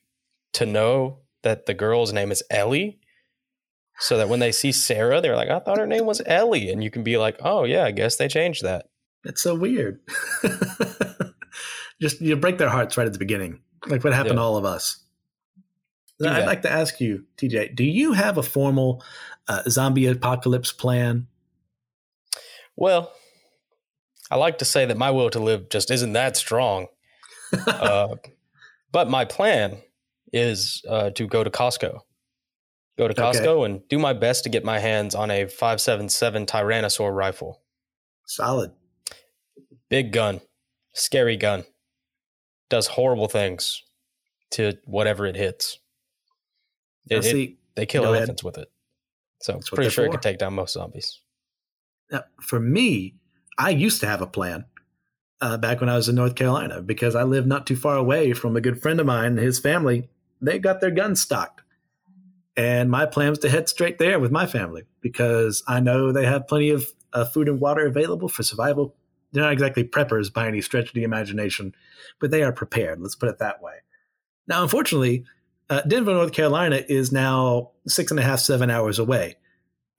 to 0.54 0.66
know 0.66 1.20
that 1.44 1.66
the 1.66 1.74
girl's 1.74 2.14
name 2.14 2.32
is 2.32 2.42
Ellie. 2.50 3.00
So 4.00 4.18
that 4.18 4.28
when 4.30 4.40
they 4.40 4.52
see 4.52 4.72
Sarah, 4.72 5.22
they're 5.22 5.36
like, 5.36 5.50
I 5.50 5.60
thought 5.60 5.78
her 5.78 5.86
name 5.86 6.06
was 6.08 6.20
Ellie. 6.26 6.72
And 6.72 6.84
you 6.84 6.90
can 6.90 7.04
be 7.04 7.18
like, 7.18 7.38
oh, 7.44 7.64
yeah, 7.64 7.84
I 7.84 7.92
guess 7.92 8.16
they 8.16 8.28
changed 8.28 8.64
that. 8.64 8.88
it's 9.24 9.42
so 9.44 9.54
weird. 9.54 10.00
just 12.04 12.22
you 12.22 12.36
break 12.36 12.58
their 12.60 12.70
hearts 12.70 12.98
right 12.98 13.08
at 13.08 13.13
the 13.13 13.20
beginning, 13.20 13.60
like 13.88 14.04
what 14.04 14.13
happened 14.13 14.36
Yeah. 14.36 14.42
to 14.42 14.46
all 14.46 14.58
of 14.58 14.66
us. 14.66 15.00
I'd 16.24 16.46
like 16.46 16.62
to 16.62 16.72
ask 16.72 17.02
you, 17.02 17.26
TJ, 17.38 17.76
do 17.76 17.84
you 17.84 18.13
have 18.13 18.38
a 18.38 18.44
formal 18.44 19.04
uh, 19.48 19.63
zombie 19.68 20.06
apocalypse 20.06 20.72
plan? 20.72 21.28
Well, 22.76 23.12
I 24.32 24.36
like 24.38 24.60
to 24.60 24.66
say 24.66 24.86
that 24.86 24.98
my 24.98 25.12
will 25.12 25.30
to 25.32 25.39
live 25.39 25.70
just 25.70 25.92
isn't 25.92 26.13
that 26.13 26.38
strong. 26.38 26.88
uh, 27.68 28.16
but 28.92 29.10
my 29.10 29.26
plan 29.26 29.78
is 30.32 30.82
uh, 30.88 31.10
to 31.12 31.28
go 31.28 31.44
to 31.44 31.50
Costco. 31.50 32.00
Go 32.98 33.08
to 33.08 33.13
Okay. 33.13 33.39
Costco 33.39 33.66
and 33.66 33.88
do 33.89 33.98
my 34.00 34.13
best 34.13 34.44
to 34.44 34.50
get 34.50 34.63
my 34.63 34.80
hands 34.80 35.16
on 35.16 35.30
a 35.32 35.46
577 35.46 36.46
Tyrannosaur 36.46 37.13
rifle. 37.13 37.62
Solid. 38.26 38.72
Big 39.89 40.12
gun, 40.13 40.42
scary 40.94 41.38
gun. 41.38 41.66
Does 42.74 42.88
horrible 42.88 43.28
things 43.28 43.84
to 44.52 44.74
whatever 44.86 45.26
it 45.26 45.36
hits. 45.36 45.80
It- 47.10 47.26
it- 47.26 47.56
they 47.76 47.86
kill 47.86 48.04
go 48.04 48.10
ahead. 48.10 48.22
elephants 48.24 48.44
with 48.44 48.58
it. 48.58 48.72
So 49.42 49.54
That's 49.54 49.72
what 49.72 49.76
pretty 49.78 49.90
sure 49.92 50.06
it 50.06 50.08
for. 50.08 50.12
could 50.14 50.22
take 50.22 50.38
down 50.38 50.54
most 50.54 50.74
zombies. 50.74 51.20
Now, 52.12 52.24
for 52.42 52.60
me, 52.60 53.16
I 53.58 53.72
used 53.72 54.00
to 54.02 54.08
have 54.08 54.22
a 54.22 54.28
plan 54.28 54.66
uh, 55.42 55.58
back 55.58 55.82
when 55.82 55.90
I 55.90 55.96
was 55.96 56.08
in 56.08 56.16
North 56.16 56.36
Carolina 56.36 56.82
because 56.82 57.16
I 57.16 57.24
lived 57.24 57.48
not 57.48 57.68
too 57.68 57.76
far 57.76 57.98
away 57.98 58.32
from 58.34 58.56
a 58.56 58.62
good 58.62 58.82
friend 58.82 59.00
of 59.00 59.06
mine 59.06 59.26
and 59.38 59.40
his 59.40 59.60
family. 59.60 60.08
They 60.42 60.60
got 60.60 60.80
their 60.82 60.92
guns 60.92 61.20
stocked. 61.22 61.62
And 62.56 62.90
my 62.90 63.06
plan 63.08 63.32
was 63.32 63.40
to 63.40 63.50
head 63.50 63.68
straight 63.68 63.98
there 63.98 64.20
with 64.20 64.32
my 64.32 64.46
family 64.46 64.84
because 65.02 65.64
I 65.68 65.80
know 65.80 66.12
they 66.12 66.26
have 66.26 66.48
plenty 66.48 66.70
of 66.70 66.86
uh, 67.12 67.26
food 67.26 67.50
and 67.50 67.60
water 67.60 67.86
available 67.86 68.30
for 68.30 68.44
survival. 68.44 68.96
They're 69.34 69.43
not 69.43 69.52
exactly 69.52 69.84
preppers 69.84 70.32
by 70.32 70.48
any 70.48 70.62
stretch 70.62 70.89
of 70.89 70.93
the 70.93 71.04
imagination, 71.04 71.76
but 72.19 72.32
they 72.32 72.43
are 72.43 72.54
prepared. 72.54 73.02
Let's 73.02 73.15
put 73.15 73.30
it 73.30 73.39
that 73.39 73.62
way. 73.62 73.74
Now, 74.48 74.63
unfortunately, 74.63 75.26
uh, 75.69 75.82
Denver, 75.82 76.13
North 76.13 76.34
Carolina 76.34 76.84
is 76.88 77.12
now 77.12 77.72
six 77.88 78.12
and 78.12 78.19
a 78.19 78.24
half, 78.24 78.39
seven 78.39 78.69
hours 78.69 79.00
away. 79.00 79.38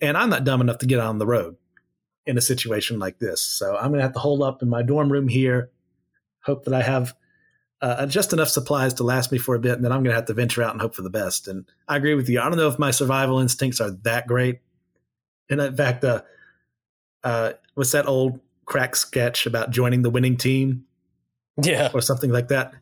And 0.01 0.16
I'm 0.16 0.31
not 0.31 0.44
dumb 0.44 0.61
enough 0.61 0.79
to 0.79 0.87
get 0.87 1.01
on 1.01 1.18
the 1.18 1.27
road 1.27 1.57
in 2.27 2.38
a 2.38 2.42
situation 2.42 2.99
like 2.99 3.18
this. 3.18 3.42
So 3.42 3.77
I'm 3.77 3.88
going 3.88 3.99
to 3.99 4.03
have 4.03 4.12
to 4.14 4.18
hold 4.18 4.42
up 4.42 4.62
in 4.62 4.68
my 4.68 4.83
dorm 4.83 5.11
room 5.11 5.29
here, 5.29 5.70
hope 6.44 6.64
that 6.64 6.75
I 6.75 6.83
have 6.83 7.14
uh, 7.83 8.07
just 8.07 8.33
enough 8.33 8.49
supplies 8.49 8.94
to 8.94 9.05
last 9.05 9.31
me 9.31 9.38
for 9.38 9.55
a 9.55 9.59
bit, 9.59 9.75
and 9.75 9.85
then 9.85 9.92
I'm 9.92 10.03
going 10.03 10.12
to 10.12 10.16
have 10.16 10.27
to 10.27 10.35
venture 10.35 10.62
out 10.62 10.73
and 10.73 10.81
hope 10.81 10.94
for 10.94 11.03
the 11.03 11.11
best. 11.11 11.49
And 11.49 11.66
I 11.87 11.97
agree 11.97 12.14
with 12.14 12.29
you. 12.29 12.40
I 12.40 12.44
don't 12.49 12.57
know 12.57 12.68
if 12.68 12.79
my 12.79 12.90
survival 12.90 13.40
instincts 13.40 13.81
are 13.81 13.90
that 14.05 14.27
great. 14.27 14.61
And 15.51 15.61
in 15.61 15.77
fact, 15.77 16.05
uh, 16.05 16.23
uh, 17.23 17.53
what's 17.75 17.92
that 17.92 18.07
old 18.07 18.40
crack 18.66 18.96
sketch 18.96 19.46
about 19.46 19.70
joining 19.70 20.03
the 20.03 20.11
winning 20.11 20.37
team 20.37 20.85
Yeah. 21.62 21.90
or 21.94 22.00
something 22.00 22.31
like 22.31 22.48
that? 22.48 22.74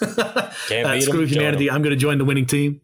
uh, 0.02 1.00
screw 1.00 1.26
humanity. 1.26 1.70
I'm 1.70 1.82
going 1.82 1.94
to 1.94 2.00
join 2.00 2.18
the 2.18 2.24
winning 2.24 2.46
team. 2.46 2.80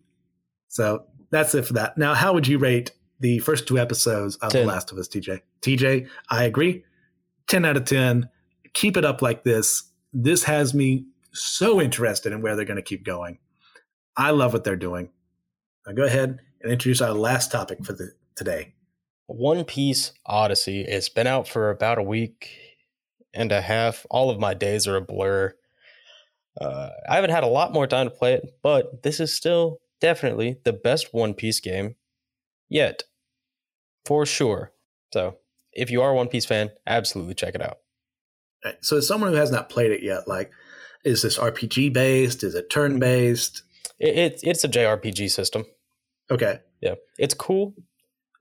So 0.69 1.05
that's 1.31 1.55
it 1.55 1.65
for 1.67 1.75
that. 1.75 1.97
Now, 1.99 2.15
how 2.15 2.33
would 2.33 2.47
you 2.47 2.59
rate 2.59 2.93
the 3.21 3.39
first 3.41 3.67
two 3.67 3.79
episodes 3.79 4.37
of 4.37 4.53
10. 4.53 4.63
The 4.63 4.69
Last 4.69 4.93
of 4.93 4.99
Us, 4.99 5.09
TJ? 5.09 5.41
TJ, 5.63 6.09
I 6.31 6.45
agree. 6.45 6.85
10 7.49 7.65
out 7.65 7.77
of 7.77 7.85
10. 7.85 8.29
Keep 8.75 8.97
it 8.97 9.05
up 9.05 9.23
like 9.23 9.45
this. 9.45 9.85
This 10.13 10.45
has 10.45 10.75
me 10.75 11.07
so 11.33 11.81
interested 11.81 12.33
in 12.33 12.43
where 12.43 12.57
they're 12.57 12.65
going 12.65 12.77
to 12.77 12.83
keep 12.83 13.05
going. 13.05 13.39
I 14.17 14.31
love 14.31 14.53
what 14.53 14.65
they're 14.65 14.77
doing. 14.77 15.11
Now 15.87 15.93
go 15.93 16.05
ahead 16.05 16.39
and 16.63 16.73
introduce 16.73 17.01
our 17.01 17.13
last 17.13 17.53
topic 17.53 17.85
for 17.85 17.93
the 17.93 18.13
today. 18.35 18.75
One 19.27 19.65
Piece 19.65 20.13
Odyssey. 20.25 20.83
It's 20.83 21.09
been 21.09 21.27
out 21.27 21.49
for 21.49 21.71
about 21.71 21.99
a 21.99 22.03
week 22.03 22.51
and 23.35 23.53
a 23.53 23.61
half. 23.61 24.07
All 24.11 24.31
of 24.31 24.39
my 24.39 24.55
days 24.55 24.87
are 24.87 24.97
a 24.97 25.01
blur. 25.01 25.55
Uh, 26.61 26.91
I 27.09 27.17
haven't 27.17 27.31
had 27.31 27.45
a 27.45 27.49
lot 27.49 27.73
more 27.73 27.87
time 27.87 28.07
to 28.07 28.15
play 28.15 28.35
it, 28.35 28.45
but 28.63 29.03
this 29.03 29.21
is 29.21 29.35
still 29.35 29.81
definitely 30.01 30.57
the 30.65 30.73
best 30.73 31.13
One 31.13 31.35
Piece 31.35 31.61
game 31.61 31.97
yet, 32.69 33.03
for 34.05 34.25
sure. 34.25 34.73
So, 35.13 35.39
if 35.73 35.91
you 35.91 36.01
are 36.03 36.11
a 36.11 36.15
One 36.15 36.29
Piece 36.29 36.47
fan, 36.47 36.71
absolutely 36.87 37.35
check 37.35 37.55
it 37.55 37.63
out. 37.63 37.79
So, 38.81 38.97
as 38.97 39.07
someone 39.07 39.31
who 39.31 39.37
has 39.37 39.51
not 39.51 39.69
played 39.69 39.93
it 39.93 40.03
yet, 40.03 40.27
like, 40.27 40.51
is 41.05 41.23
this 41.23 41.39
RPG 41.39 41.93
based? 41.93 42.43
Is 42.43 42.55
it 42.55 42.71
turn 42.71 42.99
based? 42.99 43.63
It, 43.99 44.17
it 44.17 44.41
it's 44.43 44.65
a 44.65 44.69
JRPG 44.69 45.31
system. 45.31 45.65
Okay. 46.31 46.61
Yeah, 46.81 46.95
it's 47.19 47.35
cool. 47.35 47.75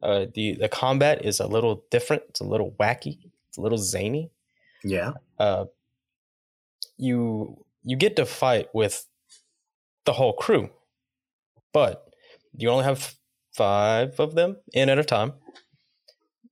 Uh, 0.01 0.25
the 0.33 0.55
the 0.55 0.69
combat 0.69 1.25
is 1.25 1.39
a 1.39 1.47
little 1.47 1.83
different. 1.89 2.23
It's 2.29 2.41
a 2.41 2.45
little 2.45 2.75
wacky. 2.79 3.19
It's 3.49 3.57
a 3.57 3.61
little 3.61 3.77
zany. 3.77 4.31
Yeah. 4.83 5.13
uh, 5.39 5.65
you 6.97 7.65
you 7.83 7.97
get 7.97 8.15
to 8.15 8.25
fight 8.25 8.67
with 8.73 9.05
the 10.05 10.13
whole 10.13 10.33
crew, 10.33 10.69
but 11.73 12.07
you 12.57 12.69
only 12.69 12.83
have 12.85 13.15
five 13.53 14.19
of 14.19 14.35
them 14.35 14.57
in 14.73 14.89
at 14.89 14.99
a 14.99 15.03
time. 15.03 15.33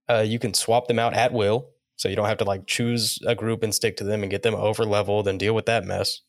Uh, 0.09 0.23
you 0.25 0.39
can 0.39 0.53
swap 0.53 0.87
them 0.87 0.99
out 0.99 1.13
at 1.13 1.31
will, 1.31 1.69
so 1.95 2.09
you 2.09 2.15
don't 2.15 2.27
have 2.27 2.37
to 2.39 2.43
like 2.43 2.67
choose 2.67 3.19
a 3.25 3.35
group 3.35 3.63
and 3.63 3.73
stick 3.73 3.95
to 3.97 4.03
them 4.03 4.21
and 4.21 4.31
get 4.31 4.43
them 4.43 4.55
over 4.55 4.85
leveled 4.85 5.27
and 5.27 5.39
deal 5.39 5.53
with 5.55 5.65
that 5.65 5.85
mess, 5.85 6.21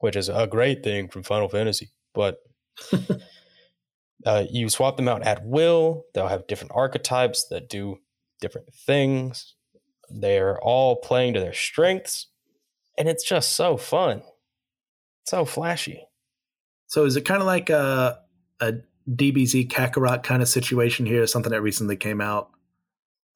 which 0.00 0.16
is 0.16 0.28
a 0.28 0.46
great 0.46 0.82
thing 0.82 1.08
from 1.08 1.22
Final 1.22 1.48
Fantasy. 1.48 1.90
But 2.12 2.38
uh, 4.24 4.44
you 4.50 4.68
swap 4.68 4.96
them 4.96 5.08
out 5.08 5.22
at 5.22 5.44
will. 5.44 6.04
They'll 6.14 6.28
have 6.28 6.46
different 6.46 6.72
archetypes 6.74 7.46
that 7.48 7.68
do 7.68 7.98
different 8.40 8.72
things. 8.74 9.54
They're 10.10 10.60
all 10.60 10.96
playing 10.96 11.34
to 11.34 11.40
their 11.40 11.52
strengths, 11.52 12.28
and 12.98 13.08
it's 13.08 13.24
just 13.24 13.52
so 13.54 13.76
fun, 13.76 14.22
so 15.24 15.44
flashy. 15.44 16.06
So, 16.86 17.04
is 17.04 17.16
it 17.16 17.24
kind 17.24 17.40
of 17.40 17.46
like 17.46 17.70
a, 17.70 18.18
a 18.60 18.74
DBZ 19.10 19.68
Kakarot 19.68 20.22
kind 20.22 20.42
of 20.42 20.48
situation 20.48 21.06
here? 21.06 21.26
Something 21.26 21.52
that 21.52 21.62
recently 21.62 21.96
came 21.96 22.20
out 22.20 22.50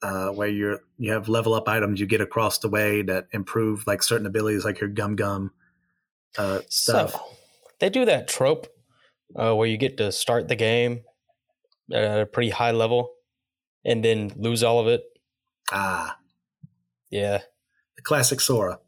uh, 0.03 0.29
where 0.29 0.49
you're 0.49 0.81
you 0.99 1.13
have 1.13 1.29
level 1.29 1.55
up 1.55 1.69
items 1.69 2.01
you 2.01 2.07
get 2.07 2.21
across 2.21 2.59
the 2.59 2.69
way 2.69 3.03
that 3.03 3.27
improve 3.33 3.87
like 3.87 4.03
certain 4.03 4.27
abilities, 4.27 4.65
like 4.65 4.81
your 4.81 4.91
gum 4.91 5.17
gum 5.17 5.53
uh, 6.37 6.61
stuff. 6.69 7.13
So 7.13 7.21
they 7.81 7.91
do 7.91 8.05
that 8.05 8.29
trope 8.29 8.67
uh, 9.37 9.55
where 9.55 9.67
you 9.67 9.77
get 9.77 9.97
to 9.99 10.13
start 10.13 10.49
the 10.49 10.57
game 10.57 11.03
at 11.93 12.21
a 12.21 12.27
pretty 12.27 12.51
high 12.51 12.73
level 12.73 13.11
and 13.85 14.05
then 14.05 14.33
lose 14.37 14.63
all 14.63 14.79
of 14.81 14.87
it. 14.87 15.03
ah, 15.73 16.19
Yeah, 17.11 17.39
the 17.97 18.03
classic 18.03 18.41
Sora. 18.41 18.81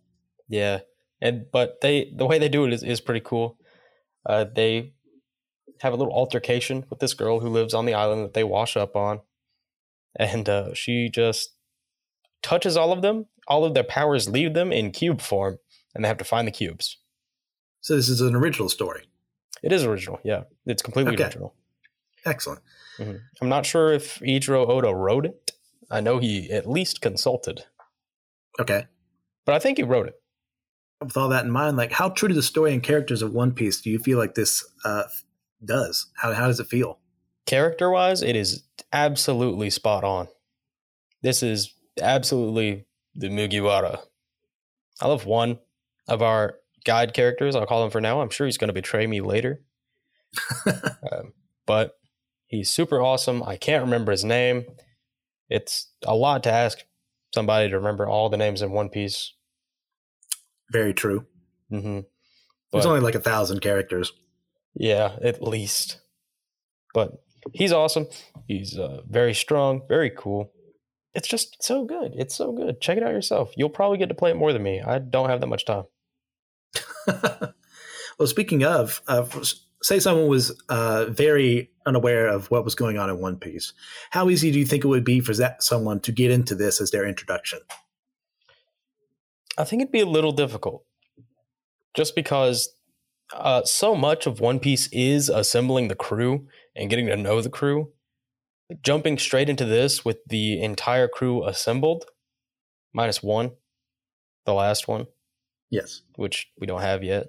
yeah. 0.49 0.81
And 1.23 1.45
but 1.53 1.83
they 1.83 2.11
the 2.17 2.25
way 2.25 2.39
they 2.39 2.49
do 2.49 2.65
it 2.65 2.73
is, 2.73 2.83
is 2.83 3.01
pretty 3.03 3.21
cool. 3.21 3.59
Uh, 4.25 4.45
they 4.45 4.95
have 5.81 5.93
a 5.93 5.97
little 5.97 6.15
altercation 6.15 6.87
with 6.89 6.99
this 6.99 7.13
girl 7.13 7.41
who 7.41 7.49
lives 7.49 7.75
on 7.75 7.85
the 7.85 7.93
island 7.93 8.25
that 8.25 8.33
they 8.33 8.45
wash 8.45 8.75
up 8.75 8.97
on, 8.97 9.21
and 10.19 10.49
uh, 10.49 10.73
she 10.73 11.11
just 11.11 11.55
touches 12.43 12.75
all 12.75 12.91
of 12.91 13.03
them. 13.03 13.27
All 13.49 13.67
of 13.67 13.75
their 13.75 13.85
powers 13.85 14.31
leave 14.31 14.55
them 14.55 14.73
in 14.73 14.93
cube 14.93 15.21
form, 15.21 15.59
and 15.95 16.03
they 16.03 16.09
have 16.09 16.17
to 16.19 16.25
find 16.25 16.49
the 16.49 16.53
cubes. 16.53 16.97
So, 17.83 17.97
this 17.97 18.09
is 18.09 18.23
an 18.23 18.35
original 18.35 18.71
story. 18.71 19.05
It 19.63 19.73
is 19.73 19.85
original, 19.85 20.19
yeah. 20.25 20.45
It's 20.67 20.83
completely 20.83 21.15
Okay. 21.15 21.25
original. 21.25 21.55
Excellent. 22.25 22.61
Mhm. 22.99 23.21
I'm 23.41 23.49
not 23.49 23.65
sure 23.67 23.93
if 23.93 24.19
Eiichiro 24.21 24.69
Oda 24.69 24.95
wrote 24.95 25.25
it. 25.27 25.53
I 25.91 26.01
know 26.01 26.19
he 26.19 26.51
at 26.51 26.69
least 26.69 27.01
consulted, 27.01 27.65
Okay. 28.61 28.87
but 29.45 29.55
I 29.55 29.59
think 29.59 29.79
he 29.79 29.85
wrote 29.85 30.07
it. 30.09 30.21
With 31.03 31.17
all 31.17 31.29
that 31.31 31.45
in 31.47 31.51
mind, 31.51 31.77
like 31.79 31.93
how 31.93 32.11
true 32.11 32.29
to 32.29 32.35
the 32.35 32.43
story 32.43 32.73
and 32.75 32.83
characters 32.83 33.23
of 33.23 33.33
One 33.33 33.53
Piece 33.55 33.81
do 33.81 33.89
you 33.91 33.99
feel 33.99 34.19
like 34.19 34.35
this 34.35 34.65
uh, 34.85 35.05
does? 35.65 36.11
How 36.17 36.33
how 36.35 36.47
does 36.47 36.61
it 36.61 36.67
feel? 36.67 36.99
Character 37.47 37.91
wise, 37.91 38.23
it 38.23 38.37
is 38.37 38.65
absolutely 38.93 39.71
spot 39.71 40.05
on. 40.05 40.29
This 41.23 41.43
is 41.43 41.75
absolutely 42.01 42.87
the 43.15 43.29
Mugiwara. 43.29 44.07
I 45.01 45.09
love 45.09 45.25
one 45.27 45.59
of 46.07 46.21
our 46.23 46.60
guide 46.85 47.15
characters. 47.15 47.55
I'll 47.55 47.67
call 47.67 47.85
him 47.85 47.91
for 47.91 48.01
now. 48.01 48.21
I'm 48.21 48.31
sure 48.31 48.47
he's 48.47 48.59
going 48.59 48.69
to 48.69 48.75
betray 48.75 49.07
me 49.07 49.21
later. 49.21 49.63
um, 50.67 51.33
but 51.67 51.99
he's 52.47 52.71
super 52.71 53.01
awesome. 53.01 53.43
I 53.43 53.57
can't 53.57 53.85
remember 53.85 54.13
his 54.13 54.25
name. 54.25 54.65
It's 55.49 55.89
a 56.05 56.15
lot 56.15 56.43
to 56.45 56.53
ask 56.53 56.79
somebody 57.35 57.69
to 57.69 57.77
remember 57.77 58.09
all 58.09 58.29
the 58.29 58.37
names 58.37 58.63
in 58.63 58.73
One 58.73 58.89
Piece. 58.89 59.35
Very 60.71 60.95
true. 60.95 61.27
Mm-hmm. 61.73 62.01
There's 62.73 62.87
only 62.87 63.01
like 63.01 63.17
a 63.17 63.21
thousand 63.21 63.61
characters. 63.61 64.13
Yeah, 64.75 65.17
at 65.23 65.43
least. 65.43 66.01
But 66.95 67.23
he's 67.53 67.73
awesome. 67.73 68.07
He's 68.47 68.79
uh, 68.79 69.03
very 69.09 69.35
strong, 69.35 69.83
very 69.89 70.11
cool. 70.11 70.53
It's 71.15 71.29
just 71.29 71.63
so 71.63 71.85
good. 71.85 72.13
It's 72.15 72.37
so 72.37 72.53
good. 72.53 72.81
Check 72.81 72.97
it 72.97 73.03
out 73.03 73.13
yourself. 73.13 73.53
You'll 73.57 73.69
probably 73.69 73.99
get 73.99 74.09
to 74.11 74.15
play 74.15 74.31
it 74.31 74.37
more 74.37 74.53
than 74.53 74.63
me. 74.63 74.81
I 74.81 74.99
don't 74.99 75.29
have 75.29 75.41
that 75.41 75.49
much 75.49 75.65
time. 75.65 75.85
well, 77.07 78.27
speaking 78.27 78.65
of, 78.65 79.03
uh, 79.09 79.25
say 79.83 79.99
someone 79.99 80.29
was 80.29 80.51
uh, 80.69 81.07
very 81.07 81.71
unaware 81.87 82.29
of 82.29 82.51
what 82.51 82.65
was 82.65 82.75
going 82.75 82.99
on 82.99 83.11
in 83.11 83.19
One 83.19 83.37
Piece, 83.37 83.73
how 84.11 84.29
easy 84.31 84.51
do 84.51 84.59
you 84.59 84.67
think 84.67 84.85
it 84.85 84.89
would 84.89 85.05
be 85.05 85.21
for 85.21 85.35
that 85.35 85.63
someone 85.63 86.01
to 86.01 86.13
get 86.13 86.31
into 86.31 86.55
this 86.55 86.81
as 86.81 86.91
their 86.91 87.07
introduction? 87.07 87.61
I 89.59 89.65
think 89.65 89.83
it'd 89.83 89.93
be 89.93 90.01
a 90.01 90.07
little 90.07 90.33
difficult 90.33 90.85
just 91.95 92.15
because 92.15 92.75
uh, 93.33 93.63
so 93.65 93.95
much 93.95 94.27
of 94.27 94.41
One 94.41 94.61
Piece 94.61 94.89
is 94.93 95.29
assembling 95.29 95.89
the 95.89 95.95
crew 95.95 96.47
and 96.75 96.91
getting 96.91 97.07
to 97.07 97.17
know 97.17 97.41
the 97.41 97.51
crew. 97.51 97.93
Jumping 98.83 99.19
straight 99.19 99.49
into 99.49 99.65
this 99.65 100.05
with 100.05 100.19
the 100.27 100.63
entire 100.63 101.09
crew 101.09 101.45
assembled, 101.45 102.05
minus 102.93 103.21
one, 103.21 103.51
the 104.47 104.55
last 104.55 104.87
one. 104.87 105.07
Yes. 105.71 106.03
which 106.17 106.49
we 106.59 106.67
don't 106.67 106.81
have 106.83 107.03
yet. 107.05 107.29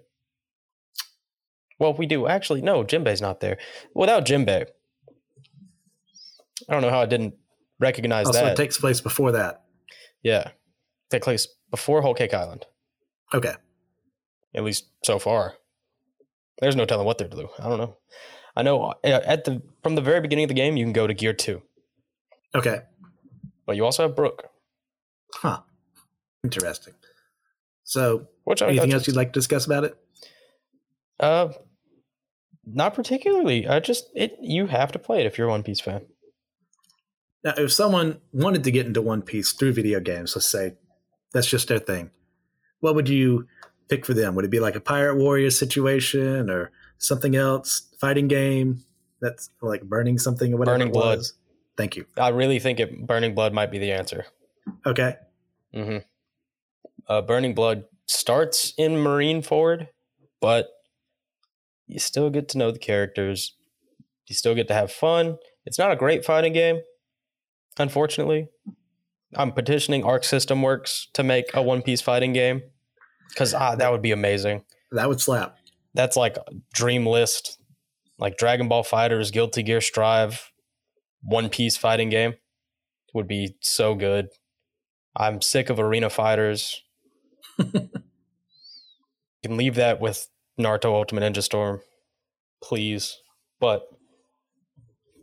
Well, 1.79 1.93
we 1.93 2.05
do 2.05 2.27
actually. 2.27 2.61
No, 2.61 2.83
Jinbei's 2.83 3.21
not 3.21 3.39
there. 3.39 3.57
Without 3.95 4.25
Jinbei, 4.25 4.65
I 6.69 6.73
don't 6.73 6.81
know 6.81 6.89
how 6.89 7.01
I 7.01 7.05
didn't 7.05 7.35
recognize 7.79 8.27
Also, 8.27 8.41
that. 8.43 8.53
it 8.53 8.55
takes 8.55 8.77
place 8.77 9.01
before 9.01 9.31
that. 9.33 9.63
yeah, 10.23 10.51
take 11.09 11.23
place 11.23 11.47
before 11.71 12.01
Whole 12.01 12.13
Cake 12.13 12.33
Island, 12.33 12.65
Okay. 13.33 13.53
at 14.53 14.63
least 14.63 14.85
so 15.03 15.17
far. 15.17 15.55
There's 16.59 16.75
no 16.75 16.85
telling 16.85 17.05
what 17.07 17.17
they're 17.17 17.27
do. 17.27 17.49
I 17.57 17.67
don't 17.69 17.79
know. 17.79 17.97
I 18.55 18.61
know 18.63 18.83
uh, 18.83 18.93
at 19.03 19.45
the 19.45 19.61
from 19.81 19.95
the 19.95 20.01
very 20.01 20.21
beginning 20.21 20.43
of 20.43 20.49
the 20.49 20.53
game, 20.55 20.77
you 20.77 20.85
can 20.85 20.93
go 20.93 21.07
to 21.07 21.13
Gear 21.15 21.33
Two, 21.33 21.63
Okay. 22.53 22.81
but 23.65 23.75
you 23.75 23.85
also 23.85 24.03
have 24.03 24.15
Brook. 24.15 24.49
Huh. 25.35 25.61
Interesting. 26.43 26.93
So, 27.83 28.27
Which 28.43 28.61
I 28.61 28.67
anything 28.67 28.89
that's- 28.89 29.01
else 29.01 29.07
you'd 29.07 29.15
like 29.15 29.33
to 29.33 29.39
discuss 29.39 29.65
about 29.65 29.83
it? 29.83 29.97
Uh, 31.19 31.49
not 32.65 32.93
particularly. 32.93 33.67
I 33.67 33.79
just 33.79 34.09
it. 34.15 34.35
You 34.41 34.67
have 34.67 34.91
to 34.93 34.99
play 34.99 35.19
it 35.21 35.25
if 35.25 35.37
you're 35.37 35.47
a 35.47 35.51
One 35.51 35.63
Piece 35.63 35.79
fan. 35.79 36.05
Now, 37.43 37.53
if 37.57 37.71
someone 37.71 38.21
wanted 38.31 38.63
to 38.65 38.71
get 38.71 38.85
into 38.85 39.01
One 39.01 39.21
Piece 39.21 39.51
through 39.53 39.73
video 39.73 39.99
games, 39.99 40.35
let's 40.35 40.47
say 40.47 40.73
that's 41.33 41.47
just 41.47 41.67
their 41.67 41.79
thing, 41.79 42.11
what 42.79 42.95
would 42.95 43.09
you 43.09 43.47
pick 43.87 44.05
for 44.05 44.13
them? 44.13 44.35
Would 44.35 44.45
it 44.45 44.51
be 44.51 44.59
like 44.59 44.75
a 44.75 44.79
Pirate 44.79 45.15
Warrior 45.15 45.49
situation 45.49 46.49
or 46.49 46.71
something 46.97 47.35
else, 47.35 47.87
fighting 47.99 48.27
game 48.27 48.83
that's 49.21 49.49
like 49.61 49.83
burning 49.83 50.17
something 50.19 50.53
or 50.53 50.57
whatever? 50.57 50.77
Burning 50.77 50.93
Blood. 50.93 51.19
Thank 51.77 51.95
you. 51.95 52.05
I 52.17 52.29
really 52.29 52.59
think 52.59 52.79
it, 52.79 53.07
Burning 53.07 53.33
Blood 53.33 53.53
might 53.53 53.71
be 53.71 53.79
the 53.79 53.91
answer. 53.91 54.25
Okay. 54.85 55.15
Mm-hmm. 55.73 55.97
Uh, 57.07 57.21
Burning 57.21 57.55
Blood 57.55 57.85
starts 58.11 58.73
in 58.77 58.93
Marineford, 58.93 59.87
but 60.39 60.67
you 61.87 61.99
still 61.99 62.29
get 62.29 62.49
to 62.49 62.57
know 62.57 62.71
the 62.71 62.79
characters. 62.79 63.55
You 64.27 64.35
still 64.35 64.55
get 64.55 64.67
to 64.67 64.73
have 64.73 64.91
fun. 64.91 65.37
It's 65.65 65.79
not 65.79 65.91
a 65.91 65.95
great 65.95 66.25
fighting 66.25 66.53
game, 66.53 66.81
unfortunately. 67.77 68.49
I'm 69.35 69.53
petitioning 69.53 70.03
Arc 70.03 70.23
System 70.23 70.61
Works 70.61 71.07
to 71.13 71.23
make 71.23 71.45
a 71.53 71.61
One 71.61 71.81
Piece 71.81 72.01
fighting 72.01 72.33
game 72.33 72.61
because 73.29 73.53
ah, 73.53 73.75
that 73.75 73.91
would 73.91 74.01
be 74.01 74.11
amazing. 74.11 74.63
That 74.91 75.07
would 75.07 75.21
slap. 75.21 75.57
That's 75.93 76.17
like 76.17 76.37
dream 76.73 77.05
list, 77.05 77.61
like 78.19 78.37
Dragon 78.37 78.67
Ball 78.67 78.83
FighterZ, 78.83 79.31
Guilty 79.31 79.63
Gear 79.63 79.79
Strive, 79.79 80.51
One 81.23 81.49
Piece 81.49 81.77
fighting 81.77 82.09
game 82.09 82.33
would 83.13 83.27
be 83.27 83.55
so 83.61 83.95
good. 83.95 84.29
I'm 85.15 85.41
sick 85.41 85.69
of 85.69 85.79
arena 85.79 86.09
fighters. 86.09 86.81
you 89.41 89.49
can 89.49 89.57
leave 89.57 89.75
that 89.75 89.99
with 89.99 90.27
Naruto 90.59 90.85
Ultimate 90.85 91.21
Ninja 91.21 91.41
Storm, 91.41 91.81
please. 92.61 93.17
But 93.59 93.87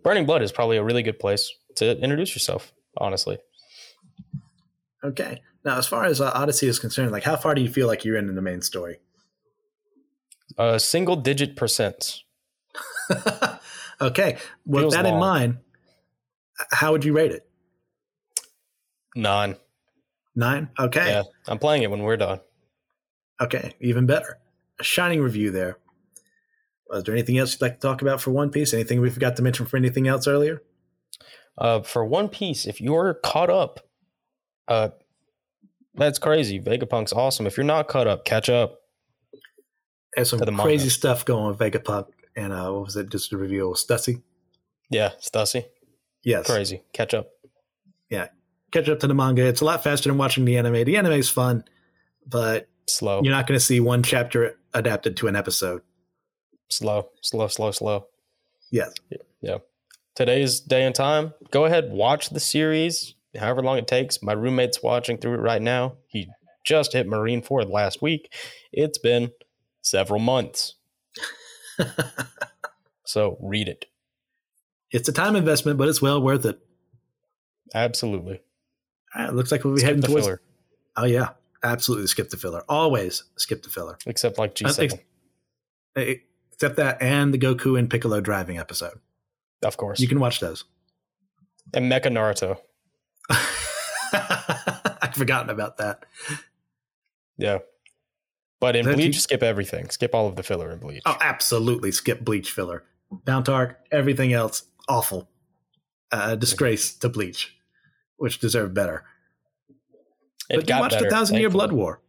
Burning 0.03 0.27
Blood 0.27 0.43
is 0.43 0.53
probably 0.53 0.77
a 0.77 0.85
really 0.85 1.03
good 1.03 1.19
place 1.19 1.53
to 1.77 1.99
introduce 1.99 2.35
yourself, 2.35 2.73
honestly. 2.97 3.39
Okay. 5.05 5.43
Now, 5.65 5.79
as 5.79 5.87
far 5.87 6.05
as 6.05 6.21
uh, 6.21 6.31
Odyssey 6.35 6.67
is 6.67 6.79
concerned, 6.79 7.13
like 7.13 7.25
how 7.25 7.37
far 7.37 7.55
do 7.55 7.63
you 7.63 7.69
feel 7.69 7.87
like 7.87 8.05
you're 8.05 8.17
in, 8.17 8.29
in 8.29 8.35
the 8.35 8.43
main 8.43 8.63
story? 8.63 8.99
Uh, 10.57 10.79
single 10.79 11.17
digit 11.17 11.57
percent. 11.57 12.23
okay. 14.01 14.39
With 14.67 14.83
Feels 14.83 14.95
that 14.95 15.07
in 15.07 15.19
mind, 15.19 15.59
how 16.73 16.93
would 16.93 17.05
you 17.05 17.13
rate 17.13 17.33
it? 17.33 17.49
Nine. 19.15 19.57
Nine? 20.35 20.71
Okay. 20.79 21.07
Yeah, 21.07 21.23
I'm 21.47 21.59
playing 21.59 21.83
it 21.83 21.91
when 21.91 22.03
we're 22.03 22.17
done. 22.17 22.41
Okay. 23.41 23.75
Even 23.81 24.07
better. 24.07 24.39
A 24.81 24.85
shining 24.85 25.21
review 25.21 25.51
there. 25.51 25.79
Was 26.89 27.05
there 27.05 27.15
anything 27.15 27.39
else 27.39 27.53
you'd 27.53 27.61
like 27.63 27.81
to 27.81 27.87
talk 27.87 28.01
about 28.03 28.21
for 28.21 28.31
One 28.31 28.51
Piece? 28.51 28.73
Anything 28.73 29.01
we 29.01 29.11
forgot 29.11 29.37
to 29.37 29.43
mention 29.43 29.67
for 29.67 29.77
anything 29.77 30.09
else 30.09 30.27
earlier? 30.27 30.63
Uh, 31.57 31.81
for 31.83 32.05
One 32.05 32.29
Piece, 32.29 32.67
if 32.67 32.81
you're 32.81 33.15
caught 33.15 33.51
up, 33.51 33.81
uh, 34.69 34.91
that's 35.95 36.19
crazy. 36.19 36.61
Vegapunk's 36.61 37.13
awesome. 37.13 37.47
If 37.47 37.57
you're 37.57 37.65
not 37.67 37.89
caught 37.89 38.07
up, 38.07 38.25
catch 38.25 38.49
up. 38.49 38.81
There's 40.15 40.31
some 40.31 40.39
the 40.39 40.47
manga. 40.47 40.63
crazy 40.63 40.89
stuff 40.89 41.25
going 41.25 41.49
with 41.49 41.59
Vegapunk 41.59 42.07
and 42.37 42.53
uh, 42.53 42.71
what 42.71 42.85
was 42.85 42.97
it? 42.97 43.11
Just 43.11 43.31
to 43.31 43.37
reveal 43.37 43.75
Stussy. 43.75 44.23
Yeah, 44.91 45.11
Stussy, 45.21 45.67
Yes. 46.25 46.47
crazy. 46.47 46.83
Catch 46.93 47.13
up. 47.15 47.29
Yeah. 48.09 48.29
Catch 48.73 48.89
up 48.89 49.01
to 49.01 49.07
the 49.07 49.15
manga. 49.15 49.45
It's 49.47 49.61
a 49.61 49.65
lot 49.65 49.83
faster 49.85 50.09
than 50.09 50.17
watching 50.19 50.45
the 50.45 50.57
anime. 50.57 50.85
The 50.85 50.97
anime 50.97 51.13
is 51.13 51.29
fun, 51.29 51.65
but 52.27 52.69
Slow, 52.89 53.21
you're 53.23 53.35
not 53.35 53.47
going 53.47 53.59
to 53.59 53.65
see 53.65 53.81
one 53.81 54.03
chapter 54.03 54.59
adapted 54.75 55.17
to 55.19 55.27
an 55.29 55.37
episode. 55.37 55.83
slow, 56.71 57.11
slow, 57.23 57.49
slow, 57.49 57.71
slow. 57.71 58.07
Yes. 58.71 58.93
Yeah. 59.41 59.59
Today's 60.15 60.61
day 60.61 60.85
and 60.85 60.95
time. 60.95 61.35
Go 61.51 61.65
ahead, 61.65 61.91
watch 61.91 62.31
the 62.31 62.41
series, 62.41 63.15
however 63.39 63.63
long 63.63 63.79
it 63.79 63.87
takes. 63.87 64.23
My 64.23 64.33
roommate's 64.33 64.83
watching 64.83 65.19
through 65.19 65.35
it 65.35 65.41
right 65.41 65.63
now. 65.63 65.97
He 66.09 66.29
just 66.65 66.93
hit 66.93 67.07
Marineford 67.07 67.71
last 67.71 68.03
week. 68.03 68.33
It's 68.73 68.99
been 68.99 69.31
several 69.83 70.21
months. 70.21 70.75
So 73.05 73.39
read 73.41 73.69
it. 73.69 73.87
it's 74.91 75.09
a 75.09 75.13
time 75.13 75.35
investment, 75.35 75.79
but 75.79 75.89
it's 75.89 76.03
well 76.03 76.21
worth 76.21 76.45
it. 76.45 76.59
Absolutely. 77.75 78.41
Ah, 79.15 79.21
All 79.21 79.25
right, 79.27 79.35
looks 79.35 79.51
like 79.51 79.65
we'll 79.65 79.73
be 79.75 79.81
Skip 79.81 79.87
heading 79.89 80.01
the 80.03 80.09
towards. 80.09 80.27
filler, 80.27 80.43
Oh 80.95 81.05
yeah, 81.07 81.31
absolutely 81.63 82.07
skip 82.07 82.31
the 82.31 82.37
filler. 82.37 82.63
Always 82.69 83.25
skip 83.37 83.63
the 83.63 83.69
filler. 83.71 83.97
except 84.07 84.39
like 84.39 84.51
Uh, 84.53 84.69
G7. 84.69 84.83
ex- 84.85 84.95
eh, 85.97 86.15
Except 86.53 86.77
that 86.77 87.01
and 87.01 87.33
the 87.33 87.39
Goku 87.39 87.79
and 87.79 87.89
Piccolo 87.89 88.21
driving 88.21 88.59
episode. 88.59 88.99
of 89.65 89.77
course. 89.77 90.01
You 90.01 90.09
can 90.09 90.19
watch 90.21 90.41
those. 90.41 90.65
and 91.75 91.91
Mecha 91.91 92.07
Naruto. 92.07 92.59
I'd 95.03 95.15
forgotten 95.15 95.51
about 95.51 95.77
that. 95.79 96.05
Yeah. 97.37 97.59
But 98.61 98.75
in 98.75 98.85
Bleach, 98.87 99.07
you- 99.07 99.13
skip 99.21 99.43
everything. 99.43 99.89
Skip 99.91 100.15
all 100.15 100.27
of 100.27 100.37
the 100.37 100.43
filler 100.43 100.71
in 100.73 100.79
Bleach. 100.79 101.03
Oh, 101.07 101.17
absolutely 101.21 101.93
skip 101.93 102.21
Bleach 102.25 102.51
filler. 102.51 102.85
Bount 103.11 103.49
Arc, 103.49 103.79
everything 103.93 104.33
else, 104.33 104.65
awful. 104.89 105.29
Uh, 106.11 106.35
disgrace 106.35 106.93
to 106.97 107.09
Bleach, 107.09 107.57
which 108.17 108.39
deserved 108.41 108.75
better. 108.75 109.05
It 110.49 110.57
but 110.57 110.69
you 110.69 110.79
watched 110.79 110.99
the 110.99 111.11
Thousand 111.11 111.39
Year 111.39 111.51
Blood 111.51 111.73
War. 111.73 112.01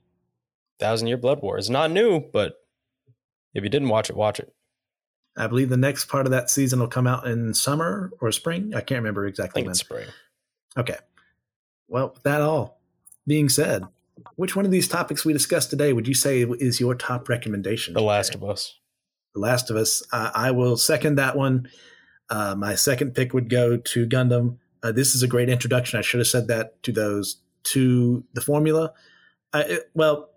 Thousand 0.80 1.08
Year 1.08 1.18
Blood 1.18 1.42
War 1.42 1.58
is 1.58 1.70
not 1.70 1.92
new, 1.92 2.22
but 2.32 2.56
if 3.54 3.64
you 3.64 3.70
didn't 3.70 3.90
watch 3.90 4.10
it, 4.10 4.16
watch 4.16 4.40
it. 4.40 4.54
I 5.38 5.48
believe 5.48 5.70
the 5.70 5.78
next 5.78 6.06
part 6.06 6.26
of 6.26 6.32
that 6.32 6.50
season 6.50 6.80
will 6.80 6.88
come 6.88 7.08
out 7.08 7.28
in 7.28 7.54
summer 7.54 8.12
or 8.20 8.32
spring. 8.32 8.74
I 8.76 8.82
can't 8.82 9.00
remember 9.00 9.26
exactly 9.26 9.64
when. 9.64 9.72
it's 9.72 9.80
spring. 9.80 10.08
Okay. 10.78 10.98
Well, 11.88 12.16
that 12.24 12.42
all 12.42 12.80
being 13.26 13.50
said, 13.50 13.84
which 14.36 14.56
one 14.56 14.66
of 14.66 14.72
these 14.72 14.88
topics 14.88 15.26
we 15.26 15.34
discussed 15.34 15.70
today 15.70 15.94
would 15.94 16.08
you 16.08 16.14
say 16.14 16.42
is 16.42 16.80
your 16.80 16.96
top 16.96 17.30
recommendation? 17.30 17.94
The 17.94 18.02
Last 18.02 18.34
today? 18.34 18.46
of 18.46 18.50
Us. 18.50 18.76
The 19.34 19.42
Last 19.42 19.70
of 19.70 19.78
Us. 19.78 20.04
Uh, 20.12 20.32
I 20.34 20.52
will 20.52 20.78
second 20.78 21.16
that 21.16 21.36
one. 21.38 21.70
Uh, 22.30 22.56
my 22.56 22.76
second 22.76 23.16
pick 23.16 23.34
would 23.34 23.50
go 23.50 23.78
to 23.78 24.08
Gundam. 24.08 24.58
Uh, 24.84 24.92
this 24.92 25.16
is 25.16 25.24
a 25.24 25.28
great 25.28 25.50
introduction. 25.50 25.98
I 26.00 26.02
should 26.02 26.20
have 26.20 26.28
said 26.28 26.48
that 26.48 26.82
to 26.84 26.92
those 26.92 27.38
to 27.64 28.24
the 28.34 28.42
formula. 28.42 28.94
Uh, 29.54 29.64
it- 29.68 29.92
well, 29.94 30.30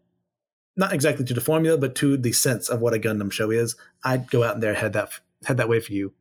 not 0.77 0.93
exactly 0.95 1.25
to 1.27 1.35
the 1.35 1.41
formula, 1.41 1.77
but 1.77 1.95
to 1.97 2.17
the 2.17 2.33
sense 2.33 2.69
of 2.69 2.81
what 2.81 2.95
a 2.95 2.99
Gundam 2.99 3.31
show 3.31 3.51
is. 3.51 3.77
I'd 4.05 4.31
go 4.31 4.43
out 4.43 4.55
in 4.55 4.61
there 4.61 4.75
head 4.75 4.95
that 4.95 5.11
head 5.45 5.57
that 5.59 5.69
way 5.69 5.81
for 5.81 5.93
you. 5.93 6.15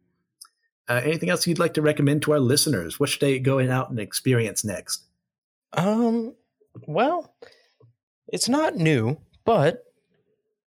Uh, 0.90 1.00
anything 1.04 1.30
else 1.30 1.48
you'd 1.48 1.60
like 1.60 1.74
to 1.76 1.82
recommend 1.82 2.22
to 2.24 2.34
our 2.34 2.40
listeners? 2.40 3.00
What 3.00 3.08
should 3.10 3.22
they 3.22 3.40
go 3.40 3.60
out 3.60 3.90
and 3.90 4.00
experience 4.00 4.66
next? 4.66 5.04
Um, 5.74 6.36
well, 6.86 7.34
it's 8.28 8.50
not 8.50 8.76
new, 8.76 9.20
but 9.46 9.86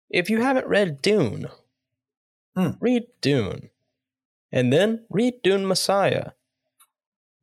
if 0.09 0.29
you 0.29 0.41
haven't 0.41 0.67
read 0.67 1.01
Dune, 1.01 1.47
Hmm. 2.55 2.71
read 2.79 3.03
Dune. 3.21 3.69
And 4.51 4.71
then 4.71 5.05
read 5.09 5.41
Dune 5.43 5.67
Messiah. 5.67 6.31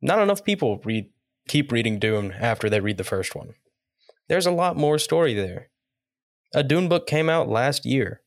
Not 0.01 0.19
enough 0.19 0.43
people 0.43 0.81
read 0.83 1.09
keep 1.47 1.71
reading 1.71 1.99
Dune 1.99 2.31
after 2.31 2.69
they 2.69 2.79
read 2.79 2.97
the 2.97 3.03
first 3.03 3.35
one. 3.35 3.53
There's 4.27 4.45
a 4.45 4.51
lot 4.51 4.77
more 4.77 4.97
story 4.99 5.33
there. 5.33 5.69
A 6.53 6.63
Dune 6.63 6.87
book 6.87 7.07
came 7.07 7.29
out 7.29 7.49
last 7.49 7.85
year. 7.85 8.21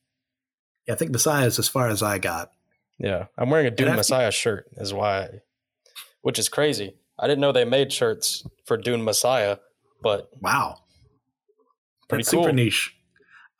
Yeah, 0.86 0.94
I 0.94 0.96
think 0.96 1.10
Messiah 1.12 1.46
is 1.46 1.58
as 1.58 1.68
far 1.68 1.88
as 1.88 2.02
I 2.02 2.18
got. 2.18 2.50
Yeah, 2.98 3.26
I'm 3.36 3.50
wearing 3.50 3.66
a 3.66 3.70
Dune 3.70 3.88
after- 3.88 3.96
Messiah 3.98 4.30
shirt, 4.30 4.66
is 4.76 4.92
why, 4.94 5.40
which 6.22 6.38
is 6.38 6.48
crazy. 6.48 6.96
I 7.18 7.26
didn't 7.26 7.40
know 7.40 7.52
they 7.52 7.64
made 7.64 7.92
shirts 7.92 8.44
for 8.66 8.76
Dune 8.76 9.02
Messiah, 9.04 9.58
but 10.02 10.28
Wow, 10.40 10.78
pretty 12.08 12.22
That's 12.22 12.30
cool. 12.32 12.44
super 12.44 12.52
niche. 12.52 12.94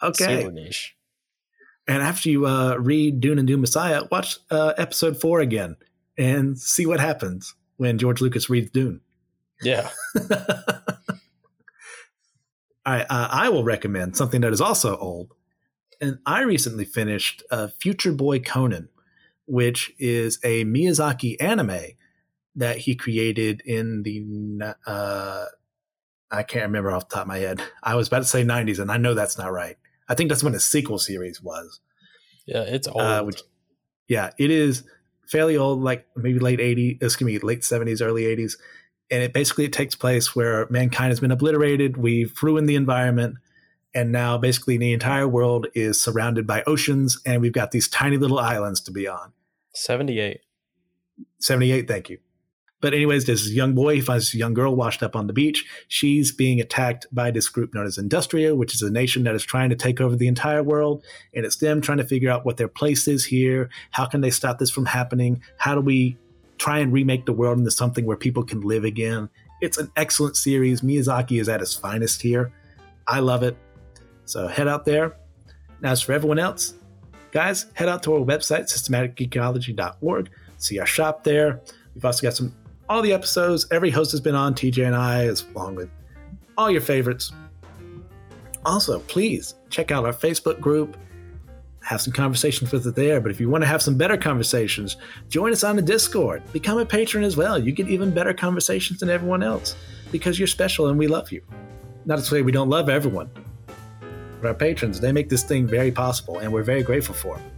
Okay, 0.02 0.40
Super 0.42 0.52
niche. 0.52 0.94
and 1.88 2.02
after 2.02 2.28
you 2.28 2.46
uh, 2.46 2.76
read 2.76 3.20
Dune 3.20 3.38
and 3.38 3.48
Dune 3.48 3.62
Messiah, 3.62 4.02
watch 4.10 4.38
uh, 4.50 4.74
episode 4.76 5.18
four 5.20 5.40
again 5.40 5.76
and 6.18 6.58
see 6.58 6.84
what 6.86 7.00
happens 7.00 7.54
when 7.76 7.96
George 7.98 8.20
Lucas 8.20 8.50
reads 8.50 8.70
Dune. 8.70 9.00
Yeah. 9.62 9.90
All 12.86 12.92
right, 12.92 13.06
uh, 13.10 13.28
I 13.30 13.48
will 13.48 13.64
recommend 13.64 14.16
something 14.16 14.40
that 14.42 14.52
is 14.52 14.60
also 14.60 14.96
old. 14.96 15.32
And 16.00 16.18
I 16.24 16.42
recently 16.42 16.84
finished 16.84 17.42
uh, 17.50 17.68
Future 17.80 18.12
Boy 18.12 18.38
Conan, 18.38 18.88
which 19.46 19.92
is 19.98 20.38
a 20.44 20.64
Miyazaki 20.64 21.36
anime 21.40 21.96
that 22.54 22.78
he 22.78 22.94
created 22.94 23.62
in 23.64 24.02
the, 24.02 24.76
uh, 24.86 25.46
I 26.30 26.42
can't 26.42 26.64
remember 26.64 26.92
off 26.92 27.08
the 27.08 27.16
top 27.16 27.22
of 27.22 27.28
my 27.28 27.38
head. 27.38 27.62
I 27.82 27.94
was 27.94 28.08
about 28.08 28.20
to 28.20 28.24
say 28.24 28.44
90s, 28.44 28.78
and 28.78 28.90
I 28.90 28.98
know 28.98 29.14
that's 29.14 29.38
not 29.38 29.52
right. 29.52 29.76
I 30.08 30.14
think 30.14 30.28
that's 30.28 30.44
when 30.44 30.52
the 30.52 30.60
sequel 30.60 30.98
series 30.98 31.42
was. 31.42 31.80
Yeah, 32.46 32.62
it's 32.62 32.86
old. 32.86 33.00
Uh, 33.00 33.24
which, 33.24 33.42
yeah, 34.08 34.30
it 34.38 34.50
is 34.50 34.84
fairly 35.26 35.56
old, 35.56 35.82
like 35.82 36.06
maybe 36.16 36.38
late 36.38 36.60
80s, 36.60 37.02
excuse 37.02 37.26
me, 37.26 37.38
late 37.38 37.60
70s, 37.60 38.00
early 38.00 38.22
80s. 38.22 38.54
And 39.10 39.22
it 39.22 39.32
basically 39.32 39.64
it 39.64 39.72
takes 39.72 39.94
place 39.94 40.34
where 40.34 40.66
mankind 40.68 41.10
has 41.10 41.20
been 41.20 41.30
obliterated. 41.30 41.96
We've 41.96 42.32
ruined 42.42 42.68
the 42.68 42.74
environment. 42.74 43.36
And 43.94 44.12
now 44.12 44.36
basically 44.36 44.76
the 44.76 44.92
entire 44.92 45.28
world 45.28 45.68
is 45.74 46.00
surrounded 46.00 46.46
by 46.46 46.62
oceans. 46.66 47.20
And 47.24 47.40
we've 47.40 47.52
got 47.52 47.70
these 47.70 47.88
tiny 47.88 48.16
little 48.16 48.38
islands 48.38 48.80
to 48.82 48.90
be 48.90 49.06
on. 49.06 49.32
78. 49.74 50.40
78, 51.38 51.88
thank 51.88 52.10
you. 52.10 52.18
But 52.80 52.92
anyways, 52.92 53.24
there's 53.24 53.44
this 53.44 53.54
young 53.54 53.74
boy, 53.74 53.96
he 53.96 54.00
finds 54.02 54.26
this 54.26 54.34
young 54.34 54.52
girl 54.52 54.76
washed 54.76 55.02
up 55.02 55.16
on 55.16 55.26
the 55.26 55.32
beach. 55.32 55.64
She's 55.88 56.30
being 56.30 56.60
attacked 56.60 57.06
by 57.10 57.30
this 57.30 57.48
group 57.48 57.74
known 57.74 57.86
as 57.86 57.96
Industria, 57.96 58.54
which 58.54 58.74
is 58.74 58.82
a 58.82 58.90
nation 58.90 59.24
that 59.24 59.34
is 59.34 59.44
trying 59.44 59.70
to 59.70 59.76
take 59.76 60.00
over 60.00 60.14
the 60.14 60.28
entire 60.28 60.62
world. 60.62 61.02
And 61.34 61.46
it's 61.46 61.56
them 61.56 61.80
trying 61.80 61.98
to 61.98 62.06
figure 62.06 62.30
out 62.30 62.44
what 62.44 62.58
their 62.58 62.68
place 62.68 63.08
is 63.08 63.24
here. 63.24 63.70
How 63.92 64.04
can 64.04 64.20
they 64.20 64.30
stop 64.30 64.58
this 64.58 64.70
from 64.70 64.86
happening? 64.86 65.42
How 65.56 65.74
do 65.74 65.80
we 65.80 66.18
try 66.58 66.78
and 66.78 66.92
remake 66.92 67.26
the 67.26 67.32
world 67.32 67.58
into 67.58 67.70
something 67.70 68.04
where 68.04 68.16
people 68.16 68.42
can 68.42 68.60
live 68.60 68.84
again? 68.84 69.28
It's 69.60 69.78
an 69.78 69.90
excellent 69.96 70.36
series. 70.36 70.80
Miyazaki 70.80 71.40
is 71.40 71.48
at 71.48 71.60
his 71.60 71.74
finest 71.74 72.22
here. 72.22 72.52
I 73.06 73.20
love 73.20 73.42
it. 73.42 73.56
So 74.24 74.48
head 74.48 74.68
out 74.68 74.84
there. 74.84 75.16
Now, 75.80 75.92
as 75.92 76.02
for 76.02 76.12
everyone 76.12 76.38
else, 76.38 76.74
guys, 77.30 77.66
head 77.74 77.88
out 77.88 78.02
to 78.04 78.14
our 78.14 78.20
website, 78.20 78.64
systematicgeekology.org. 78.64 80.30
See 80.58 80.78
our 80.78 80.86
shop 80.86 81.24
there. 81.24 81.60
We've 81.94 82.04
also 82.04 82.22
got 82.22 82.34
some 82.34 82.54
all 82.88 83.02
the 83.02 83.12
episodes. 83.12 83.66
Every 83.70 83.90
host 83.90 84.10
has 84.12 84.20
been 84.20 84.34
on, 84.34 84.54
TJ 84.54 84.86
and 84.86 84.94
I, 84.94 85.24
as 85.26 85.44
along 85.54 85.76
with 85.76 85.90
all 86.56 86.70
your 86.70 86.80
favorites. 86.80 87.32
Also, 88.64 89.00
please 89.00 89.54
check 89.70 89.90
out 89.90 90.04
our 90.04 90.12
Facebook 90.12 90.60
group. 90.60 90.96
Have 91.86 92.00
some 92.00 92.12
conversations 92.12 92.72
with 92.72 92.84
it 92.84 92.96
there. 92.96 93.20
But 93.20 93.30
if 93.30 93.38
you 93.38 93.48
want 93.48 93.62
to 93.62 93.68
have 93.68 93.80
some 93.80 93.96
better 93.96 94.16
conversations, 94.16 94.96
join 95.28 95.52
us 95.52 95.62
on 95.62 95.76
the 95.76 95.82
Discord. 95.82 96.42
Become 96.52 96.78
a 96.78 96.84
patron 96.84 97.22
as 97.22 97.36
well. 97.36 97.56
You 97.56 97.70
get 97.70 97.88
even 97.88 98.10
better 98.10 98.34
conversations 98.34 98.98
than 98.98 99.08
everyone 99.08 99.44
else 99.44 99.76
because 100.10 100.36
you're 100.36 100.48
special 100.48 100.88
and 100.88 100.98
we 100.98 101.06
love 101.06 101.30
you. 101.30 101.42
Not 102.04 102.16
to 102.16 102.24
say 102.24 102.42
we 102.42 102.50
don't 102.50 102.68
love 102.68 102.88
everyone, 102.88 103.30
but 104.40 104.48
our 104.48 104.54
patrons, 104.54 104.98
they 104.98 105.12
make 105.12 105.28
this 105.28 105.44
thing 105.44 105.64
very 105.68 105.92
possible 105.92 106.38
and 106.40 106.52
we're 106.52 106.64
very 106.64 106.82
grateful 106.82 107.14
for 107.14 107.36
them. 107.36 107.50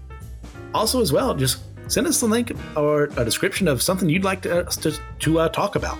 Also, 0.74 1.00
as 1.00 1.10
well, 1.10 1.34
just 1.34 1.62
send 1.90 2.06
us 2.06 2.20
a 2.20 2.26
link 2.26 2.52
or 2.76 3.04
a 3.16 3.24
description 3.24 3.66
of 3.66 3.80
something 3.80 4.10
you'd 4.10 4.24
like 4.24 4.42
to, 4.42 4.64
to, 4.64 4.92
to 5.20 5.40
uh, 5.40 5.48
talk 5.48 5.74
about. 5.74 5.98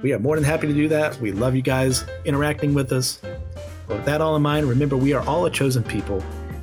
We 0.00 0.12
are 0.12 0.20
more 0.20 0.36
than 0.36 0.44
happy 0.44 0.68
to 0.68 0.72
do 0.72 0.86
that. 0.90 1.20
We 1.20 1.32
love 1.32 1.56
you 1.56 1.62
guys 1.62 2.04
interacting 2.24 2.72
with 2.72 2.92
us. 2.92 3.20
But 3.88 3.96
with 3.96 4.04
that 4.04 4.20
all 4.20 4.36
in 4.36 4.42
mind, 4.42 4.68
remember 4.68 4.96
we 4.96 5.12
are 5.12 5.26
all 5.26 5.46
a 5.46 5.50
chosen 5.50 5.82
people, 5.82 6.22